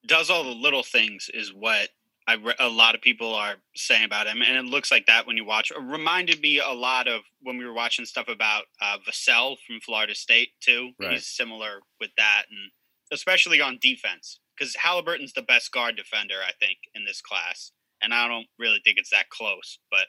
does 0.05 0.29
all 0.29 0.43
the 0.43 0.49
little 0.49 0.83
things 0.83 1.29
is 1.33 1.53
what 1.53 1.89
I 2.27 2.33
re- 2.33 2.55
a 2.59 2.69
lot 2.69 2.95
of 2.95 3.01
people 3.01 3.35
are 3.35 3.55
saying 3.75 4.03
about 4.03 4.27
him, 4.27 4.41
and 4.41 4.57
it 4.57 4.65
looks 4.65 4.91
like 4.91 5.05
that 5.05 5.27
when 5.27 5.37
you 5.37 5.45
watch. 5.45 5.71
It 5.71 5.79
reminded 5.79 6.41
me 6.41 6.59
a 6.59 6.73
lot 6.73 7.07
of 7.07 7.21
when 7.41 7.57
we 7.57 7.65
were 7.65 7.73
watching 7.73 8.05
stuff 8.05 8.27
about 8.27 8.63
uh, 8.81 8.97
Vassell 9.07 9.57
from 9.65 9.79
Florida 9.79 10.15
State 10.15 10.49
too. 10.59 10.91
Right. 10.99 11.13
He's 11.13 11.27
similar 11.27 11.81
with 11.99 12.09
that, 12.17 12.45
and 12.49 12.71
especially 13.11 13.61
on 13.61 13.77
defense 13.79 14.39
because 14.57 14.75
Haliburton's 14.75 15.33
the 15.33 15.43
best 15.43 15.71
guard 15.71 15.97
defender 15.97 16.35
I 16.45 16.51
think 16.59 16.77
in 16.95 17.05
this 17.05 17.21
class, 17.21 17.71
and 18.01 18.13
I 18.13 18.27
don't 18.27 18.47
really 18.59 18.81
think 18.83 18.97
it's 18.97 19.11
that 19.11 19.29
close. 19.29 19.79
But 19.91 20.07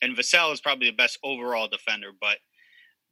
and 0.00 0.16
Vassell 0.16 0.52
is 0.52 0.60
probably 0.60 0.88
the 0.88 0.96
best 0.96 1.18
overall 1.24 1.68
defender. 1.68 2.10
But 2.18 2.38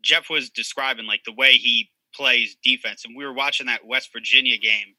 Jeff 0.03 0.31
was 0.31 0.51
describing 0.51 1.07
like 1.07 1.23
the 1.25 1.35
way 1.35 1.53
he 1.53 1.91
plays 2.15 2.57
defense, 2.63 3.05
and 3.05 3.17
we 3.17 3.25
were 3.25 3.35
watching 3.35 3.67
that 3.67 3.87
West 3.87 4.11
Virginia 4.13 4.59
game 4.59 4.95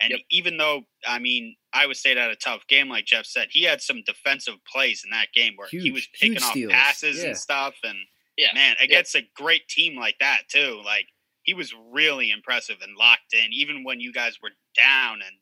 and 0.00 0.10
yep. 0.10 0.20
even 0.30 0.56
though, 0.56 0.82
I 1.06 1.18
mean, 1.18 1.56
Iowa 1.72 1.94
State 1.94 2.16
had 2.16 2.30
a 2.30 2.36
tough 2.36 2.66
game, 2.68 2.88
like 2.88 3.04
Jeff 3.04 3.26
said, 3.26 3.48
he 3.50 3.64
had 3.64 3.80
some 3.80 4.02
defensive 4.04 4.56
plays 4.70 5.02
in 5.04 5.10
that 5.10 5.28
game 5.34 5.52
where 5.56 5.68
huge, 5.68 5.82
he 5.84 5.90
was 5.92 6.08
picking 6.20 6.38
off 6.38 6.50
steals. 6.50 6.72
passes 6.72 7.22
yeah. 7.22 7.28
and 7.28 7.36
stuff. 7.36 7.74
And 7.84 7.98
yeah. 8.36 8.48
man, 8.54 8.74
against 8.82 9.14
a 9.14 9.22
great 9.36 9.68
team 9.68 9.96
like 9.98 10.16
that, 10.20 10.42
too, 10.48 10.80
like 10.84 11.06
he 11.42 11.54
was 11.54 11.72
really 11.92 12.30
impressive 12.30 12.76
and 12.82 12.96
locked 12.96 13.32
in, 13.32 13.52
even 13.52 13.84
when 13.84 14.00
you 14.00 14.12
guys 14.12 14.38
were 14.42 14.50
down. 14.76 15.14
And 15.14 15.36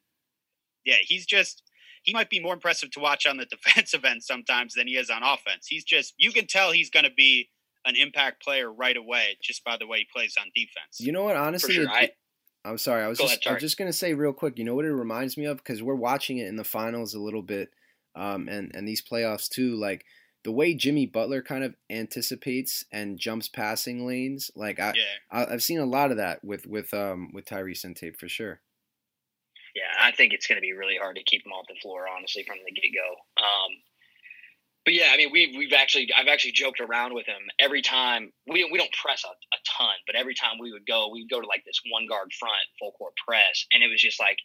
yeah, 0.85 0.99
he's 1.01 1.25
just, 1.25 1.63
he 2.03 2.13
might 2.13 2.31
be 2.31 2.41
more 2.41 2.55
impressive 2.55 2.91
to 2.93 3.01
watch 3.01 3.27
on 3.27 3.37
the 3.37 3.47
defensive 3.51 4.05
end 4.05 4.23
sometimes 4.23 4.75
than 4.75 4.87
he 4.87 4.97
is 4.97 5.11
on 5.11 5.23
offense. 5.23 5.67
He's 5.69 5.85
just, 5.85 6.15
you 6.19 6.33
can 6.33 6.47
tell 6.47 6.73
he's 6.73 6.91
going 6.91 7.05
to 7.05 7.15
be 7.17 7.49
an 7.85 7.97
impact 7.97 8.43
player 8.43 8.73
right 8.73 8.97
away 8.97 9.37
just 9.43 9.65
by 9.65 9.77
the 9.77 9.87
way 9.87 9.99
he 9.99 10.07
plays 10.13 10.37
on 10.39 10.47
defense. 10.55 11.01
You 11.01 11.13
know 11.13 11.25
what? 11.25 11.37
Honestly, 11.37 11.75
sure. 11.75 11.87
it, 11.91 12.17
I'm 12.65 12.79
sorry. 12.79 13.03
I 13.03 13.09
was 13.09 13.19
just, 13.19 13.45
ahead, 13.45 13.51
I 13.51 13.53
was 13.55 13.61
just 13.61 13.77
gonna 13.77 13.93
say 13.93 14.15
real 14.15 14.33
quick. 14.33 14.59
You 14.59 14.65
know 14.65 14.75
what 14.75 14.85
it 14.85 14.93
reminds 14.93 15.37
me 15.37 15.47
of 15.47 15.59
because 15.59 15.83
we're 15.83 15.95
watching 15.95 16.39
it 16.39 16.47
in 16.47 16.57
the 16.57 16.65
finals 16.65 17.15
a 17.15 17.21
little 17.21 17.43
bit, 17.43 17.71
um, 18.15 18.49
and 18.49 18.71
and 18.75 18.87
these 18.87 19.03
playoffs 19.03 19.49
too. 19.49 19.75
Like 19.75 20.05
the 20.45 20.53
way 20.53 20.75
Jimmy 20.75 21.07
Butler 21.07 21.43
kind 21.43 21.65
of 21.65 21.75
anticipates 21.91 22.85
and 22.93 23.19
jumps 23.19 23.49
passing 23.49 24.07
lanes. 24.07 24.51
Like 24.55 24.79
I, 24.79 24.93
yeah. 24.95 25.47
I 25.47 25.51
have 25.51 25.63
seen 25.63 25.79
a 25.79 25.87
lot 25.87 26.11
of 26.11 26.19
that 26.19 26.45
with 26.45 26.67
with 26.67 26.95
um 26.95 27.31
with 27.33 27.47
Tyrese 27.47 27.85
and 27.85 27.97
tape 27.97 28.19
for 28.19 28.29
sure. 28.29 28.61
Yeah, 29.75 29.89
I 30.01 30.13
think 30.13 30.33
it's 30.33 30.47
going 30.47 30.57
to 30.57 30.63
be 30.63 30.73
really 30.73 30.97
hard 30.97 31.17
to 31.17 31.23
keep 31.23 31.47
him 31.47 31.53
off 31.53 31.67
the 31.69 31.81
floor, 31.81 32.05
honestly, 32.07 32.45
from 32.45 32.59
the 32.65 32.73
get 32.73 32.93
go. 32.93 33.43
Um, 33.43 33.73
but 34.85 34.95
yeah, 34.95 35.11
I 35.13 35.17
mean, 35.17 35.31
we've 35.33 35.55
we've 35.57 35.73
actually 35.73 36.11
I've 36.17 36.27
actually 36.27 36.53
joked 36.53 36.81
around 36.81 37.15
with 37.15 37.27
him 37.27 37.43
every 37.61 37.83
time 37.83 38.33
we 38.47 38.69
we 38.71 38.79
don't 38.79 38.93
press 38.93 39.25
a, 39.25 39.29
a 39.29 39.59
ton, 39.79 39.95
but 40.07 40.17
every 40.17 40.35
time 40.35 40.59
we 40.61 40.73
would 40.73 40.87
go, 40.87 41.09
we'd 41.09 41.31
go 41.31 41.41
to 41.41 41.47
like 41.47 41.65
this 41.65 41.81
one 41.91 42.07
guard 42.07 42.33
front 42.39 42.57
full 42.79 42.93
court 42.93 43.15
press, 43.27 43.65
and 43.73 43.83
it 43.83 43.89
was 43.89 44.01
just 44.01 44.19
like, 44.19 44.39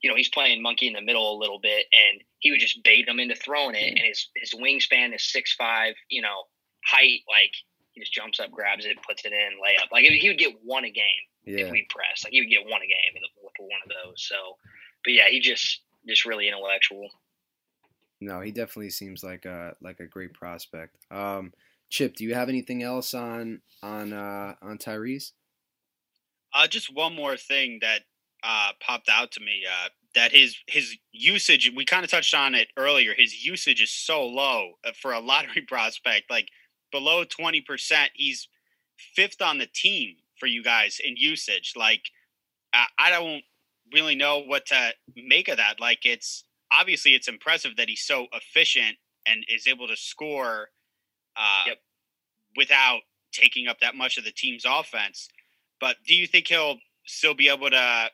you 0.00 0.08
know, 0.08 0.16
he's 0.16 0.28
playing 0.28 0.62
monkey 0.62 0.86
in 0.86 0.92
the 0.92 1.02
middle 1.02 1.36
a 1.36 1.40
little 1.40 1.58
bit, 1.58 1.86
and 1.92 2.22
he 2.38 2.52
would 2.52 2.60
just 2.60 2.82
bait 2.84 3.08
him 3.08 3.18
into 3.18 3.34
throwing 3.34 3.74
it, 3.74 3.88
and 3.88 4.06
his 4.06 4.28
his 4.36 4.54
wingspan 4.54 5.14
is 5.14 5.30
six 5.30 5.54
five, 5.54 5.94
you 6.08 6.22
know, 6.22 6.44
height 6.86 7.20
like 7.28 7.52
he 7.92 8.00
just 8.00 8.12
jumps 8.12 8.38
up, 8.38 8.52
grabs 8.52 8.86
it, 8.86 8.96
puts 9.06 9.24
it 9.24 9.32
in, 9.32 9.58
layup. 9.58 9.90
Like 9.90 10.04
he 10.04 10.28
would 10.28 10.38
get 10.38 10.54
one 10.62 10.84
a 10.84 10.90
game 10.90 11.24
yeah. 11.44 11.64
if 11.64 11.72
we 11.72 11.86
press. 11.90 12.22
Like 12.22 12.32
he 12.32 12.40
would 12.40 12.50
get 12.50 12.62
one 12.62 12.82
a 12.82 12.86
game 12.86 13.22
with 13.60 13.70
one 13.70 13.80
of 13.84 13.90
those. 13.90 14.22
So, 14.26 14.56
but 15.04 15.12
yeah, 15.12 15.28
he 15.28 15.40
just 15.40 15.80
just 16.06 16.24
really 16.24 16.48
intellectual. 16.48 17.08
No, 18.20 18.40
he 18.40 18.50
definitely 18.50 18.90
seems 18.90 19.24
like 19.24 19.44
a 19.44 19.74
like 19.80 20.00
a 20.00 20.06
great 20.06 20.34
prospect. 20.34 20.96
Um, 21.10 21.52
Chip, 21.88 22.16
do 22.16 22.24
you 22.24 22.34
have 22.34 22.48
anything 22.48 22.82
else 22.82 23.14
on 23.14 23.60
on 23.82 24.12
uh, 24.12 24.54
on 24.62 24.78
Tyrese? 24.78 25.32
Uh, 26.52 26.66
just 26.66 26.94
one 26.94 27.14
more 27.14 27.36
thing 27.36 27.78
that 27.80 28.00
uh, 28.42 28.72
popped 28.80 29.08
out 29.08 29.32
to 29.32 29.40
me. 29.40 29.64
Uh, 29.70 29.88
that 30.14 30.32
his 30.32 30.56
his 30.66 30.96
usage, 31.12 31.70
we 31.74 31.84
kind 31.84 32.04
of 32.04 32.10
touched 32.10 32.34
on 32.34 32.54
it 32.54 32.68
earlier. 32.76 33.14
His 33.16 33.44
usage 33.44 33.80
is 33.80 33.90
so 33.90 34.24
low 34.26 34.72
uh, 34.84 34.92
for 35.00 35.12
a 35.12 35.20
lottery 35.20 35.62
prospect, 35.68 36.30
like 36.30 36.48
below 36.92 37.24
twenty 37.24 37.60
percent. 37.60 38.10
He's 38.14 38.48
fifth 39.14 39.40
on 39.40 39.58
the 39.58 39.68
team 39.72 40.16
for 40.38 40.46
you 40.46 40.62
guys 40.62 41.00
in 41.02 41.16
usage. 41.16 41.74
Like 41.76 42.02
I, 42.74 42.86
I 42.98 43.10
don't 43.10 43.42
really 43.92 44.14
know 44.14 44.38
what 44.38 44.66
to 44.66 44.90
make 45.16 45.48
of 45.48 45.56
that. 45.56 45.80
Like 45.80 46.00
it's 46.04 46.44
obviously 46.72 47.14
it's 47.14 47.28
impressive 47.28 47.76
that 47.76 47.88
he's 47.88 48.02
so 48.02 48.26
efficient 48.32 48.96
and 49.26 49.44
is 49.48 49.66
able 49.66 49.88
to 49.88 49.96
score 49.96 50.68
uh, 51.36 51.62
yep. 51.66 51.78
without 52.56 53.00
taking 53.32 53.68
up 53.68 53.78
that 53.80 53.94
much 53.94 54.18
of 54.18 54.24
the 54.24 54.32
team's 54.32 54.64
offense. 54.66 55.28
But 55.80 55.96
do 56.06 56.14
you 56.14 56.26
think 56.26 56.48
he'll 56.48 56.78
still 57.06 57.34
be 57.34 57.48
able 57.48 57.70
to 57.70 58.10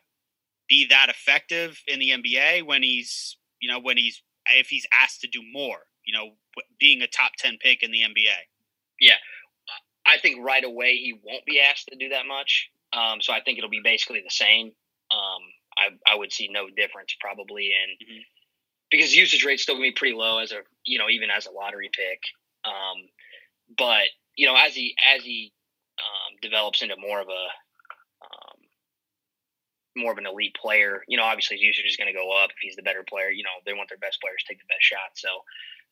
be 0.69 0.87
that 0.89 1.09
effective 1.09 1.81
in 1.87 1.99
the 1.99 2.09
NBA 2.09 2.65
when 2.65 2.83
he's, 2.83 3.37
you 3.59 3.69
know, 3.69 3.79
when 3.79 3.97
he's 3.97 4.21
if 4.49 4.67
he's 4.67 4.85
asked 4.93 5.21
to 5.21 5.27
do 5.27 5.41
more, 5.51 5.79
you 6.05 6.13
know, 6.13 6.31
being 6.79 7.01
a 7.01 7.07
top 7.07 7.33
10 7.37 7.57
pick 7.61 7.83
in 7.83 7.91
the 7.91 8.01
NBA? 8.01 8.37
Yeah. 8.99 9.15
I 10.05 10.17
think 10.19 10.43
right 10.43 10.63
away 10.63 10.95
he 10.95 11.19
won't 11.21 11.45
be 11.45 11.59
asked 11.59 11.89
to 11.89 11.97
do 11.97 12.09
that 12.09 12.25
much. 12.25 12.69
Um, 12.93 13.19
so 13.21 13.33
I 13.33 13.41
think 13.41 13.57
it'll 13.57 13.69
be 13.69 13.81
basically 13.83 14.21
the 14.23 14.31
same. 14.31 14.71
Um, 15.11 15.41
I, 15.77 16.13
I 16.13 16.15
would 16.15 16.33
see 16.33 16.49
no 16.51 16.67
difference 16.69 17.15
probably 17.21 17.67
in 17.67 18.05
mm-hmm 18.05 18.21
because 18.91 19.15
usage 19.15 19.43
rate's 19.45 19.63
still 19.63 19.75
gonna 19.75 19.87
be 19.87 19.91
pretty 19.91 20.15
low 20.15 20.39
as 20.39 20.51
a 20.51 20.59
you 20.85 20.97
know 20.97 21.09
even 21.09 21.29
as 21.29 21.45
a 21.45 21.51
lottery 21.51 21.89
pick. 21.93 22.21
Um, 22.65 23.07
but 23.77 24.07
you 24.35 24.47
know 24.47 24.55
as 24.55 24.73
he 24.73 24.95
as 25.15 25.23
he 25.23 25.53
um, 25.99 26.37
develops 26.41 26.81
into 26.81 26.95
more 26.97 27.19
of 27.19 27.27
a 27.27 27.45
um, 28.23 28.59
more 29.95 30.11
of 30.11 30.17
an 30.17 30.25
elite 30.25 30.55
player, 30.59 31.03
you 31.07 31.17
know 31.17 31.23
obviously 31.23 31.57
his 31.57 31.65
usage 31.65 31.85
is 31.85 31.97
going 31.97 32.11
to 32.11 32.17
go 32.17 32.31
up 32.31 32.51
if 32.51 32.57
he's 32.61 32.75
the 32.75 32.83
better 32.83 33.03
player. 33.07 33.29
You 33.29 33.43
know 33.43 33.57
they 33.65 33.73
want 33.73 33.89
their 33.89 33.97
best 33.97 34.21
players 34.21 34.43
to 34.43 34.53
take 34.53 34.59
the 34.59 34.73
best 34.73 34.83
shot. 34.83 35.15
So 35.15 35.29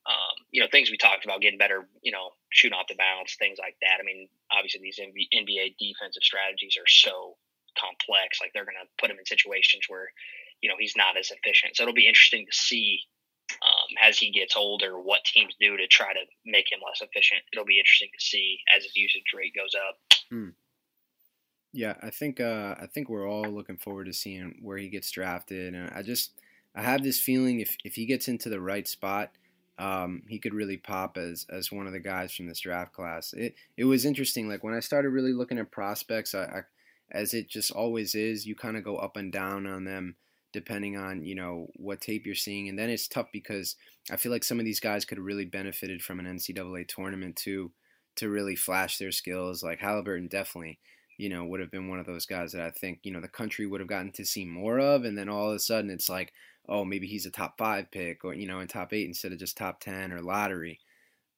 um, 0.06 0.46
you 0.50 0.62
know 0.62 0.68
things 0.70 0.90
we 0.90 0.96
talked 0.96 1.24
about 1.24 1.40
getting 1.40 1.58
better. 1.58 1.88
You 2.02 2.12
know 2.12 2.30
shooting 2.50 2.76
off 2.76 2.88
the 2.88 2.96
bounce, 2.96 3.36
things 3.36 3.58
like 3.60 3.76
that. 3.82 4.00
I 4.00 4.04
mean 4.04 4.28
obviously 4.50 4.80
these 4.80 5.00
NBA 5.00 5.76
defensive 5.78 6.22
strategies 6.22 6.76
are 6.78 6.88
so 6.88 7.36
complex. 7.78 8.40
Like 8.40 8.52
they're 8.52 8.64
going 8.64 8.80
to 8.80 8.88
put 8.98 9.10
him 9.10 9.18
in 9.18 9.26
situations 9.26 9.84
where 9.88 10.08
you 10.60 10.68
know 10.68 10.76
he's 10.78 10.96
not 10.96 11.16
as 11.16 11.30
efficient. 11.30 11.76
So 11.76 11.82
it'll 11.82 11.94
be 11.94 12.08
interesting 12.08 12.46
to 12.46 12.56
see 12.56 13.00
um, 13.62 13.96
as 14.02 14.18
he 14.18 14.30
gets 14.30 14.56
older 14.56 14.98
what 14.98 15.24
teams 15.24 15.54
do 15.60 15.76
to 15.76 15.86
try 15.86 16.12
to 16.12 16.24
make 16.44 16.70
him 16.70 16.80
less 16.84 17.00
efficient. 17.00 17.42
It'll 17.52 17.64
be 17.64 17.78
interesting 17.78 18.08
to 18.12 18.24
see 18.24 18.58
as 18.76 18.84
his 18.84 18.96
usage 18.96 19.30
rate 19.34 19.52
goes 19.54 19.74
up. 19.74 19.98
Hmm. 20.30 20.50
Yeah, 21.72 21.94
I 22.02 22.10
think 22.10 22.40
uh, 22.40 22.74
I 22.80 22.86
think 22.86 23.08
we're 23.08 23.28
all 23.28 23.44
looking 23.44 23.76
forward 23.76 24.06
to 24.06 24.12
seeing 24.12 24.58
where 24.62 24.78
he 24.78 24.88
gets 24.88 25.10
drafted, 25.10 25.74
and 25.74 25.90
I 25.94 26.02
just 26.02 26.32
I 26.74 26.82
have 26.82 27.02
this 27.02 27.20
feeling 27.20 27.60
if 27.60 27.76
if 27.84 27.94
he 27.94 28.06
gets 28.06 28.28
into 28.28 28.48
the 28.48 28.60
right 28.60 28.88
spot, 28.88 29.32
um, 29.78 30.22
he 30.28 30.38
could 30.38 30.54
really 30.54 30.78
pop 30.78 31.18
as 31.18 31.46
as 31.50 31.70
one 31.70 31.86
of 31.86 31.92
the 31.92 32.00
guys 32.00 32.32
from 32.32 32.46
this 32.46 32.60
draft 32.60 32.92
class. 32.92 33.34
It 33.34 33.56
it 33.76 33.84
was 33.84 34.06
interesting. 34.06 34.48
Like 34.48 34.64
when 34.64 34.74
I 34.74 34.80
started 34.80 35.10
really 35.10 35.34
looking 35.34 35.58
at 35.58 35.70
prospects, 35.70 36.34
I, 36.34 36.44
I 36.44 36.60
as 37.10 37.34
it 37.34 37.48
just 37.48 37.70
always 37.70 38.14
is, 38.14 38.46
you 38.46 38.54
kind 38.54 38.76
of 38.76 38.84
go 38.84 38.96
up 38.96 39.16
and 39.16 39.32
down 39.32 39.66
on 39.66 39.84
them 39.84 40.16
depending 40.52 40.96
on 40.96 41.22
you 41.22 41.34
know 41.34 41.68
what 41.76 42.00
tape 42.00 42.24
you're 42.24 42.34
seeing, 42.34 42.68
and 42.68 42.78
then 42.78 42.88
it's 42.88 43.08
tough 43.08 43.26
because 43.32 43.76
I 44.10 44.16
feel 44.16 44.32
like 44.32 44.44
some 44.44 44.58
of 44.58 44.64
these 44.64 44.80
guys 44.80 45.04
could 45.04 45.18
have 45.18 45.24
really 45.26 45.44
benefited 45.44 46.02
from 46.02 46.18
an 46.18 46.26
NCAA 46.26 46.88
tournament 46.88 47.36
too 47.36 47.72
to 48.16 48.30
really 48.30 48.56
flash 48.56 48.96
their 48.96 49.12
skills. 49.12 49.62
Like 49.62 49.80
Haliburton 49.80 50.30
definitely, 50.30 50.78
you 51.18 51.28
know, 51.28 51.44
would 51.44 51.60
have 51.60 51.70
been 51.70 51.88
one 51.88 51.98
of 51.98 52.06
those 52.06 52.24
guys 52.24 52.52
that 52.52 52.62
I 52.62 52.70
think 52.70 53.00
you 53.02 53.12
know 53.12 53.20
the 53.20 53.28
country 53.28 53.66
would 53.66 53.80
have 53.80 53.88
gotten 53.88 54.12
to 54.12 54.24
see 54.24 54.46
more 54.46 54.78
of, 54.78 55.04
and 55.04 55.18
then 55.18 55.28
all 55.28 55.50
of 55.50 55.56
a 55.56 55.58
sudden 55.58 55.90
it's 55.90 56.08
like, 56.08 56.32
oh, 56.68 56.84
maybe 56.84 57.06
he's 57.06 57.26
a 57.26 57.30
top 57.30 57.58
five 57.58 57.90
pick 57.90 58.24
or 58.24 58.32
you 58.32 58.46
know 58.46 58.60
in 58.60 58.68
top 58.68 58.92
eight 58.92 59.06
instead 59.06 59.32
of 59.32 59.38
just 59.38 59.56
top 59.58 59.80
ten 59.80 60.12
or 60.12 60.22
lottery. 60.22 60.80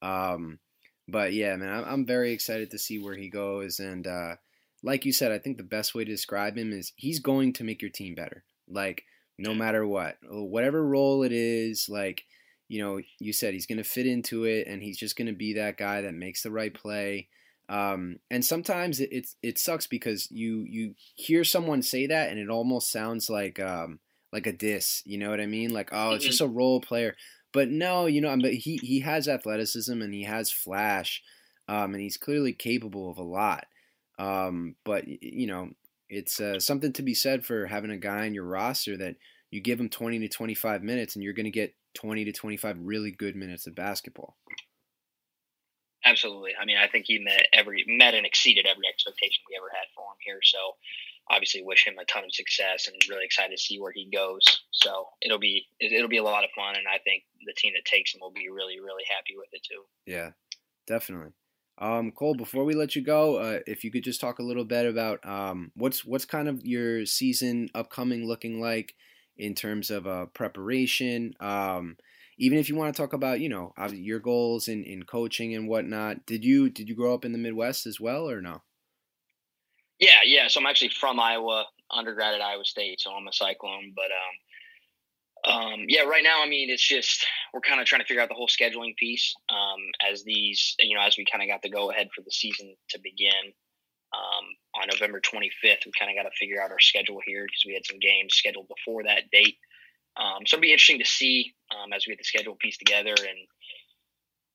Um, 0.00 0.60
but 1.08 1.32
yeah, 1.32 1.56
man, 1.56 1.84
I'm, 1.88 2.06
very 2.06 2.32
excited 2.32 2.70
to 2.70 2.78
see 2.78 2.98
where 2.98 3.16
he 3.16 3.30
goes, 3.30 3.80
and 3.80 4.06
uh, 4.06 4.36
like 4.82 5.04
you 5.04 5.12
said, 5.12 5.32
I 5.32 5.38
think 5.38 5.56
the 5.56 5.62
best 5.62 5.94
way 5.94 6.04
to 6.04 6.10
describe 6.10 6.56
him 6.56 6.72
is 6.72 6.92
he's 6.96 7.20
going 7.20 7.52
to 7.54 7.64
make 7.64 7.82
your 7.82 7.90
team 7.90 8.14
better. 8.14 8.44
Like 8.68 9.04
no 9.38 9.54
matter 9.54 9.86
what, 9.86 10.18
whatever 10.22 10.84
role 10.84 11.22
it 11.22 11.32
is, 11.32 11.88
like 11.88 12.24
you 12.68 12.82
know, 12.82 13.00
you 13.18 13.32
said 13.32 13.54
he's 13.54 13.66
going 13.66 13.78
to 13.78 13.84
fit 13.84 14.06
into 14.06 14.44
it, 14.44 14.66
and 14.66 14.82
he's 14.82 14.98
just 14.98 15.16
going 15.16 15.26
to 15.26 15.32
be 15.32 15.54
that 15.54 15.78
guy 15.78 16.02
that 16.02 16.14
makes 16.14 16.42
the 16.42 16.50
right 16.50 16.72
play. 16.72 17.28
Um, 17.70 18.18
and 18.30 18.44
sometimes 18.44 19.00
it, 19.00 19.10
it, 19.10 19.26
it 19.42 19.58
sucks 19.58 19.86
because 19.86 20.30
you 20.30 20.64
you 20.68 20.94
hear 21.16 21.44
someone 21.44 21.82
say 21.82 22.06
that, 22.06 22.30
and 22.30 22.38
it 22.38 22.50
almost 22.50 22.92
sounds 22.92 23.30
like 23.30 23.58
um, 23.58 24.00
like 24.32 24.46
a 24.46 24.52
diss. 24.52 25.02
You 25.06 25.18
know 25.18 25.30
what 25.30 25.40
I 25.40 25.46
mean? 25.46 25.72
Like, 25.72 25.90
oh, 25.92 26.12
it's 26.12 26.24
just 26.24 26.42
mm-hmm. 26.42 26.52
a 26.52 26.56
role 26.56 26.80
player. 26.80 27.16
But 27.52 27.70
no, 27.70 28.06
you 28.06 28.20
know, 28.20 28.36
but 28.40 28.52
he 28.52 28.76
he 28.82 29.00
has 29.00 29.28
athleticism 29.28 30.02
and 30.02 30.12
he 30.12 30.24
has 30.24 30.50
flash, 30.52 31.22
um, 31.68 31.94
and 31.94 32.02
he's 32.02 32.18
clearly 32.18 32.52
capable 32.52 33.10
of 33.10 33.16
a 33.16 33.22
lot. 33.22 33.66
Um, 34.18 34.74
but 34.84 35.04
you 35.06 35.46
know, 35.46 35.70
it's 36.08 36.40
uh, 36.40 36.58
something 36.58 36.92
to 36.94 37.02
be 37.02 37.14
said 37.14 37.44
for 37.44 37.66
having 37.66 37.90
a 37.90 37.98
guy 37.98 38.24
in 38.24 38.34
your 38.34 38.44
roster 38.44 38.96
that 38.96 39.16
you 39.50 39.60
give 39.60 39.80
him 39.80 39.88
20 39.88 40.18
to 40.20 40.28
25 40.28 40.82
minutes, 40.82 41.14
and 41.14 41.22
you're 41.22 41.32
going 41.32 41.44
to 41.44 41.50
get 41.50 41.74
20 41.94 42.24
to 42.24 42.32
25 42.32 42.76
really 42.80 43.10
good 43.10 43.36
minutes 43.36 43.66
of 43.66 43.74
basketball. 43.74 44.36
Absolutely. 46.04 46.52
I 46.60 46.64
mean, 46.64 46.76
I 46.78 46.86
think 46.88 47.06
he 47.06 47.18
met 47.18 47.46
every 47.52 47.84
met 47.86 48.14
and 48.14 48.24
exceeded 48.24 48.66
every 48.66 48.86
expectation 48.88 49.42
we 49.48 49.56
ever 49.56 49.68
had 49.70 49.88
for 49.94 50.04
him 50.04 50.16
here. 50.24 50.38
So, 50.42 50.58
obviously, 51.30 51.62
wish 51.62 51.86
him 51.86 51.98
a 51.98 52.04
ton 52.04 52.24
of 52.24 52.32
success 52.32 52.86
and 52.86 52.96
really 53.10 53.24
excited 53.24 53.56
to 53.56 53.62
see 53.62 53.80
where 53.80 53.92
he 53.92 54.08
goes. 54.14 54.62
So 54.70 55.08
it'll 55.20 55.40
be 55.40 55.66
it'll 55.80 56.08
be 56.08 56.18
a 56.18 56.22
lot 56.22 56.44
of 56.44 56.50
fun, 56.54 56.76
and 56.76 56.86
I 56.88 56.98
think 57.04 57.24
the 57.44 57.54
team 57.56 57.72
that 57.74 57.84
takes 57.84 58.14
him 58.14 58.20
will 58.22 58.32
be 58.32 58.48
really 58.48 58.80
really 58.80 59.04
happy 59.08 59.34
with 59.36 59.48
it 59.52 59.62
too. 59.68 59.82
Yeah, 60.06 60.30
definitely. 60.86 61.32
Um, 61.80 62.10
Cole, 62.10 62.34
before 62.34 62.64
we 62.64 62.74
let 62.74 62.96
you 62.96 63.02
go, 63.02 63.36
uh, 63.36 63.60
if 63.66 63.84
you 63.84 63.90
could 63.90 64.04
just 64.04 64.20
talk 64.20 64.38
a 64.40 64.44
little 64.44 64.64
bit 64.64 64.86
about 64.86 65.24
um, 65.24 65.70
what's 65.74 66.04
what's 66.04 66.24
kind 66.24 66.48
of 66.48 66.64
your 66.64 67.06
season 67.06 67.68
upcoming 67.74 68.26
looking 68.26 68.60
like 68.60 68.94
in 69.36 69.54
terms 69.54 69.90
of 69.90 70.06
uh, 70.06 70.26
preparation. 70.26 71.34
Um, 71.40 71.96
even 72.38 72.58
if 72.58 72.68
you 72.68 72.76
want 72.76 72.94
to 72.94 73.00
talk 73.00 73.12
about, 73.12 73.40
you 73.40 73.48
know, 73.48 73.72
your 73.92 74.20
goals 74.20 74.68
in, 74.68 74.84
in 74.84 75.02
coaching 75.02 75.54
and 75.54 75.68
whatnot. 75.68 76.24
Did 76.24 76.44
you 76.44 76.70
did 76.70 76.88
you 76.88 76.94
grow 76.94 77.14
up 77.14 77.24
in 77.24 77.32
the 77.32 77.38
Midwest 77.38 77.86
as 77.86 78.00
well, 78.00 78.28
or 78.28 78.40
no? 78.40 78.62
Yeah, 79.98 80.18
yeah. 80.24 80.48
So 80.48 80.60
I'm 80.60 80.66
actually 80.66 80.90
from 80.90 81.18
Iowa, 81.18 81.66
undergrad 81.90 82.34
at 82.34 82.40
Iowa 82.40 82.64
State, 82.64 83.00
so 83.00 83.10
I'm 83.10 83.26
a 83.26 83.32
Cyclone. 83.32 83.92
But 83.94 84.04
um, 84.04 84.36
um, 85.48 85.84
yeah, 85.88 86.02
right 86.02 86.22
now, 86.22 86.42
I 86.42 86.48
mean, 86.48 86.70
it's 86.70 86.86
just 86.86 87.26
we're 87.54 87.60
kind 87.60 87.80
of 87.80 87.86
trying 87.86 88.02
to 88.02 88.06
figure 88.06 88.22
out 88.22 88.28
the 88.28 88.34
whole 88.34 88.48
scheduling 88.48 88.94
piece 88.96 89.34
um, 89.48 89.80
as 90.10 90.22
these, 90.22 90.76
you 90.78 90.94
know, 90.94 91.02
as 91.02 91.16
we 91.16 91.24
kind 91.24 91.42
of 91.42 91.48
got 91.48 91.62
the 91.62 91.70
go 91.70 91.90
ahead 91.90 92.08
for 92.14 92.22
the 92.22 92.30
season 92.30 92.74
to 92.90 92.98
begin 93.02 93.52
um, 94.12 94.44
on 94.82 94.88
November 94.92 95.20
25th. 95.20 95.86
We 95.86 95.92
kind 95.98 96.10
of 96.10 96.16
got 96.16 96.28
to 96.28 96.36
figure 96.38 96.62
out 96.62 96.70
our 96.70 96.80
schedule 96.80 97.20
here 97.24 97.44
because 97.44 97.64
we 97.66 97.74
had 97.74 97.86
some 97.86 97.98
games 97.98 98.34
scheduled 98.34 98.68
before 98.68 99.04
that 99.04 99.30
date. 99.32 99.56
Um, 100.16 100.44
so 100.46 100.56
it'll 100.56 100.62
be 100.62 100.72
interesting 100.72 100.98
to 100.98 101.06
see 101.06 101.54
um, 101.72 101.92
as 101.92 102.06
we 102.06 102.12
get 102.12 102.18
the 102.18 102.24
schedule 102.24 102.56
piece 102.60 102.76
together, 102.76 103.14
and 103.16 103.40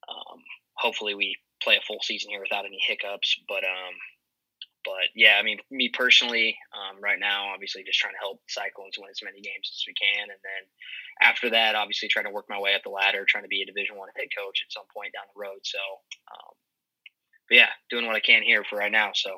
um, 0.08 0.38
hopefully 0.76 1.14
we 1.14 1.36
play 1.62 1.76
a 1.76 1.86
full 1.86 2.00
season 2.02 2.30
here 2.30 2.40
without 2.40 2.66
any 2.66 2.78
hiccups. 2.86 3.34
But 3.48 3.64
um, 3.64 3.94
but 4.84 5.08
yeah, 5.14 5.36
I 5.40 5.42
mean, 5.42 5.58
me 5.70 5.88
personally, 5.88 6.56
um, 6.72 7.02
right 7.02 7.18
now, 7.18 7.52
obviously 7.52 7.82
just 7.84 7.98
trying 7.98 8.14
to 8.14 8.22
help 8.22 8.40
Cyclones 8.48 8.96
win 8.98 9.10
as 9.10 9.24
many 9.24 9.40
games 9.40 9.72
as 9.72 9.84
we 9.88 9.94
can, 9.96 10.28
and 10.28 10.42
then 10.44 10.62
after 11.20 11.50
that, 11.50 11.74
obviously 11.74 12.08
trying 12.08 12.26
to 12.26 12.34
work 12.34 12.46
my 12.48 12.58
way 12.60 12.74
up 12.74 12.82
the 12.82 12.90
ladder, 12.90 13.24
trying 13.26 13.44
to 13.44 13.52
be 13.52 13.62
a 13.62 13.66
Division 13.66 13.96
One 13.96 14.08
head 14.16 14.28
coach 14.36 14.62
at 14.62 14.72
some 14.72 14.86
point 14.92 15.14
down 15.14 15.30
the 15.32 15.40
road. 15.40 15.62
So 15.62 15.78
but 17.48 17.56
yeah, 17.56 17.68
doing 17.90 18.06
what 18.06 18.16
I 18.16 18.20
can 18.20 18.42
here 18.42 18.64
for 18.68 18.78
right 18.78 18.92
now. 18.92 19.10
So. 19.14 19.30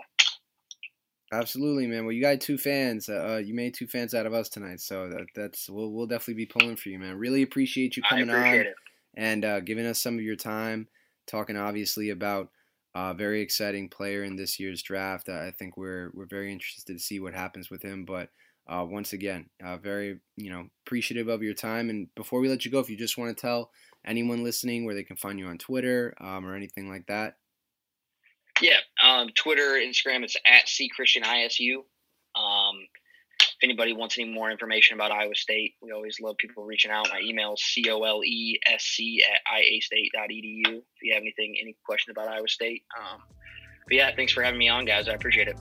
Absolutely, 1.32 1.88
man. 1.88 2.05
Well, 2.05 2.12
you 2.12 2.22
got 2.22 2.40
two 2.40 2.57
fans. 2.57 3.09
Uh, 3.09 3.34
uh, 3.34 3.36
you 3.38 3.53
made 3.53 3.74
two 3.74 3.88
fans 3.88 4.14
out 4.14 4.26
of 4.26 4.34
us 4.34 4.49
tonight, 4.49 4.80
so 4.80 5.09
that, 5.09 5.26
that's 5.34 5.68
we'll 5.68 5.90
we'll 5.90 6.07
definitely 6.07 6.34
be 6.34 6.47
pulling 6.47 6.76
for 6.76 6.88
you, 6.88 7.01
man. 7.01 7.18
Really 7.18 7.42
appreciate 7.42 7.97
you 7.97 8.03
coming 8.09 8.30
on 8.30 8.47
it. 8.47 8.74
and 9.16 9.44
uh, 9.44 9.61
giving 9.61 9.86
us 9.86 10.01
some 10.01 10.14
of 10.14 10.20
your 10.22 10.36
time, 10.36 10.86
talking 11.26 11.57
obviously 11.57 12.11
about 12.11 12.51
a 12.97 13.12
very 13.12 13.42
exciting 13.42 13.90
player 13.90 14.24
in 14.24 14.36
this 14.36 14.59
year's 14.59 14.82
draft. 14.82 15.28
I 15.28 15.51
think 15.51 15.76
we're 15.76 16.11
we're 16.14 16.26
very 16.26 16.51
interested 16.51 16.94
to 16.94 17.03
see 17.03 17.20
what 17.20 17.34
happens 17.34 17.70
with 17.70 17.82
him. 17.82 18.07
But 18.07 18.30
uh, 18.66 18.86
once 18.88 19.12
again, 19.12 19.51
uh, 19.62 19.76
very 19.76 20.20
you 20.36 20.51
know 20.51 20.68
appreciative 20.86 21.28
of 21.28 21.42
your 21.42 21.53
time. 21.53 21.90
And 21.90 22.09
before 22.14 22.40
we 22.40 22.49
let 22.49 22.64
you 22.64 22.70
go, 22.70 22.78
if 22.78 22.88
you 22.88 22.97
just 22.97 23.18
want 23.18 23.36
to 23.36 23.40
tell 23.40 23.70
anyone 24.07 24.42
listening 24.42 24.86
where 24.86 24.94
they 24.94 25.05
can 25.05 25.16
find 25.16 25.38
you 25.38 25.47
on 25.47 25.59
Twitter 25.59 26.14
um, 26.20 26.47
or 26.47 26.55
anything 26.55 26.88
like 26.88 27.07
that. 27.09 27.36
Yeah, 28.62 28.78
um, 29.05 29.28
Twitter, 29.34 29.72
Instagram, 29.72 30.24
it's 30.24 30.36
at 30.47 30.66
C 30.66 30.88
Christian 30.88 31.22
ISU. 31.22 31.80
Um, 32.34 32.86
if 33.59 33.65
anybody 33.65 33.95
wants 33.95 34.19
any 34.19 34.31
more 34.31 34.51
information 34.51 34.97
about 34.97 35.11
Iowa 35.11 35.35
State, 35.35 35.75
we 35.81 35.91
always 35.91 36.21
love 36.21 36.37
people 36.37 36.65
reaching 36.65 36.91
out. 36.91 37.09
My 37.11 37.21
email 37.25 37.55
is 37.55 37.63
C 37.63 37.89
O 37.91 38.03
L 38.03 38.23
E 38.23 38.59
S 38.67 38.83
C 38.83 39.25
at 39.25 39.41
iastate.edu. 39.51 40.77
If 40.77 41.03
you 41.03 41.15
have 41.15 41.23
anything, 41.23 41.57
any 41.61 41.75
question 41.85 42.11
about 42.11 42.29
Iowa 42.29 42.49
State. 42.49 42.83
Um, 42.99 43.23
but 43.89 43.97
yeah, 43.97 44.15
thanks 44.15 44.33
for 44.33 44.43
having 44.43 44.59
me 44.59 44.69
on, 44.69 44.85
guys. 44.85 45.09
I 45.09 45.13
appreciate 45.13 45.49
it. 45.49 45.57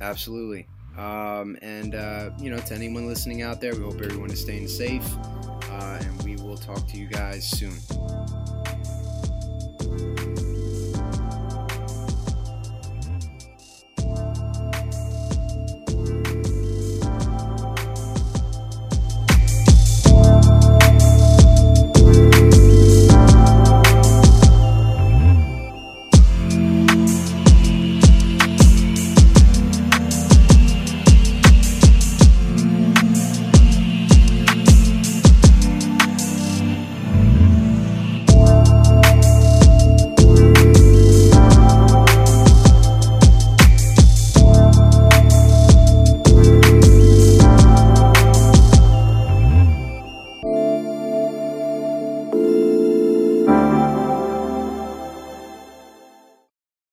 Absolutely. 0.00 0.68
Um, 0.96 1.58
and, 1.60 1.96
uh, 1.96 2.30
you 2.38 2.50
know, 2.50 2.58
to 2.58 2.74
anyone 2.74 3.08
listening 3.08 3.42
out 3.42 3.60
there, 3.60 3.74
we 3.74 3.82
hope 3.82 4.00
everyone 4.00 4.30
is 4.30 4.40
staying 4.40 4.68
safe. 4.68 5.04
Uh, 5.16 5.98
and 6.00 6.22
we 6.22 6.36
will 6.36 6.56
talk 6.56 6.86
to 6.88 6.96
you 6.96 7.08
guys 7.08 7.50
soon. 7.50 7.74